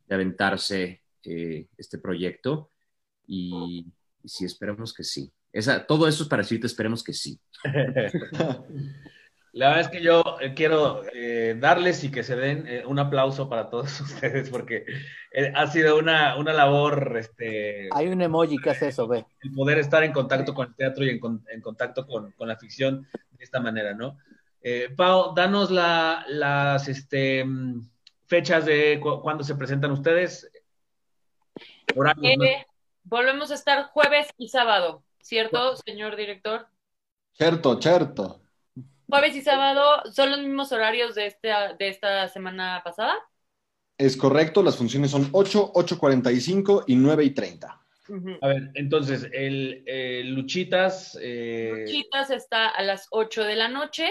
de 0.06 0.14
aventarse 0.14 1.02
eh, 1.22 1.68
este 1.76 1.98
proyecto. 1.98 2.70
Y, 3.26 3.86
y 4.26 4.28
sí, 4.28 4.44
esperemos 4.44 4.92
que 4.92 5.04
sí. 5.04 5.32
Esa, 5.52 5.86
todo 5.86 6.08
eso 6.08 6.24
es 6.24 6.28
para 6.28 6.42
decirte, 6.42 6.66
esperemos 6.66 7.04
que 7.04 7.12
sí. 7.12 7.38
La 9.52 9.68
verdad 9.68 9.82
es 9.82 9.88
que 9.88 10.02
yo 10.02 10.22
quiero 10.56 11.02
eh, 11.14 11.56
darles 11.58 12.02
y 12.02 12.10
que 12.10 12.24
se 12.24 12.34
den 12.34 12.66
eh, 12.66 12.82
un 12.84 12.98
aplauso 12.98 13.48
para 13.48 13.70
todos 13.70 14.00
ustedes 14.00 14.50
porque 14.50 14.84
eh, 15.30 15.52
ha 15.54 15.68
sido 15.68 15.96
una, 15.96 16.36
una 16.36 16.52
labor. 16.52 17.16
Este, 17.16 17.88
Hay 17.92 18.08
un 18.08 18.20
emoji 18.20 18.58
que 18.58 18.70
hace 18.70 18.88
eso, 18.88 19.06
ve. 19.06 19.24
El 19.42 19.52
poder 19.52 19.78
estar 19.78 20.02
en 20.02 20.12
contacto 20.12 20.52
con 20.52 20.66
el 20.66 20.74
teatro 20.74 21.04
y 21.04 21.10
en, 21.10 21.20
en 21.48 21.60
contacto 21.60 22.04
con, 22.04 22.32
con, 22.32 22.48
la 22.48 22.56
ficción 22.56 23.06
de 23.30 23.44
esta 23.44 23.60
manera, 23.60 23.94
¿no? 23.94 24.18
Eh, 24.60 24.92
Pau, 24.96 25.34
danos 25.36 25.70
la, 25.70 26.24
las 26.28 26.88
este, 26.88 27.44
fechas 28.26 28.66
de 28.66 28.98
cu 29.00 29.22
cuándo 29.22 29.44
se 29.44 29.54
presentan 29.54 29.92
ustedes. 29.92 30.50
Horarios, 31.94 32.38
¿no? 32.38 32.75
Volvemos 33.08 33.52
a 33.52 33.54
estar 33.54 33.84
jueves 33.84 34.26
y 34.36 34.48
sábado, 34.48 35.04
¿cierto, 35.20 35.76
señor 35.76 36.16
director? 36.16 36.66
Cierto, 37.34 37.80
cierto. 37.80 38.40
Jueves 39.08 39.36
y 39.36 39.42
sábado 39.42 40.02
son 40.12 40.32
los 40.32 40.40
mismos 40.40 40.72
horarios 40.72 41.14
de, 41.14 41.26
este, 41.26 41.48
de 41.78 41.88
esta 41.88 42.26
semana 42.26 42.80
pasada. 42.82 43.14
Es 43.96 44.16
correcto, 44.16 44.60
las 44.60 44.76
funciones 44.76 45.12
son 45.12 45.28
8, 45.30 45.72
8.45 45.74 46.82
y 46.88 46.96
9 46.96 47.24
y 47.24 47.30
30. 47.30 47.80
Uh 48.08 48.12
-huh. 48.12 48.38
A 48.42 48.48
ver, 48.48 48.70
entonces, 48.74 49.28
el, 49.32 49.84
el 49.86 50.34
Luchitas. 50.34 51.16
Eh... 51.22 51.84
Luchitas 51.84 52.30
está 52.30 52.66
a 52.66 52.82
las 52.82 53.06
8 53.10 53.44
de 53.44 53.54
la 53.54 53.68
noche, 53.68 54.08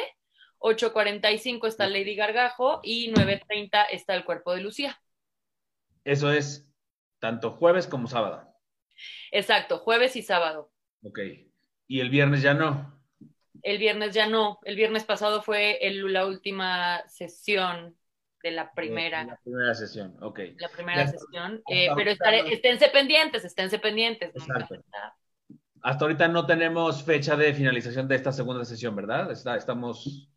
8.45 0.59 1.67
está 1.67 1.89
Lady 1.89 2.15
Gargajo 2.15 2.79
y 2.81 3.11
9.30 3.11 3.87
está 3.91 4.15
el 4.15 4.23
cuerpo 4.23 4.53
de 4.53 4.61
Lucía. 4.61 5.01
Eso 6.05 6.31
es 6.31 6.65
tanto 7.19 7.51
jueves 7.51 7.87
como 7.87 8.07
sábado. 8.07 8.54
Exacto, 9.31 9.79
jueves 9.79 10.15
y 10.15 10.21
sábado. 10.21 10.71
Ok. 11.03 11.19
¿Y 11.87 11.99
el 11.99 12.09
viernes 12.09 12.41
ya 12.41 12.53
no? 12.53 12.93
El 13.61 13.77
viernes 13.77 14.13
ya 14.13 14.27
no. 14.27 14.59
El 14.63 14.75
viernes 14.75 15.03
pasado 15.05 15.41
fue 15.41 15.77
el- 15.85 16.11
la 16.13 16.25
última 16.25 17.01
sesión 17.07 17.95
de 18.43 18.51
la 18.51 18.71
primera. 18.73 19.23
La 19.23 19.39
primera 19.43 19.73
sesión, 19.73 20.15
ok. 20.21 20.39
La 20.57 20.69
primera 20.69 21.05
Ya. 21.05 21.11
sesión. 21.11 21.61
Eh, 21.67 21.89
Hasta 21.89 21.95
pero 21.95 22.11
estaré- 22.11 22.43
no- 22.43 22.49
esténse 22.49 22.89
pendientes, 22.89 23.43
esténse 23.45 23.79
pendientes. 23.79 24.31
¿no? 24.35 24.43
Exacto. 24.59 24.83
Hasta 25.81 26.05
ahorita 26.05 26.27
no 26.27 26.45
tenemos 26.45 27.03
fecha 27.03 27.35
de 27.35 27.53
finalización 27.53 28.07
de 28.07 28.15
esta 28.15 28.31
segunda 28.31 28.65
sesión, 28.65 28.95
¿verdad? 28.95 29.31
Está- 29.31 29.55
estamos... 29.55 30.29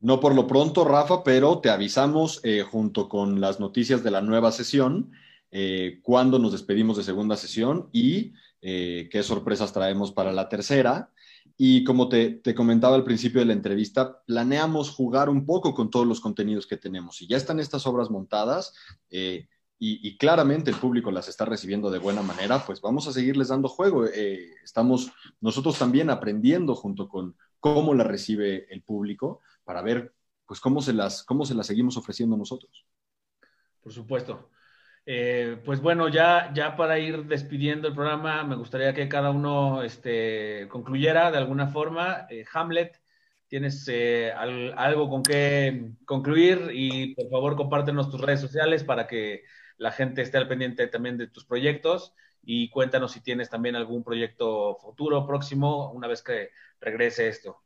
No 0.00 0.20
por 0.20 0.34
lo 0.34 0.46
pronto, 0.46 0.84
Rafa, 0.84 1.24
pero 1.24 1.60
te 1.60 1.70
avisamos 1.70 2.40
eh, 2.44 2.62
junto 2.62 3.08
con 3.08 3.40
las 3.40 3.60
noticias 3.60 4.04
de 4.04 4.10
la 4.10 4.20
nueva 4.20 4.52
sesión, 4.52 5.10
eh, 5.50 6.00
cuándo 6.02 6.38
nos 6.38 6.52
despedimos 6.52 6.96
de 6.96 7.04
segunda 7.04 7.36
sesión 7.36 7.88
y 7.92 8.32
eh, 8.62 9.08
qué 9.12 9.22
sorpresas 9.22 9.72
traemos 9.72 10.12
para 10.12 10.32
la 10.32 10.48
tercera. 10.48 11.10
Y 11.56 11.84
como 11.84 12.08
te, 12.08 12.42
comentaba 12.54 12.96
al 12.96 13.04
principio 13.04 13.40
de 13.40 13.46
la 13.46 13.52
entrevista, 13.52 14.22
planeamos 14.26 14.90
jugar 14.90 15.28
un 15.30 15.46
poco 15.46 15.74
con 15.74 15.90
todos 15.90 16.06
los 16.06 16.20
contenidos 16.20 16.66
que 16.66 16.76
tenemos. 16.76 17.22
Y 17.22 17.28
ya 17.28 17.36
están 17.36 17.60
estas 17.60 17.86
obras 17.86 18.10
montadas 18.10 18.74
eh, 19.08 19.48
y, 19.78 20.06
y 20.06 20.18
claramente 20.18 20.70
el 20.70 20.76
público 20.76 21.10
las 21.10 21.28
está 21.28 21.44
recibiendo 21.44 21.90
de 21.90 21.98
buena 21.98 22.22
manera, 22.22 22.64
pues 22.66 22.80
vamos 22.80 23.06
a 23.06 23.12
seguirles 23.12 23.48
dando 23.48 23.68
juego. 23.68 24.04
Eh, 24.06 24.50
estamos 24.64 25.12
nosotros 25.40 25.78
también 25.78 26.10
aprendiendo 26.10 26.74
junto 26.74 27.08
con 27.08 27.36
cómo 27.60 27.94
la 27.94 28.04
recibe 28.04 28.66
el 28.72 28.82
público 28.82 29.40
para 29.64 29.80
ver 29.80 30.12
pues 30.46 30.60
cómo 30.60 30.82
se 30.82 30.92
las, 30.92 31.22
cómo 31.24 31.44
se 31.44 31.54
las 31.54 31.66
seguimos 31.66 31.96
ofreciendo 31.96 32.36
nosotros. 32.36 32.86
Por 33.80 33.92
supuesto. 33.92 34.50
Eh, 35.08 35.58
pues 35.64 35.80
bueno, 35.80 36.08
ya, 36.08 36.50
ya 36.52 36.74
para 36.74 36.98
ir 36.98 37.26
despidiendo 37.26 37.86
el 37.86 37.94
programa, 37.94 38.42
me 38.42 38.56
gustaría 38.56 38.92
que 38.92 39.08
cada 39.08 39.30
uno 39.30 39.82
este, 39.84 40.66
concluyera 40.68 41.30
de 41.30 41.38
alguna 41.38 41.68
forma. 41.68 42.26
Eh, 42.28 42.44
Hamlet, 42.52 43.00
tienes 43.46 43.86
eh, 43.88 44.32
al- 44.32 44.74
algo 44.76 45.08
con 45.08 45.22
que 45.22 45.92
concluir 46.04 46.70
y 46.72 47.14
por 47.14 47.30
favor 47.30 47.54
compártenos 47.56 48.10
tus 48.10 48.20
redes 48.20 48.40
sociales 48.40 48.82
para 48.82 49.06
que 49.06 49.44
la 49.78 49.92
gente 49.92 50.22
esté 50.22 50.38
al 50.38 50.48
pendiente 50.48 50.88
también 50.88 51.16
de 51.18 51.28
tus 51.28 51.44
proyectos 51.44 52.12
y 52.42 52.68
cuéntanos 52.70 53.12
si 53.12 53.20
tienes 53.20 53.48
también 53.48 53.76
algún 53.76 54.02
proyecto 54.02 54.76
futuro, 54.80 55.24
próximo, 55.24 55.92
una 55.92 56.08
vez 56.08 56.22
que 56.22 56.50
regrese 56.80 57.28
esto. 57.28 57.62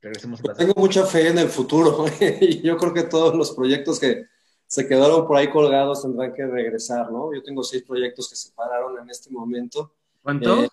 Regresemos 0.00 0.40
a 0.44 0.48
la 0.48 0.54
Tengo 0.54 0.74
mucha 0.76 1.04
fe 1.06 1.26
en 1.28 1.38
el 1.38 1.48
futuro 1.48 2.04
y 2.40 2.62
yo 2.62 2.76
creo 2.76 2.94
que 2.94 3.02
todos 3.02 3.34
los 3.34 3.50
proyectos 3.50 3.98
que 3.98 4.26
se 4.68 4.86
quedaron 4.86 5.26
por 5.26 5.36
ahí 5.38 5.50
colgados 5.50 6.02
tendrán 6.02 6.34
que 6.34 6.46
regresar, 6.46 7.10
¿no? 7.10 7.34
Yo 7.34 7.42
tengo 7.42 7.62
seis 7.62 7.82
proyectos 7.84 8.28
que 8.28 8.36
se 8.36 8.52
pararon 8.52 8.98
en 9.02 9.08
este 9.08 9.30
momento. 9.30 9.94
¿Cuántos? 10.22 10.64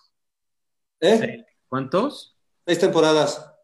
Eh, 1.00 1.14
¿eh? 1.14 1.46
¿Cuántos? 1.66 2.36
Seis 2.66 2.78
temporadas 2.78 3.54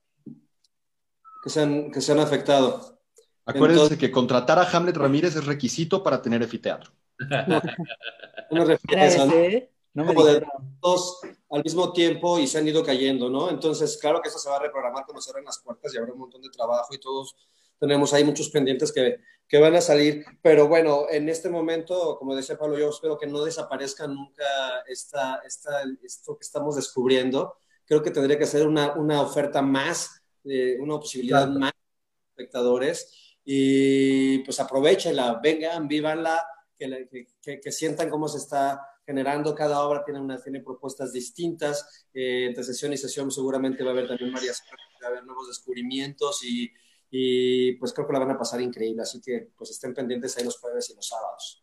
que 1.44 1.50
se 1.50 1.60
han, 1.60 1.90
que 1.92 2.00
se 2.00 2.12
han 2.12 2.20
afectado. 2.20 2.98
Acuérdense 3.44 3.82
Entonces- 3.82 3.98
que 3.98 4.10
contratar 4.10 4.58
a 4.58 4.68
Hamlet 4.70 4.96
Ramírez 4.96 5.36
es 5.36 5.44
requisito 5.44 6.02
para 6.02 6.22
tener 6.22 6.42
efiteatro. 6.42 6.90
Una 8.50 8.64
referencia, 8.64 9.26
¿no? 9.26 9.34
¿eh? 9.34 9.70
No 9.92 10.06
me 10.06 10.14
como 10.14 10.24
de 10.24 10.42
dos 10.80 11.20
al 11.50 11.62
mismo 11.62 11.92
tiempo 11.92 12.38
y 12.38 12.46
se 12.46 12.56
han 12.56 12.66
ido 12.66 12.82
cayendo, 12.82 13.28
¿no? 13.28 13.50
Entonces, 13.50 13.98
claro 13.98 14.22
que 14.22 14.30
eso 14.30 14.38
se 14.38 14.48
va 14.48 14.56
a 14.56 14.60
reprogramar 14.60 15.04
cuando 15.04 15.20
cierren 15.20 15.44
las 15.44 15.58
puertas 15.58 15.94
y 15.94 15.98
habrá 15.98 16.14
un 16.14 16.20
montón 16.20 16.40
de 16.40 16.48
trabajo 16.48 16.94
y 16.94 16.98
todos 16.98 17.36
tenemos 17.82 18.14
ahí 18.14 18.22
muchos 18.22 18.48
pendientes 18.48 18.92
que, 18.92 19.18
que 19.48 19.58
van 19.58 19.74
a 19.74 19.80
salir. 19.80 20.24
Pero 20.40 20.68
bueno, 20.68 21.06
en 21.10 21.28
este 21.28 21.48
momento, 21.50 22.16
como 22.16 22.36
decía 22.36 22.56
Pablo, 22.56 22.78
yo 22.78 22.90
espero 22.90 23.18
que 23.18 23.26
no 23.26 23.44
desaparezca 23.44 24.06
nunca 24.06 24.44
esta, 24.86 25.42
esta, 25.44 25.82
esto 26.04 26.38
que 26.38 26.44
estamos 26.44 26.76
descubriendo. 26.76 27.56
Creo 27.84 28.00
que 28.04 28.12
tendría 28.12 28.38
que 28.38 28.46
ser 28.46 28.68
una, 28.68 28.92
una 28.92 29.20
oferta 29.20 29.60
más, 29.62 30.22
eh, 30.44 30.76
una 30.78 30.98
posibilidad 31.00 31.44
Claro. 31.46 31.58
más 31.58 31.72
de 31.72 32.30
espectadores 32.30 33.36
y 33.44 34.38
pues 34.44 34.60
aprovechenla, 34.60 35.40
vengan, 35.42 35.88
vívanla, 35.88 36.46
que, 36.78 37.08
que- 37.42 37.60
que 37.60 37.72
sientan 37.72 38.08
cómo 38.10 38.28
se 38.28 38.38
está 38.38 38.80
generando 39.04 39.52
cada 39.56 39.82
obra, 39.82 40.04
tiene, 40.04 40.20
una, 40.20 40.40
tiene 40.40 40.60
propuestas 40.60 41.12
distintas, 41.12 42.06
eh, 42.14 42.46
entre 42.46 42.62
sesión 42.62 42.92
y 42.92 42.96
sesión 42.96 43.32
seguramente 43.32 43.82
va 43.82 43.90
a 43.90 43.92
haber 43.94 44.06
también 44.06 44.32
varias, 44.32 44.62
va 45.02 45.08
a 45.08 45.10
haber 45.10 45.24
nuevos 45.24 45.48
descubrimientos 45.48 46.44
y, 46.44 46.70
y, 47.14 47.74
pues 47.74 47.92
creo 47.92 48.06
que 48.06 48.14
la 48.14 48.20
van 48.20 48.30
a 48.30 48.38
pasar 48.38 48.60
increíble, 48.62 49.02
así 49.02 49.20
que 49.20 49.50
pues 49.56 49.70
estén 49.70 49.92
pendientes 49.92 50.36
ahí 50.38 50.44
los 50.44 50.58
jueves 50.58 50.88
y 50.90 50.96
los 50.96 51.06
sábados. 51.06 51.62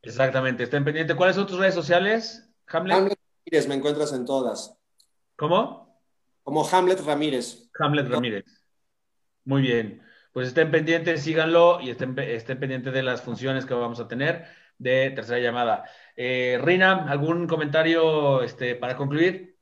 Exactamente, 0.00 0.62
estén 0.62 0.84
pendientes. 0.84 1.16
¿Cuáles 1.16 1.34
son 1.34 1.48
tus 1.48 1.58
redes 1.58 1.74
sociales, 1.74 2.48
Hamlet? 2.68 2.96
Hamlet 2.96 3.18
Ramírez, 3.44 3.68
me 3.68 3.74
encuentras 3.74 4.12
en 4.12 4.24
todas, 4.24 4.78
¿Cómo? 5.36 5.82
como 6.42 6.68
Hamlet 6.68 7.00
Ramírez. 7.00 7.70
Hamlet 7.78 8.08
Ramírez. 8.08 8.44
Muy 9.44 9.62
bien. 9.62 10.02
Pues 10.32 10.48
estén 10.48 10.70
pendientes, 10.70 11.22
síganlo 11.22 11.80
y 11.80 11.90
estén, 11.90 12.18
estén 12.18 12.58
pendientes 12.58 12.92
de 12.92 13.02
las 13.02 13.22
funciones 13.22 13.66
que 13.66 13.74
vamos 13.74 14.00
a 14.00 14.08
tener 14.08 14.46
de 14.78 15.10
tercera 15.10 15.38
llamada. 15.38 15.84
Eh, 16.16 16.58
Rina, 16.62 17.10
¿algún 17.10 17.46
comentario 17.46 18.42
este, 18.42 18.74
para 18.74 18.96
concluir? 18.96 19.56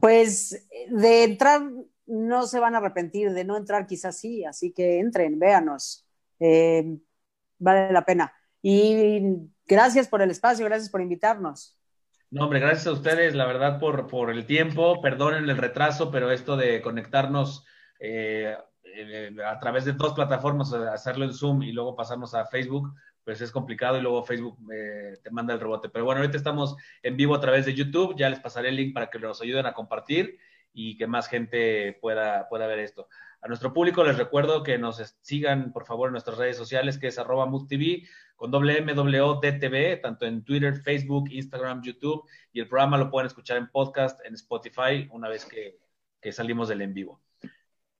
Pues 0.00 0.68
de 0.90 1.24
entrar 1.24 1.62
no 2.08 2.46
se 2.46 2.58
van 2.58 2.74
a 2.74 2.78
arrepentir, 2.78 3.32
de 3.32 3.44
no 3.44 3.56
entrar 3.56 3.86
quizás 3.86 4.18
sí, 4.18 4.44
así 4.44 4.72
que 4.72 4.98
entren, 4.98 5.38
véanos, 5.38 6.04
Eh, 6.40 6.96
vale 7.58 7.92
la 7.92 8.04
pena. 8.04 8.32
Y 8.62 9.22
gracias 9.66 10.08
por 10.08 10.22
el 10.22 10.30
espacio, 10.30 10.64
gracias 10.66 10.88
por 10.90 11.00
invitarnos. 11.00 11.76
No, 12.30 12.44
hombre, 12.44 12.60
gracias 12.60 12.86
a 12.86 12.92
ustedes, 12.92 13.34
la 13.34 13.46
verdad, 13.46 13.80
por, 13.80 14.06
por 14.06 14.30
el 14.30 14.46
tiempo. 14.46 15.00
Perdonen 15.00 15.48
el 15.48 15.56
retraso, 15.56 16.10
pero 16.10 16.30
esto 16.30 16.56
de 16.56 16.80
conectarnos 16.80 17.64
eh, 17.98 18.56
eh, 18.84 19.36
a 19.44 19.58
través 19.58 19.84
de 19.84 19.92
dos 19.92 20.12
plataformas, 20.12 20.72
hacerlo 20.72 21.24
en 21.24 21.34
Zoom 21.34 21.62
y 21.62 21.72
luego 21.72 21.96
pasarnos 21.96 22.34
a 22.34 22.46
Facebook, 22.46 22.94
pues 23.24 23.40
es 23.40 23.50
complicado 23.50 23.98
y 23.98 24.02
luego 24.02 24.24
Facebook 24.24 24.58
te 25.22 25.30
manda 25.30 25.54
el 25.54 25.60
rebote. 25.60 25.88
Pero 25.88 26.04
bueno, 26.04 26.20
ahorita 26.20 26.38
estamos 26.38 26.76
en 27.02 27.16
vivo 27.16 27.34
a 27.34 27.40
través 27.40 27.66
de 27.66 27.74
YouTube. 27.74 28.14
Ya 28.16 28.30
les 28.30 28.40
pasaré 28.40 28.68
el 28.68 28.76
link 28.76 28.94
para 28.94 29.10
que 29.10 29.18
nos 29.18 29.40
ayuden 29.42 29.66
a 29.66 29.74
compartir 29.74 30.38
y 30.80 30.96
que 30.96 31.08
más 31.08 31.26
gente 31.26 31.98
pueda, 32.00 32.48
pueda 32.48 32.68
ver 32.68 32.78
esto. 32.78 33.08
A 33.40 33.48
nuestro 33.48 33.72
público 33.72 34.04
les 34.04 34.16
recuerdo 34.16 34.62
que 34.62 34.78
nos 34.78 35.02
sigan, 35.22 35.72
por 35.72 35.84
favor, 35.84 36.06
en 36.06 36.12
nuestras 36.12 36.38
redes 36.38 36.56
sociales, 36.56 36.98
que 36.98 37.08
es 37.08 37.18
arroba 37.18 37.46
MUCTV, 37.46 38.06
con 38.36 38.52
doble 38.52 38.78
M, 38.78 38.94
doble 38.94 39.20
O, 39.20 39.40
DTV, 39.40 40.00
tanto 40.00 40.24
en 40.24 40.44
Twitter, 40.44 40.76
Facebook, 40.76 41.30
Instagram, 41.32 41.82
YouTube, 41.82 42.22
y 42.52 42.60
el 42.60 42.68
programa 42.68 42.96
lo 42.96 43.10
pueden 43.10 43.26
escuchar 43.26 43.56
en 43.56 43.68
podcast, 43.68 44.24
en 44.24 44.34
Spotify, 44.34 45.08
una 45.10 45.28
vez 45.28 45.44
que, 45.46 45.80
que 46.20 46.30
salimos 46.30 46.68
del 46.68 46.82
en 46.82 46.94
vivo. 46.94 47.20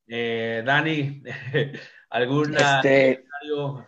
Eh, 0.06 0.62
Dani, 0.64 1.20
¿alguna 2.10 2.76
Este- 2.76 3.24
comentario? 3.24 3.86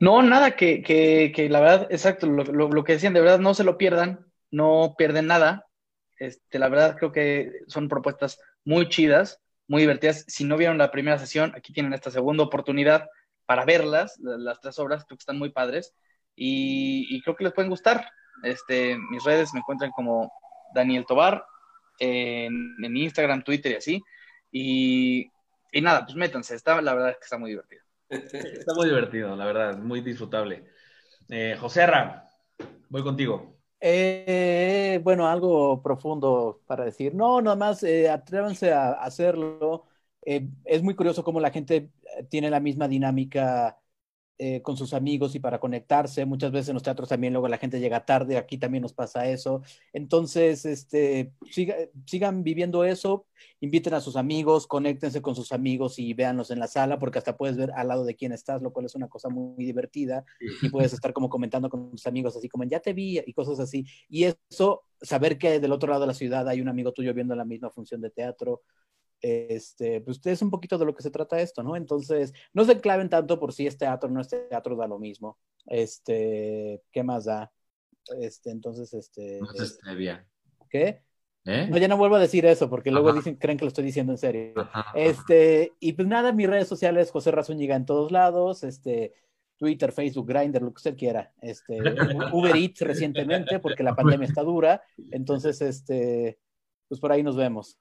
No, 0.00 0.20
nada, 0.22 0.56
que, 0.56 0.82
que, 0.82 1.30
que 1.32 1.48
la 1.48 1.60
verdad, 1.60 1.86
exacto, 1.90 2.26
lo, 2.26 2.42
lo, 2.42 2.70
lo 2.70 2.82
que 2.82 2.94
decían, 2.94 3.12
de 3.14 3.20
verdad 3.20 3.38
no 3.38 3.54
se 3.54 3.62
lo 3.62 3.78
pierdan, 3.78 4.26
no 4.50 4.96
pierden 4.98 5.28
nada. 5.28 5.69
Este, 6.20 6.58
la 6.58 6.68
verdad 6.68 6.96
creo 6.98 7.12
que 7.12 7.50
son 7.66 7.88
propuestas 7.88 8.38
muy 8.64 8.88
chidas, 8.88 9.40
muy 9.66 9.80
divertidas. 9.80 10.24
Si 10.28 10.44
no 10.44 10.58
vieron 10.58 10.76
la 10.76 10.90
primera 10.90 11.18
sesión, 11.18 11.52
aquí 11.56 11.72
tienen 11.72 11.94
esta 11.94 12.10
segunda 12.10 12.44
oportunidad 12.44 13.08
para 13.46 13.64
verlas, 13.64 14.18
la- 14.20 14.36
las 14.36 14.60
tres 14.60 14.78
obras, 14.78 15.04
creo 15.06 15.16
que 15.16 15.22
están 15.22 15.38
muy 15.38 15.50
padres 15.50 15.94
y, 16.36 17.20
creo 17.22 17.34
que 17.36 17.44
les 17.44 17.54
pueden 17.54 17.70
gustar. 17.70 18.06
Este, 18.42 18.96
mis 19.10 19.24
redes 19.24 19.52
me 19.54 19.60
encuentran 19.60 19.90
como 19.92 20.30
Daniel 20.74 21.06
Tobar 21.06 21.44
en, 21.98 22.76
Instagram, 22.96 23.42
Twitter 23.42 23.72
y 23.72 23.76
así. 23.76 24.02
Y, 24.52 25.26
nada, 25.80 26.04
pues 26.04 26.16
métanse, 26.16 26.54
está, 26.54 26.82
la 26.82 26.94
verdad 26.94 27.10
es 27.10 27.16
que 27.16 27.24
está 27.24 27.38
muy 27.38 27.50
divertido. 27.50 27.82
Está 28.08 28.74
muy 28.74 28.88
divertido, 28.88 29.34
la 29.36 29.46
verdad, 29.46 29.78
muy 29.78 30.02
disfrutable. 30.02 30.64
Eh, 31.30 31.56
José 31.58 31.86
Ra, 31.86 32.28
voy 32.90 33.02
contigo. 33.02 33.59
Eh, 33.82 35.00
bueno, 35.02 35.26
algo 35.28 35.82
profundo 35.82 36.62
para 36.66 36.84
decir. 36.84 37.14
No, 37.14 37.40
nada 37.40 37.56
más 37.56 37.82
eh, 37.82 38.10
atrévanse 38.10 38.72
a 38.72 38.92
hacerlo. 38.92 39.86
Eh, 40.22 40.48
es 40.64 40.82
muy 40.82 40.94
curioso 40.94 41.24
cómo 41.24 41.40
la 41.40 41.50
gente 41.50 41.90
eh, 42.18 42.24
tiene 42.28 42.50
la 42.50 42.60
misma 42.60 42.88
dinámica 42.88 43.79
eh, 44.42 44.62
con 44.62 44.74
sus 44.74 44.94
amigos 44.94 45.34
y 45.34 45.38
para 45.38 45.60
conectarse. 45.60 46.24
Muchas 46.24 46.50
veces 46.50 46.70
en 46.70 46.74
los 46.74 46.82
teatros 46.82 47.10
también 47.10 47.34
luego 47.34 47.46
la 47.46 47.58
gente 47.58 47.78
llega 47.78 48.06
tarde, 48.06 48.38
aquí 48.38 48.56
también 48.56 48.80
nos 48.80 48.94
pasa 48.94 49.28
eso. 49.28 49.60
Entonces, 49.92 50.64
este, 50.64 51.34
siga- 51.42 51.76
sigan 52.06 52.42
viviendo 52.42 52.82
eso, 52.84 53.26
inviten 53.60 53.92
a 53.92 54.00
sus 54.00 54.16
amigos, 54.16 54.66
conéctense 54.66 55.20
con 55.20 55.34
sus 55.34 55.52
amigos 55.52 55.98
y 55.98 56.14
véanlos 56.14 56.50
en 56.50 56.58
la 56.58 56.68
sala, 56.68 56.98
porque 56.98 57.18
hasta 57.18 57.36
puedes 57.36 57.58
ver 57.58 57.70
al 57.76 57.88
lado 57.88 58.06
de 58.06 58.16
quién 58.16 58.32
estás, 58.32 58.62
lo 58.62 58.72
cual 58.72 58.86
es 58.86 58.94
una 58.94 59.08
cosa 59.08 59.28
muy, 59.28 59.54
muy 59.54 59.66
divertida 59.66 60.24
y 60.62 60.70
puedes 60.70 60.94
estar 60.94 61.12
como 61.12 61.28
comentando 61.28 61.68
con 61.68 61.90
tus 61.90 62.06
amigos 62.06 62.34
así 62.34 62.48
como 62.48 62.64
ya 62.64 62.80
te 62.80 62.94
vi 62.94 63.20
y 63.26 63.32
cosas 63.34 63.60
así. 63.60 63.84
Y 64.08 64.24
eso, 64.24 64.84
saber 65.02 65.36
que 65.36 65.60
del 65.60 65.72
otro 65.72 65.90
lado 65.90 66.00
de 66.00 66.06
la 66.06 66.14
ciudad 66.14 66.48
hay 66.48 66.62
un 66.62 66.68
amigo 66.68 66.92
tuyo 66.92 67.12
viendo 67.12 67.34
la 67.34 67.44
misma 67.44 67.68
función 67.68 68.00
de 68.00 68.08
teatro, 68.08 68.62
este, 69.20 70.00
pues 70.00 70.20
es 70.24 70.42
un 70.42 70.50
poquito 70.50 70.78
de 70.78 70.84
lo 70.84 70.94
que 70.94 71.02
se 71.02 71.10
trata 71.10 71.40
esto, 71.40 71.62
¿no? 71.62 71.76
Entonces, 71.76 72.32
no 72.52 72.64
se 72.64 72.80
claven 72.80 73.08
tanto 73.08 73.38
por 73.38 73.52
si 73.52 73.66
es 73.66 73.78
teatro 73.78 74.08
o 74.08 74.12
no 74.12 74.20
es 74.20 74.28
teatro, 74.28 74.76
da 74.76 74.86
lo 74.86 74.98
mismo. 74.98 75.38
Este, 75.66 76.82
¿qué 76.90 77.02
más 77.02 77.24
da? 77.26 77.52
Este, 78.20 78.50
entonces, 78.50 78.92
este. 78.94 79.40
No 79.40 79.52
se 79.52 79.66
stevia. 79.66 80.26
¿Qué? 80.68 81.02
¿Eh? 81.46 81.68
No, 81.70 81.78
ya 81.78 81.88
no 81.88 81.96
vuelvo 81.96 82.16
a 82.16 82.20
decir 82.20 82.44
eso 82.44 82.68
porque 82.68 82.90
luego 82.90 83.08
Ajá. 83.08 83.18
dicen, 83.18 83.36
creen 83.36 83.56
que 83.58 83.64
lo 83.64 83.68
estoy 83.68 83.84
diciendo 83.84 84.12
en 84.12 84.18
serio. 84.18 84.52
Ajá. 84.56 84.92
Este, 84.94 85.72
y 85.80 85.94
pues 85.94 86.06
nada, 86.06 86.32
mis 86.32 86.48
redes 86.48 86.68
sociales, 86.68 87.10
José 87.10 87.30
Razúñiga 87.30 87.76
en 87.76 87.86
todos 87.86 88.12
lados, 88.12 88.62
este, 88.62 89.14
Twitter, 89.56 89.92
Facebook, 89.92 90.26
Grindr, 90.26 90.62
lo 90.62 90.70
que 90.72 90.78
usted 90.78 90.96
quiera. 90.96 91.32
Este, 91.40 91.78
Uber 92.32 92.56
Eats 92.56 92.80
recientemente, 92.80 93.58
porque 93.58 93.82
la 93.82 93.94
pandemia 93.94 94.26
está 94.26 94.42
dura. 94.42 94.82
Entonces, 95.10 95.60
este, 95.62 96.38
pues 96.88 97.00
por 97.00 97.12
ahí 97.12 97.22
nos 97.22 97.36
vemos. 97.36 97.78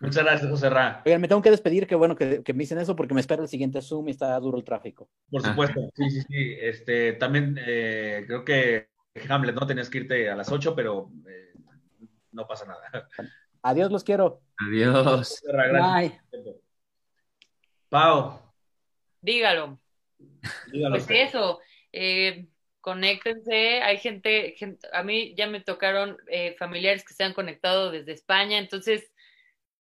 Muchas 0.00 0.24
gracias, 0.24 0.50
José 0.50 0.70
Ra. 0.70 1.02
Oigan, 1.04 1.20
me 1.20 1.26
tengo 1.28 1.42
que 1.42 1.50
despedir, 1.50 1.86
qué 1.86 1.94
bueno 1.96 2.14
que, 2.14 2.42
que 2.44 2.52
me 2.52 2.60
dicen 2.60 2.78
eso, 2.78 2.94
porque 2.94 3.14
me 3.14 3.20
espera 3.20 3.42
el 3.42 3.48
siguiente 3.48 3.82
Zoom 3.82 4.08
y 4.08 4.12
está 4.12 4.38
duro 4.38 4.56
el 4.58 4.64
tráfico. 4.64 5.08
Por 5.30 5.42
supuesto, 5.42 5.80
sí, 5.96 6.10
sí, 6.10 6.20
sí. 6.22 6.56
Este, 6.60 7.14
también 7.14 7.58
eh, 7.60 8.24
creo 8.26 8.44
que 8.44 8.88
Hamlet, 9.28 9.54
¿no? 9.56 9.66
Tenías 9.66 9.90
que 9.90 9.98
irte 9.98 10.30
a 10.30 10.36
las 10.36 10.52
8, 10.52 10.74
pero 10.76 11.10
eh, 11.28 11.52
no 12.32 12.46
pasa 12.46 12.66
nada. 12.66 13.08
Adiós, 13.62 13.90
los 13.90 14.04
quiero. 14.04 14.40
Adiós. 14.68 15.42
Gracias. 15.44 16.20
Pau, 17.88 18.40
Dígalo. 19.20 19.80
dígalo. 20.70 20.94
Pues 20.94 21.06
eso, 21.10 21.58
eh, 21.92 22.46
conéctense, 22.80 23.82
hay 23.82 23.98
gente, 23.98 24.54
gente- 24.56 24.86
a 24.92 25.02
mí 25.02 25.34
ya 25.36 25.46
me 25.48 25.60
tocaron 25.60 26.16
eh, 26.28 26.54
familiares 26.58 27.04
que 27.04 27.14
se 27.14 27.24
han 27.24 27.32
conectado 27.34 27.90
desde 27.90 28.12
España, 28.12 28.58
entonces 28.58 29.10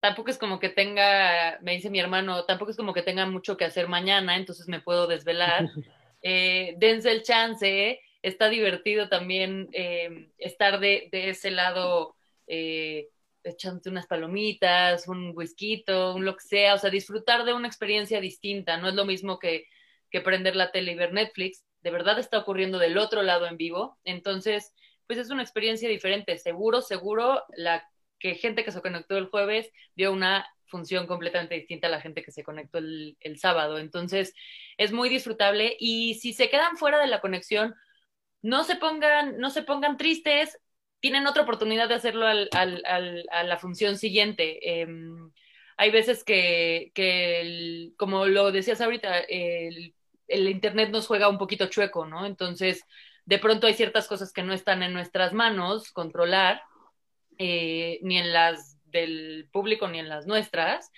tampoco 0.01 0.31
es 0.31 0.39
como 0.39 0.59
que 0.59 0.69
tenga, 0.69 1.59
me 1.63 1.73
dice 1.73 1.91
mi 1.91 2.01
hermano, 2.01 2.45
tampoco 2.45 2.71
es 2.71 2.77
como 2.77 2.93
que 2.93 3.03
tenga 3.03 3.27
mucho 3.27 3.57
que 3.57 3.65
hacer 3.65 3.89
mañana, 3.89 4.37
entonces 4.37 4.69
me 4.69 4.81
puedo 4.81 5.07
desvelar. 5.07 5.69
Eh, 6.23 6.75
dense 6.77 7.11
el 7.11 7.23
chance, 7.23 7.99
está 8.21 8.51
divertido 8.51 9.09
también 9.09 9.71
eh, 9.73 10.29
estar 10.37 10.79
de, 10.79 11.09
de 11.11 11.31
ese 11.31 11.51
lado. 11.51 12.15
eh, 12.47 13.09
echándote 13.45 13.91
unas 13.91 14.07
palomitas, 14.07 15.09
un 15.09 15.33
whisky, 15.35 15.85
un 15.89 16.25
lo 16.25 16.37
que 16.37 16.45
sea, 16.45 16.75
o 16.75 16.79
sea, 16.79 16.91
disfrutar 16.91 17.45
de 17.45 17.55
una 17.55 17.69
experiencia 17.69 18.21
distinta, 18.21 18.77
no 18.77 18.89
es 18.89 18.95
lo 18.95 19.05
mismo 19.05 19.39
que, 19.39 19.67
que 20.11 20.21
prender 20.21 20.57
la 20.57 20.71
tele 20.73 20.93
y 20.93 20.97
ver 20.97 21.13
Netflix, 21.13 21.65
de 21.83 21.91
verdad 21.91 22.19
está 22.19 22.39
ocurriendo 22.39 22.79
del 22.79 22.99
otro 22.99 23.23
lado 23.23 23.47
en 23.47 23.57
vivo, 23.57 23.99
entonces, 24.05 24.75
pues 25.07 25.19
es 25.19 25.31
una 25.31 25.43
experiencia 25.43 25.89
diferente, 25.89 26.37
seguro, 26.37 26.83
seguro, 26.83 27.43
la 27.57 27.89
que 28.21 28.37
gente 28.37 28.65
que 28.65 28.71
se 28.71 28.83
conectó 28.83 29.17
el 29.17 29.27
jueves 29.27 29.71
vio 29.97 30.13
una 30.13 30.47
función 30.67 31.07
completamente 31.09 31.57
distinta 31.57 31.89
a 31.89 31.91
la 31.91 32.01
gente 32.01 32.23
que 32.23 32.31
se 32.31 32.45
conectó 32.45 32.79
el, 32.79 33.17
sábado, 33.39 33.79
entonces 33.79 34.35
es 34.79 34.93
muy 34.93 35.09
disfrutable 35.09 35.77
y 35.81 36.15
si 36.15 36.33
se 36.33 36.49
quedan 36.49 36.77
fuera 36.77 36.99
de 36.99 37.09
la 37.09 37.21
conexión, 37.21 37.75
no 38.43 38.63
se 38.63 38.77
pongan, 38.77 39.39
no 39.39 39.51
se 39.51 39.63
pongan 39.63 39.97
tristes, 39.97 40.59
tienen 41.01 41.27
otra 41.27 41.43
oportunidad 41.43 41.89
de 41.89 41.95
hacerlo 41.95 42.27
al, 42.27 42.49
al, 42.53 43.27
a 43.31 43.43
la 43.43 43.57
función 43.57 43.97
siguiente. 43.99 44.83
Eh, 44.83 44.87
hay 45.81 45.91
veces 45.91 46.25
que, 46.25 46.93
que 46.95 47.41
el, 47.41 47.95
como 47.97 48.27
lo 48.27 48.53
decías 48.53 48.83
ahorita, 48.83 49.21
el, 49.21 49.95
el, 50.29 50.49
Internet 50.51 50.91
nos 50.91 51.07
juega 51.07 51.29
un 51.31 51.39
poquito 51.39 51.69
chueco, 51.69 52.05
¿no? 52.05 52.27
Entonces, 52.27 52.85
de 53.25 53.39
pronto 53.39 53.67
hay 53.67 53.73
ciertas 53.73 54.07
cosas 54.07 54.31
que 54.31 54.43
no 54.43 54.53
están 54.53 54.83
en 54.83 54.93
nuestras 54.93 55.33
manos 55.33 55.91
controlar, 55.91 56.63
eh, 57.43 58.01
ni 58.03 58.19
en 58.19 58.35
las 58.35 58.79
del 58.85 59.49
público 59.51 59.89
ni 59.89 59.99
en 59.99 60.11
las 60.11 60.27
nuestras. 60.27 60.93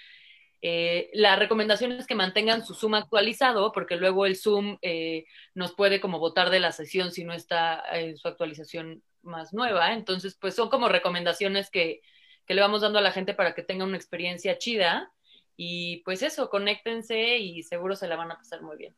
Eh, 0.61 1.09
la 1.13 1.37
recomendación 1.37 1.93
es 1.93 2.09
que 2.09 2.17
mantengan 2.17 2.67
su 2.67 2.75
Zoom 2.75 2.95
actualizado, 2.95 3.71
porque 3.71 3.95
luego 3.95 4.27
el 4.27 4.35
Zoom 4.35 4.77
eh, 4.83 5.25
nos 5.55 5.73
puede 5.73 6.01
como 6.01 6.19
votar 6.19 6.51
de 6.51 6.59
la 6.59 6.73
sesión 6.73 7.13
si 7.13 7.23
no 7.25 7.33
está 7.33 7.81
en 7.93 8.17
su 8.17 8.27
actualización 8.27 9.05
más 9.23 9.53
nueva. 9.55 9.93
Entonces, 9.93 10.37
pues 10.41 10.57
son 10.57 10.69
como 10.69 10.89
recomendaciones 10.89 11.71
que, 11.71 12.03
que, 12.45 12.55
le 12.55 12.61
vamos 12.61 12.81
dando 12.81 12.99
a 12.99 13.03
la 13.03 13.13
gente 13.13 13.35
para 13.35 13.55
que 13.55 13.63
tenga 13.63 13.85
una 13.85 13.97
experiencia 13.97 14.59
chida. 14.59 15.13
Y 15.57 15.99
pues 15.99 16.25
eso, 16.25 16.51
conéctense 16.51 17.39
y 17.39 17.63
seguro 17.63 17.95
se 17.95 18.09
la 18.09 18.17
van 18.17 18.33
a 18.33 18.37
pasar 18.37 18.63
muy 18.63 18.77
bien. 18.77 18.97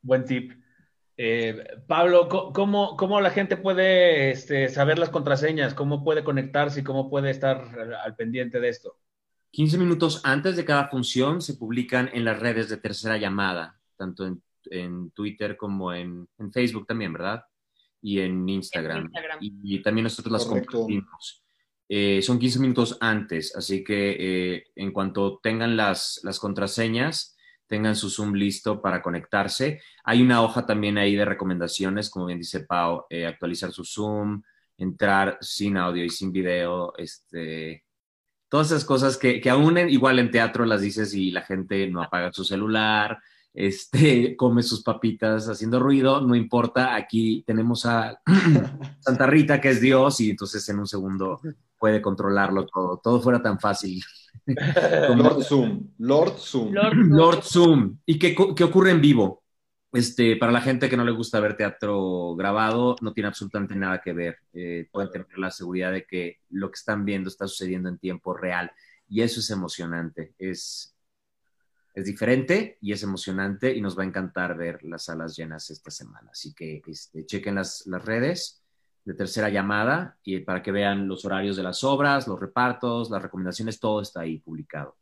Buen 0.00 0.24
tip. 0.24 0.52
Eh, 1.18 1.64
Pablo, 1.86 2.28
¿cómo, 2.28 2.96
¿cómo, 2.96 3.20
la 3.20 3.30
gente 3.30 3.56
puede 3.56 4.30
este, 4.30 4.68
saber 4.68 4.98
las 4.98 5.08
contraseñas? 5.08 5.72
¿Cómo 5.72 6.04
puede 6.04 6.22
conectarse 6.22 6.80
y 6.80 6.84
cómo 6.84 7.08
puede 7.08 7.30
estar 7.30 7.96
al, 8.04 8.16
pendiente 8.16 8.60
de 8.60 8.68
esto? 8.68 8.98
15 9.52 9.78
minutos 9.78 10.20
antes 10.24 10.56
de 10.56 10.64
cada 10.64 10.88
función 10.88 11.40
se 11.40 11.54
publican 11.54 12.10
en 12.12 12.24
las 12.24 12.38
redes 12.38 12.68
de 12.68 12.76
tercera 12.76 13.16
llamada, 13.16 13.80
tanto 13.96 14.26
en, 14.26 14.42
en 14.66 15.10
Twitter 15.12 15.56
como 15.56 15.94
en, 15.94 16.28
en, 16.38 16.52
Facebook 16.52 16.86
también, 16.86 17.14
¿verdad? 17.14 17.44
Y 18.02 18.20
en 18.20 18.46
Instagram. 18.46 18.98
En 18.98 19.04
Instagram. 19.04 19.38
Y, 19.40 19.54
y, 19.62 19.82
también 19.82 20.04
nosotros 20.04 20.32
las 20.32 20.44
Correcto. 20.44 20.80
compartimos. 20.80 21.42
Eh, 21.88 22.20
son 22.20 22.38
15 22.38 22.58
minutos 22.58 22.98
antes, 23.00 23.54
así 23.54 23.84
que 23.84 24.16
eh, 24.18 24.64
en 24.74 24.92
cuanto 24.92 25.38
tengan 25.40 25.76
las, 25.76 26.20
las 26.24 26.40
contraseñas, 26.40 27.35
tengan 27.66 27.96
su 27.96 28.10
Zoom 28.10 28.34
listo 28.34 28.80
para 28.80 29.02
conectarse. 29.02 29.80
Hay 30.04 30.22
una 30.22 30.42
hoja 30.42 30.66
también 30.66 30.98
ahí 30.98 31.16
de 31.16 31.24
recomendaciones, 31.24 32.10
como 32.10 32.26
bien 32.26 32.38
dice 32.38 32.60
Pau, 32.60 33.06
eh, 33.10 33.26
actualizar 33.26 33.72
su 33.72 33.84
Zoom, 33.84 34.42
entrar 34.78 35.38
sin 35.40 35.76
audio 35.76 36.04
y 36.04 36.10
sin 36.10 36.32
video, 36.32 36.94
este, 36.96 37.84
todas 38.48 38.68
esas 38.68 38.84
cosas 38.84 39.16
que, 39.16 39.40
que 39.40 39.50
aún 39.50 39.78
en, 39.78 39.88
igual 39.88 40.18
en 40.18 40.30
teatro 40.30 40.64
las 40.64 40.80
dices 40.80 41.14
y 41.14 41.30
la 41.30 41.42
gente 41.42 41.88
no 41.88 42.02
apaga 42.02 42.32
su 42.32 42.44
celular, 42.44 43.18
este, 43.54 44.36
come 44.36 44.62
sus 44.62 44.82
papitas 44.82 45.48
haciendo 45.48 45.80
ruido, 45.80 46.20
no 46.20 46.34
importa, 46.34 46.94
aquí 46.94 47.42
tenemos 47.46 47.86
a 47.86 48.20
Santa 49.00 49.26
Rita 49.26 49.60
que 49.60 49.70
es 49.70 49.80
Dios 49.80 50.20
y 50.20 50.30
entonces 50.30 50.68
en 50.68 50.78
un 50.78 50.86
segundo 50.86 51.40
puede 51.78 52.00
controlarlo 52.00 52.66
todo, 52.66 53.00
todo 53.02 53.20
fuera 53.20 53.42
tan 53.42 53.58
fácil. 53.58 54.02
Lord 55.16 55.42
Zoom, 55.42 55.92
Lord 55.98 56.38
Zoom. 56.38 56.72
Lord, 56.72 56.94
Lord 57.08 57.42
Zoom. 57.42 57.98
¿Y 58.06 58.18
qué, 58.18 58.34
qué 58.34 58.64
ocurre 58.64 58.92
en 58.92 59.00
vivo? 59.00 59.42
Este, 59.92 60.36
para 60.36 60.52
la 60.52 60.60
gente 60.60 60.90
que 60.90 60.96
no 60.96 61.04
le 61.04 61.12
gusta 61.12 61.40
ver 61.40 61.56
teatro 61.56 62.34
grabado, 62.36 62.96
no 63.00 63.12
tiene 63.12 63.28
absolutamente 63.28 63.74
nada 63.74 64.00
que 64.02 64.12
ver. 64.12 64.38
Eh, 64.52 64.88
pueden 64.92 65.10
tener 65.10 65.26
la 65.38 65.50
seguridad 65.50 65.92
de 65.92 66.04
que 66.04 66.40
lo 66.50 66.70
que 66.70 66.76
están 66.76 67.04
viendo 67.04 67.28
está 67.28 67.48
sucediendo 67.48 67.88
en 67.88 67.98
tiempo 67.98 68.34
real. 68.34 68.70
Y 69.08 69.22
eso 69.22 69.40
es 69.40 69.50
emocionante. 69.50 70.34
Es, 70.38 70.94
es 71.94 72.04
diferente 72.04 72.78
y 72.80 72.92
es 72.92 73.02
emocionante 73.02 73.74
y 73.74 73.80
nos 73.80 73.98
va 73.98 74.02
a 74.02 74.06
encantar 74.06 74.56
ver 74.56 74.84
las 74.84 75.04
salas 75.04 75.34
llenas 75.34 75.70
esta 75.70 75.90
semana. 75.90 76.30
Así 76.30 76.52
que 76.54 76.82
este, 76.86 77.24
chequen 77.24 77.54
las, 77.54 77.86
las 77.86 78.04
redes 78.04 78.65
de 79.06 79.14
tercera 79.14 79.48
llamada 79.48 80.18
y 80.24 80.40
para 80.40 80.60
que 80.62 80.72
vean 80.72 81.06
los 81.06 81.24
horarios 81.24 81.56
de 81.56 81.62
las 81.62 81.84
obras, 81.84 82.26
los 82.26 82.40
repartos, 82.40 83.08
las 83.08 83.22
recomendaciones, 83.22 83.78
todo 83.78 84.00
está 84.02 84.22
ahí 84.22 84.38
publicado. 84.40 84.96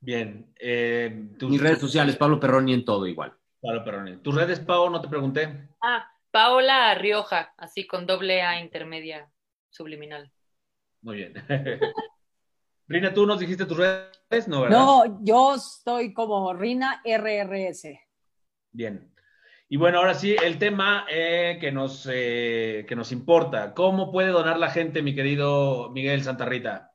Bien. 0.00 0.52
Eh, 0.60 1.30
tus... 1.38 1.50
Mis 1.50 1.62
redes 1.62 1.80
sociales, 1.80 2.16
Pablo 2.16 2.38
Perroni 2.38 2.74
en 2.74 2.84
todo 2.84 3.06
igual. 3.06 3.32
Pablo 3.60 3.82
Perroni. 3.82 4.18
¿Tus 4.18 4.34
redes, 4.34 4.60
Pau? 4.60 4.90
No 4.90 5.00
te 5.00 5.08
pregunté. 5.08 5.70
Ah, 5.82 6.06
Paola 6.30 6.94
Rioja, 6.94 7.54
así 7.56 7.86
con 7.86 8.06
doble 8.06 8.42
A 8.42 8.60
intermedia 8.60 9.30
subliminal. 9.70 10.30
Muy 11.00 11.16
bien. 11.16 11.34
Rina, 12.86 13.14
¿tú 13.14 13.24
nos 13.24 13.40
dijiste 13.40 13.64
tus 13.64 13.78
redes? 13.78 14.46
No, 14.46 14.60
¿verdad? 14.60 14.78
No, 14.78 15.24
yo 15.24 15.54
estoy 15.54 16.12
como 16.12 16.52
Rina 16.52 17.00
RRS. 17.02 17.98
Bien. 18.72 19.10
Y 19.70 19.76
bueno, 19.76 19.98
ahora 19.98 20.14
sí, 20.14 20.34
el 20.42 20.58
tema 20.58 21.04
eh, 21.10 21.58
que, 21.60 21.70
nos, 21.70 22.08
eh, 22.10 22.86
que 22.88 22.96
nos 22.96 23.12
importa. 23.12 23.74
¿Cómo 23.74 24.10
puede 24.10 24.30
donar 24.30 24.58
la 24.58 24.70
gente, 24.70 25.02
mi 25.02 25.14
querido 25.14 25.90
Miguel 25.90 26.24
Santarrita? 26.24 26.94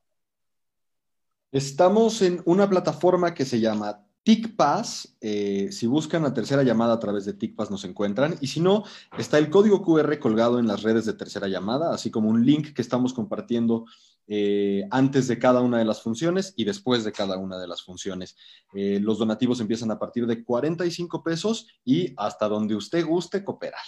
Estamos 1.52 2.24
en 2.24 2.42
una 2.46 2.68
plataforma 2.68 3.36
que 3.36 3.46
se 3.46 3.60
llama 3.60 4.08
TICPass. 4.24 5.18
Eh, 5.22 5.70
si 5.72 5.86
buscan 5.86 6.24
la 6.24 6.34
tercera 6.34 6.64
llamada 6.64 6.94
a 6.94 7.00
través 7.00 7.26
de 7.26 7.34
TICPass 7.34 7.70
nos 7.70 7.86
encuentran. 7.86 8.38
Y 8.42 8.48
si 8.48 8.60
no, 8.60 8.84
está 9.20 9.38
el 9.38 9.52
código 9.52 9.84
QR 9.84 10.18
colgado 10.18 10.58
en 10.58 10.66
las 10.66 10.82
redes 10.82 11.06
de 11.06 11.14
tercera 11.14 11.48
llamada, 11.48 11.94
así 11.94 12.10
como 12.10 12.30
un 12.30 12.44
link 12.44 12.74
que 12.74 12.82
estamos 12.82 13.14
compartiendo 13.14 13.86
eh, 14.28 14.88
antes 14.92 15.28
de 15.28 15.40
cada 15.40 15.62
una 15.62 15.78
de 15.78 15.86
las 15.86 16.02
funciones 16.02 16.54
y 16.56 16.64
después 16.64 17.04
de 17.04 17.12
cada 17.12 17.38
una 17.38 17.60
de 17.60 17.68
las 17.68 17.84
funciones. 17.84 18.36
Eh, 18.74 19.00
los 19.02 19.20
donativos 19.20 19.60
empiezan 19.60 19.92
a 19.92 20.00
partir 20.00 20.26
de 20.26 20.44
45 20.44 21.24
pesos 21.24 21.68
y 21.84 22.14
hasta 22.18 22.48
donde 22.48 22.76
usted 22.76 23.06
guste 23.06 23.44
cooperar. 23.44 23.82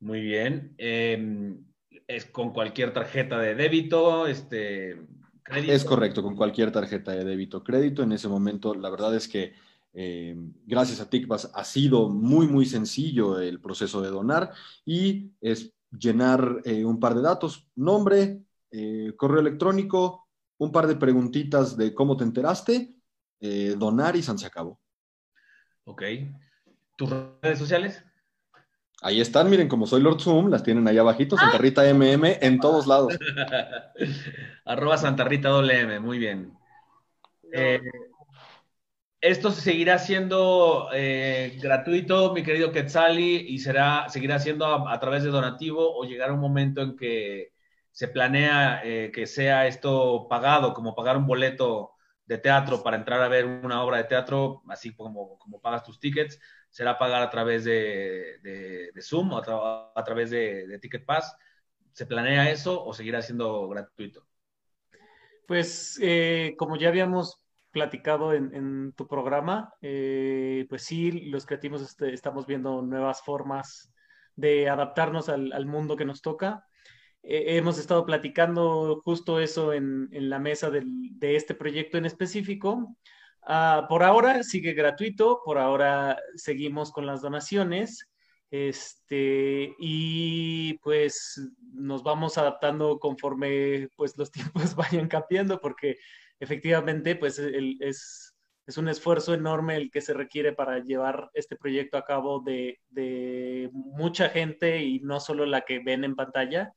Muy 0.00 0.20
bien. 0.20 0.74
Eh, 0.78 1.56
es 2.06 2.26
con 2.26 2.52
cualquier 2.52 2.92
tarjeta 2.92 3.38
de 3.38 3.54
débito, 3.54 4.26
este, 4.26 5.00
crédito. 5.42 5.72
Es 5.72 5.84
correcto, 5.84 6.22
con 6.22 6.36
cualquier 6.36 6.70
tarjeta 6.70 7.12
de 7.12 7.24
débito 7.24 7.64
crédito. 7.64 8.02
En 8.02 8.12
ese 8.12 8.28
momento, 8.28 8.74
la 8.74 8.90
verdad 8.90 9.14
es 9.14 9.28
que 9.28 9.54
eh, 9.98 10.36
gracias 10.66 11.00
a 11.00 11.08
TICPAS 11.08 11.52
ha 11.54 11.64
sido 11.64 12.08
muy, 12.10 12.46
muy 12.46 12.66
sencillo 12.66 13.40
el 13.40 13.60
proceso 13.60 14.02
de 14.02 14.10
donar 14.10 14.52
y 14.84 15.30
es 15.40 15.72
llenar 15.90 16.60
eh, 16.64 16.84
un 16.84 17.00
par 17.00 17.14
de 17.14 17.22
datos, 17.22 17.68
nombre, 17.74 18.42
eh, 18.70 19.12
correo 19.16 19.40
electrónico, 19.40 20.28
un 20.58 20.72
par 20.72 20.86
de 20.86 20.96
preguntitas 20.96 21.76
de 21.76 21.94
cómo 21.94 22.16
te 22.16 22.24
enteraste, 22.24 22.94
eh, 23.40 23.74
donar 23.76 24.16
y 24.16 24.22
San 24.22 24.38
se 24.38 24.46
acabó. 24.46 24.80
Ok. 25.84 26.02
¿Tus 26.96 27.10
redes 27.42 27.58
sociales? 27.58 28.04
Ahí 29.02 29.20
están, 29.20 29.50
miren, 29.50 29.68
como 29.68 29.86
soy 29.86 30.00
Lord 30.00 30.20
Zoom, 30.20 30.48
las 30.48 30.62
tienen 30.62 30.88
ahí 30.88 30.96
abajito, 30.96 31.36
Santa 31.36 31.58
Rita 31.58 31.82
MM, 31.92 32.38
en 32.40 32.58
todos 32.58 32.86
lados. 32.86 33.16
Arroba 34.64 34.96
Santa 34.96 35.24
Rita 35.24 35.50
WM, 35.50 36.00
muy 36.00 36.18
bien. 36.18 36.54
Eh, 37.52 37.80
esto 39.20 39.50
seguirá 39.50 39.98
siendo 39.98 40.88
eh, 40.94 41.58
gratuito, 41.60 42.32
mi 42.32 42.42
querido 42.42 42.72
Quetzali, 42.72 43.36
y 43.48 43.58
será, 43.58 44.08
seguirá 44.08 44.38
siendo 44.38 44.64
a, 44.64 44.92
a, 44.92 44.98
través 44.98 45.24
de 45.24 45.30
donativo 45.30 45.94
o 45.94 46.04
llegará 46.04 46.32
un 46.32 46.40
momento 46.40 46.80
en 46.80 46.96
que 46.96 47.52
se 47.96 48.08
planea 48.08 48.82
eh, 48.84 49.10
que 49.10 49.26
sea 49.26 49.66
esto 49.66 50.26
pagado, 50.28 50.74
como 50.74 50.94
pagar 50.94 51.16
un 51.16 51.26
boleto 51.26 51.92
de 52.26 52.36
teatro 52.36 52.82
para 52.82 52.98
entrar 52.98 53.22
a 53.22 53.28
ver 53.28 53.46
una 53.46 53.82
obra 53.82 53.96
de 53.96 54.04
teatro, 54.04 54.62
así 54.68 54.94
como, 54.94 55.38
como 55.38 55.62
pagas 55.62 55.82
tus 55.82 55.98
tickets, 55.98 56.38
será 56.68 56.98
pagar 56.98 57.22
a 57.22 57.30
través 57.30 57.64
de, 57.64 58.38
de, 58.42 59.00
Zoom 59.00 59.32
o 59.32 59.38
a, 59.38 59.42
tra 59.42 59.56
a 59.94 60.04
través 60.04 60.28
de, 60.28 60.66
de 60.66 60.78
Ticket 60.78 61.06
Pass. 61.06 61.34
¿Se 61.92 62.04
planea 62.04 62.50
eso 62.50 62.84
o 62.84 62.92
seguirá 62.92 63.22
siendo 63.22 63.66
gratuito? 63.66 64.26
Pues 65.46 65.98
eh, 66.02 66.54
como 66.58 66.76
ya 66.76 66.88
habíamos 66.88 67.40
platicado 67.70 68.34
en, 68.34 68.92
tu 68.92 69.08
programa, 69.08 69.72
eh, 69.80 70.66
pues 70.68 70.82
sí, 70.82 71.30
los 71.30 71.46
creativos 71.46 71.80
este, 71.80 72.12
estamos 72.12 72.46
viendo 72.46 72.82
nuevas 72.82 73.22
formas 73.22 73.90
de 74.34 74.68
adaptarnos 74.68 75.30
al 75.30 75.64
mundo 75.64 75.96
que 75.96 76.04
nos 76.04 76.20
toca. 76.20 76.66
Eh, 77.28 77.56
hemos 77.56 77.76
estado 77.78 78.06
platicando 78.06 79.00
justo 79.04 79.40
eso 79.40 79.72
en, 79.72 80.08
en 80.12 80.30
la 80.30 80.38
mesa 80.38 80.70
del, 80.70 80.86
de 81.18 81.34
este 81.34 81.54
proyecto 81.54 81.98
en 81.98 82.06
específico. 82.06 82.96
Uh, 83.42 83.86
por 83.88 84.04
ahora 84.04 84.44
sigue 84.44 84.74
gratuito, 84.74 85.40
por 85.44 85.58
ahora 85.58 86.18
seguimos 86.36 86.92
con 86.92 87.04
las 87.04 87.22
donaciones. 87.22 88.08
Este, 88.52 89.74
y 89.80 90.78
pues 90.78 91.50
nos 91.72 92.04
vamos 92.04 92.38
adaptando 92.38 93.00
conforme 93.00 93.88
pues 93.96 94.16
los 94.16 94.30
tiempos 94.32 94.76
vayan 94.76 95.08
cambiando, 95.08 95.60
porque 95.60 95.98
efectivamente 96.38 97.16
pues 97.16 97.40
el, 97.40 97.76
es, 97.80 98.36
es, 98.68 98.78
un 98.78 98.88
esfuerzo 98.88 99.34
enorme 99.34 99.76
el 99.76 99.90
que 99.90 100.00
se 100.00 100.14
requiere 100.14 100.52
para 100.52 100.78
llevar 100.78 101.28
este 101.34 101.56
proyecto 101.56 101.98
a 101.98 102.04
cabo 102.04 102.40
de, 102.40 102.78
de 102.88 103.68
mucha 103.72 104.28
gente 104.28 104.80
y 104.82 105.00
no 105.00 105.18
solo 105.18 105.44
la 105.44 105.62
que 105.62 105.80
ven 105.80 106.04
en 106.04 106.14
pantalla. 106.14 106.72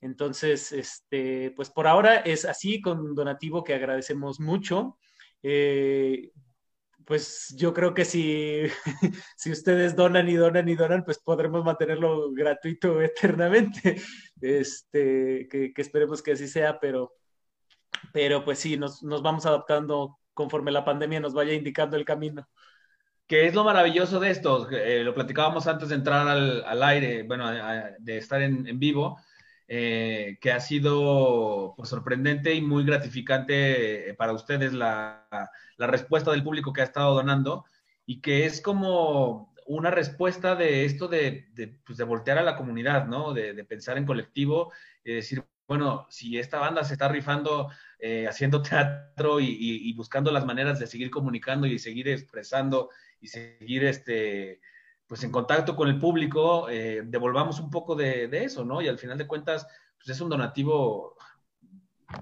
Entonces, 0.00 0.72
este, 0.72 1.52
pues 1.52 1.70
por 1.70 1.86
ahora 1.86 2.16
es 2.16 2.44
así 2.44 2.80
con 2.80 3.14
donativo 3.14 3.62
que 3.62 3.74
agradecemos 3.74 4.40
mucho. 4.40 4.98
Eh, 5.42 6.30
pues 7.04 7.54
yo 7.56 7.74
creo 7.74 7.92
que 7.92 8.04
si, 8.04 8.62
si 9.36 9.50
ustedes 9.50 9.96
donan 9.96 10.28
y 10.28 10.34
donan 10.36 10.68
y 10.68 10.76
donan, 10.76 11.04
pues 11.04 11.18
podremos 11.18 11.64
mantenerlo 11.64 12.32
gratuito 12.32 13.02
eternamente. 13.02 14.00
Este, 14.40 15.48
que, 15.50 15.72
que 15.74 15.82
esperemos 15.82 16.22
que 16.22 16.32
así 16.32 16.48
sea, 16.48 16.78
pero, 16.78 17.12
pero 18.12 18.44
pues 18.44 18.58
sí, 18.58 18.76
nos, 18.76 19.02
nos, 19.02 19.22
vamos 19.22 19.44
adaptando 19.44 20.18
conforme 20.32 20.70
la 20.70 20.84
pandemia 20.84 21.20
nos 21.20 21.34
vaya 21.34 21.52
indicando 21.52 21.96
el 21.96 22.04
camino. 22.04 22.48
Que 23.26 23.46
es 23.46 23.54
lo 23.54 23.64
maravilloso 23.64 24.18
de 24.18 24.30
esto, 24.30 24.68
eh, 24.70 25.04
lo 25.04 25.14
platicábamos 25.14 25.66
antes 25.66 25.90
de 25.90 25.96
entrar 25.96 26.26
al, 26.26 26.64
al 26.64 26.82
aire, 26.82 27.22
bueno, 27.24 27.46
a, 27.46 27.90
de 27.98 28.18
estar 28.18 28.40
en, 28.40 28.66
en 28.66 28.78
vivo, 28.78 29.18
eh, 29.72 30.36
que 30.40 30.50
ha 30.50 30.58
sido 30.58 31.74
pues, 31.76 31.88
sorprendente 31.88 32.52
y 32.52 32.60
muy 32.60 32.84
gratificante 32.84 34.16
para 34.18 34.32
ustedes 34.32 34.72
la, 34.72 35.28
la, 35.76 35.86
respuesta 35.86 36.32
del 36.32 36.42
público 36.42 36.72
que 36.72 36.80
ha 36.80 36.84
estado 36.84 37.14
donando 37.14 37.64
y 38.04 38.20
que 38.20 38.46
es 38.46 38.60
como 38.60 39.54
una 39.66 39.92
respuesta 39.92 40.56
de 40.56 40.86
esto 40.86 41.06
de, 41.06 41.46
de, 41.52 41.68
pues, 41.86 41.98
de 41.98 42.02
voltear 42.02 42.38
a 42.38 42.42
la 42.42 42.56
comunidad, 42.56 43.06
¿no? 43.06 43.32
De, 43.32 43.52
de, 43.54 43.64
pensar 43.64 43.96
en 43.96 44.06
colectivo 44.06 44.72
y 45.04 45.14
decir, 45.14 45.44
bueno, 45.68 46.04
si 46.10 46.36
esta 46.36 46.58
banda 46.58 46.82
se 46.82 46.94
está 46.94 47.06
rifando 47.06 47.70
eh, 48.00 48.26
haciendo 48.26 48.62
teatro 48.62 49.38
y, 49.38 49.50
y, 49.50 49.88
y, 49.88 49.92
buscando 49.92 50.32
las 50.32 50.44
maneras 50.44 50.80
de 50.80 50.88
seguir 50.88 51.12
comunicando 51.12 51.68
y 51.68 51.78
seguir 51.78 52.08
expresando 52.08 52.90
y 53.20 53.28
seguir 53.28 53.84
este, 53.84 54.60
pues 55.10 55.24
en 55.24 55.32
contacto 55.32 55.74
con 55.74 55.88
el 55.88 55.98
público, 55.98 56.68
eh, 56.70 57.02
devolvamos 57.04 57.58
un 57.58 57.68
poco 57.68 57.96
de, 57.96 58.28
eso, 58.44 58.64
¿no? 58.64 58.80
Y 58.80 58.86
al 58.86 58.96
final 58.96 59.18
de 59.18 59.26
cuentas, 59.26 59.66
pues 59.98 60.10
es 60.10 60.20
un 60.20 60.28
donativo 60.28 61.16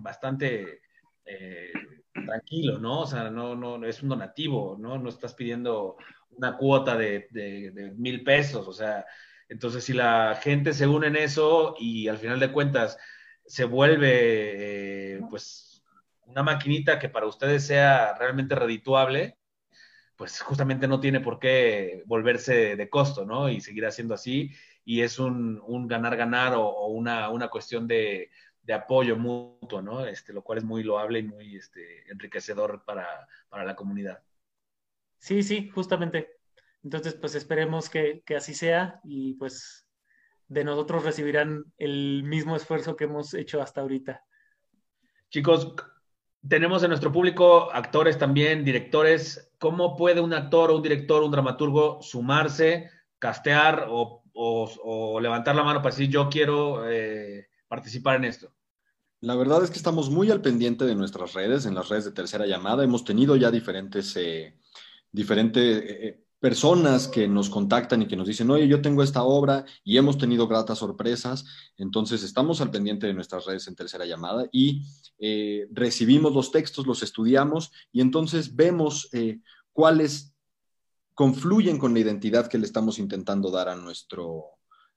bastante 0.00 0.80
eh, 1.26 1.70
tranquilo, 2.14 2.78
¿no? 2.78 3.00
O 3.00 3.06
sea, 3.06 3.28
no, 3.28 3.54
no, 3.54 3.84
es 3.84 4.02
un 4.02 4.08
donativo, 4.08 4.78
¿no? 4.80 4.96
No 4.96 5.10
estás 5.10 5.34
pidiendo 5.34 5.98
una 6.30 6.56
cuota 6.56 6.96
de, 6.96 7.28
de, 7.30 7.72
de 7.72 7.90
mil 7.90 8.24
pesos, 8.24 8.66
o 8.66 8.72
sea, 8.72 9.04
entonces 9.50 9.84
si 9.84 9.92
la 9.92 10.40
gente 10.42 10.72
se 10.72 10.86
une 10.86 11.08
en 11.08 11.16
eso 11.16 11.74
y 11.78 12.08
al 12.08 12.16
final 12.16 12.40
de 12.40 12.52
cuentas 12.52 12.96
se 13.44 13.66
vuelve, 13.66 15.16
eh, 15.16 15.20
pues, 15.28 15.84
una 16.24 16.42
maquinita 16.42 16.98
que 16.98 17.10
para 17.10 17.26
ustedes 17.26 17.66
sea 17.66 18.14
realmente 18.14 18.54
redituable, 18.54 19.37
pues 20.18 20.40
justamente 20.40 20.88
no 20.88 20.98
tiene 20.98 21.20
por 21.20 21.38
qué 21.38 22.02
volverse 22.04 22.74
de 22.74 22.90
costo, 22.90 23.24
¿no? 23.24 23.48
Y 23.48 23.60
seguir 23.60 23.86
haciendo 23.86 24.14
así. 24.14 24.50
Y 24.84 25.02
es 25.02 25.20
un, 25.20 25.62
un 25.64 25.86
ganar-ganar 25.86 26.54
o, 26.54 26.66
o, 26.66 26.88
una, 26.88 27.30
una 27.30 27.48
cuestión 27.48 27.86
de, 27.86 28.32
de, 28.62 28.72
apoyo 28.74 29.16
mutuo, 29.16 29.80
¿no? 29.80 30.04
Este, 30.04 30.32
lo 30.32 30.42
cual 30.42 30.58
es 30.58 30.64
muy 30.64 30.82
loable 30.82 31.20
y 31.20 31.22
muy 31.22 31.54
este, 31.54 32.10
enriquecedor 32.10 32.84
para, 32.84 33.06
para 33.48 33.64
la 33.64 33.76
comunidad. 33.76 34.20
Sí, 35.18 35.44
sí, 35.44 35.70
justamente. 35.70 36.28
Entonces, 36.82 37.14
pues 37.14 37.36
esperemos 37.36 37.88
que, 37.88 38.22
que 38.26 38.34
así 38.34 38.54
sea 38.54 39.00
y 39.04 39.34
pues 39.34 39.86
de 40.48 40.64
nosotros 40.64 41.04
recibirán 41.04 41.64
el 41.76 42.24
mismo 42.24 42.56
esfuerzo 42.56 42.96
que 42.96 43.04
hemos 43.04 43.34
hecho 43.34 43.62
hasta 43.62 43.82
ahorita. 43.82 44.24
Chicos, 45.30 45.74
tenemos 46.46 46.82
en 46.82 46.90
nuestro 46.90 47.10
público 47.10 47.72
actores 47.72 48.18
también, 48.18 48.64
directores. 48.64 49.50
¿Cómo 49.58 49.96
puede 49.96 50.20
un 50.20 50.34
actor 50.34 50.70
o 50.70 50.76
un 50.76 50.82
director, 50.82 51.22
un 51.22 51.30
dramaturgo 51.30 52.00
sumarse, 52.02 52.90
castear 53.18 53.86
o, 53.88 54.22
levantar 55.20 55.56
la 55.56 55.64
mano 55.64 55.82
para 55.82 55.92
decir 55.94 56.08
yo 56.08 56.28
quiero 56.28 56.88
eh, 56.88 57.48
participar 57.66 58.16
en 58.16 58.24
esto? 58.24 58.52
La 59.20 59.34
verdad 59.34 59.64
es 59.64 59.70
que 59.70 59.78
estamos 59.78 60.10
muy 60.10 60.30
al 60.30 60.40
pendiente 60.40 60.84
de 60.84 60.94
nuestras 60.94 61.34
redes, 61.34 61.66
en 61.66 61.74
las 61.74 61.88
redes 61.88 62.04
de 62.04 62.12
tercera 62.12 62.46
llamada. 62.46 62.84
Hemos 62.84 63.04
tenido 63.04 63.34
ya 63.34 63.50
diferentes, 63.50 64.14
eh, 64.16 64.56
diferentes 65.10 65.82
eh, 65.84 66.24
personas 66.40 67.08
que 67.08 67.26
nos 67.26 67.50
contactan 67.50 68.02
y 68.02 68.06
que 68.06 68.16
nos 68.16 68.28
dicen, 68.28 68.50
oye, 68.50 68.68
yo 68.68 68.80
tengo 68.80 69.02
esta 69.02 69.24
obra 69.24 69.64
y 69.82 69.96
hemos 69.96 70.18
tenido 70.18 70.46
gratas 70.46 70.78
sorpresas, 70.78 71.44
entonces 71.76 72.22
estamos 72.22 72.60
al 72.60 72.70
pendiente 72.70 73.06
de 73.06 73.14
nuestras 73.14 73.44
redes 73.44 73.66
en 73.66 73.74
tercera 73.74 74.06
llamada 74.06 74.46
y 74.52 74.82
eh, 75.18 75.66
recibimos 75.72 76.32
los 76.32 76.52
textos, 76.52 76.86
los 76.86 77.02
estudiamos 77.02 77.72
y 77.92 78.00
entonces 78.00 78.54
vemos 78.54 79.08
eh, 79.12 79.40
cuáles 79.72 80.32
confluyen 81.14 81.78
con 81.78 81.92
la 81.92 82.00
identidad 82.00 82.46
que 82.46 82.58
le 82.58 82.66
estamos 82.66 83.00
intentando 83.00 83.50
dar 83.50 83.68
a 83.68 83.74
nuestro, 83.74 84.44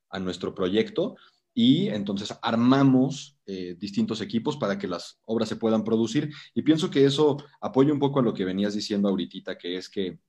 a 0.09 0.19
nuestro 0.19 0.53
proyecto 0.53 1.15
y 1.53 1.87
entonces 1.87 2.33
armamos 2.41 3.37
eh, 3.45 3.75
distintos 3.77 4.21
equipos 4.21 4.57
para 4.57 4.77
que 4.77 4.87
las 4.87 5.19
obras 5.25 5.49
se 5.49 5.57
puedan 5.57 5.83
producir. 5.83 6.31
Y 6.53 6.61
pienso 6.61 6.89
que 6.89 7.03
eso 7.03 7.37
apoya 7.59 7.91
un 7.91 7.99
poco 7.99 8.19
a 8.19 8.23
lo 8.23 8.33
que 8.33 8.45
venías 8.45 8.73
diciendo 8.73 9.09
ahorita, 9.09 9.57
que 9.57 9.75
es 9.75 9.89
que 9.89 10.19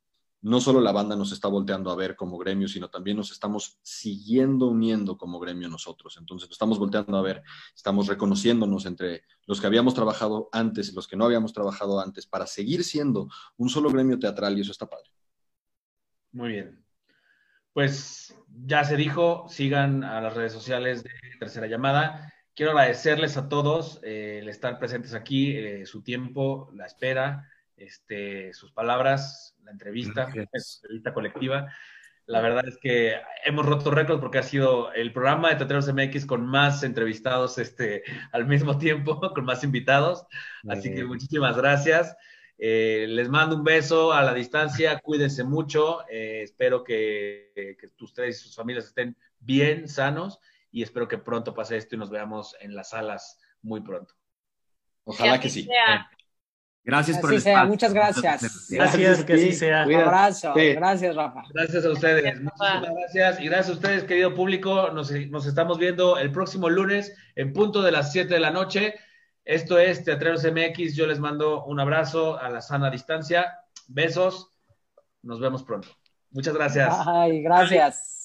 no 0.42 0.60
solo 0.60 0.80
la 0.80 0.90
banda 0.90 1.14
nos 1.14 1.30
está 1.32 1.46
volteando 1.46 1.90
a 1.90 1.96
ver 1.96 2.16
como 2.16 2.36
gremio, 2.36 2.66
sino 2.66 2.90
también 2.90 3.16
nos 3.16 3.30
estamos 3.30 3.78
siguiendo 3.82 4.66
uniendo 4.66 5.16
como 5.16 5.38
gremio 5.38 5.68
nosotros. 5.68 6.16
Entonces, 6.18 6.50
estamos 6.50 6.80
volteando 6.80 7.16
a 7.16 7.22
ver, 7.22 7.42
estamos 7.74 8.08
reconociéndonos 8.08 8.84
entre 8.86 9.22
los 9.46 9.60
que 9.60 9.68
habíamos 9.68 9.94
trabajado 9.94 10.48
antes 10.52 10.88
y 10.90 10.94
los 10.94 11.06
que 11.06 11.16
no 11.16 11.24
habíamos 11.24 11.52
trabajado 11.52 12.00
antes 12.00 12.26
para 12.26 12.46
seguir 12.46 12.82
siendo 12.82 13.28
un 13.56 13.68
solo 13.68 13.88
gremio 13.90 14.18
teatral 14.18 14.58
y 14.58 14.62
eso 14.62 14.72
está 14.72 14.86
padre. 14.86 15.10
Muy 16.32 16.50
bien. 16.50 16.84
Pues 17.72 18.36
ya 18.48 18.84
se 18.84 18.96
dijo, 18.96 19.46
sigan 19.48 20.02
a 20.02 20.20
las 20.20 20.34
redes 20.34 20.52
sociales 20.52 21.04
de 21.04 21.10
Tercera 21.38 21.68
Llamada. 21.68 22.32
Quiero 22.54 22.72
agradecerles 22.72 23.36
a 23.36 23.48
todos 23.48 24.00
eh, 24.02 24.40
el 24.42 24.48
estar 24.48 24.78
presentes 24.80 25.14
aquí, 25.14 25.56
eh, 25.56 25.86
su 25.86 26.02
tiempo, 26.02 26.68
la 26.74 26.86
espera, 26.86 27.48
este, 27.84 28.52
sus 28.54 28.72
palabras, 28.72 29.56
la 29.62 29.72
entrevista, 29.72 30.28
la 30.34 30.42
entrevista 30.42 31.14
colectiva. 31.14 31.72
La 32.26 32.40
verdad 32.40 32.66
es 32.66 32.78
que 32.78 33.16
hemos 33.44 33.66
roto 33.66 33.90
récords 33.90 34.20
porque 34.20 34.38
ha 34.38 34.42
sido 34.42 34.92
el 34.92 35.12
programa 35.12 35.48
de 35.50 35.56
Teatreros 35.56 35.92
MX 35.92 36.24
con 36.24 36.46
más 36.46 36.82
entrevistados 36.84 37.58
este, 37.58 38.04
al 38.30 38.46
mismo 38.46 38.78
tiempo, 38.78 39.20
con 39.34 39.44
más 39.44 39.64
invitados. 39.64 40.24
Así 40.68 40.94
que 40.94 41.04
muchísimas 41.04 41.56
gracias. 41.56 42.16
Eh, 42.58 43.06
les 43.08 43.28
mando 43.28 43.56
un 43.56 43.64
beso 43.64 44.12
a 44.12 44.22
la 44.22 44.34
distancia, 44.34 45.00
cuídense 45.00 45.42
mucho. 45.42 46.08
Eh, 46.08 46.42
espero 46.42 46.84
que, 46.84 47.50
que, 47.54 48.04
ustedes 48.04 48.38
y 48.38 48.44
sus 48.44 48.54
familias 48.54 48.86
estén 48.86 49.16
bien, 49.40 49.88
sanos 49.88 50.38
y 50.70 50.82
espero 50.82 51.08
que 51.08 51.18
pronto 51.18 51.54
pase 51.54 51.76
esto 51.76 51.96
y 51.96 51.98
nos 51.98 52.10
veamos 52.10 52.54
en 52.60 52.76
las 52.76 52.90
salas 52.90 53.40
muy 53.62 53.80
pronto. 53.80 54.14
Ojalá 55.04 55.40
que 55.40 55.50
sí. 55.50 55.68
Gracias 56.84 57.18
por 57.18 57.32
el 57.32 57.40
sea, 57.40 57.52
espacio. 57.52 57.68
muchas 57.70 57.94
gracias. 57.94 58.68
Gracias, 58.70 59.24
que 59.24 59.32
así 59.34 59.52
Sí, 59.52 59.52
sea. 59.52 59.86
Un 59.86 59.94
abrazo. 59.94 60.52
Sí. 60.56 60.72
Gracias, 60.72 61.14
Rafa. 61.14 61.42
Gracias 61.54 61.84
a 61.84 61.90
ustedes. 61.90 62.40
Muchísimas 62.40 62.82
gracias. 62.82 63.40
Y 63.40 63.44
gracias 63.44 63.68
a 63.68 63.72
ustedes, 63.72 64.04
querido 64.04 64.34
público. 64.34 64.90
Nos, 64.90 65.12
nos 65.12 65.46
estamos 65.46 65.78
viendo 65.78 66.18
el 66.18 66.32
próximo 66.32 66.68
lunes 66.68 67.14
en 67.36 67.52
punto 67.52 67.82
de 67.82 67.92
las 67.92 68.10
7 68.12 68.34
de 68.34 68.40
la 68.40 68.50
noche. 68.50 68.94
Esto 69.44 69.78
es 69.78 70.04
Teatreros 70.04 70.44
MX. 70.44 70.94
Yo 70.96 71.06
les 71.06 71.20
mando 71.20 71.64
un 71.64 71.78
abrazo 71.78 72.38
a 72.40 72.48
la 72.48 72.60
sana 72.60 72.90
distancia. 72.90 73.58
Besos. 73.86 74.50
Nos 75.22 75.38
vemos 75.40 75.62
pronto. 75.62 75.88
Muchas 76.30 76.54
gracias. 76.54 76.92
Ay, 77.06 77.42
gracias. 77.42 78.21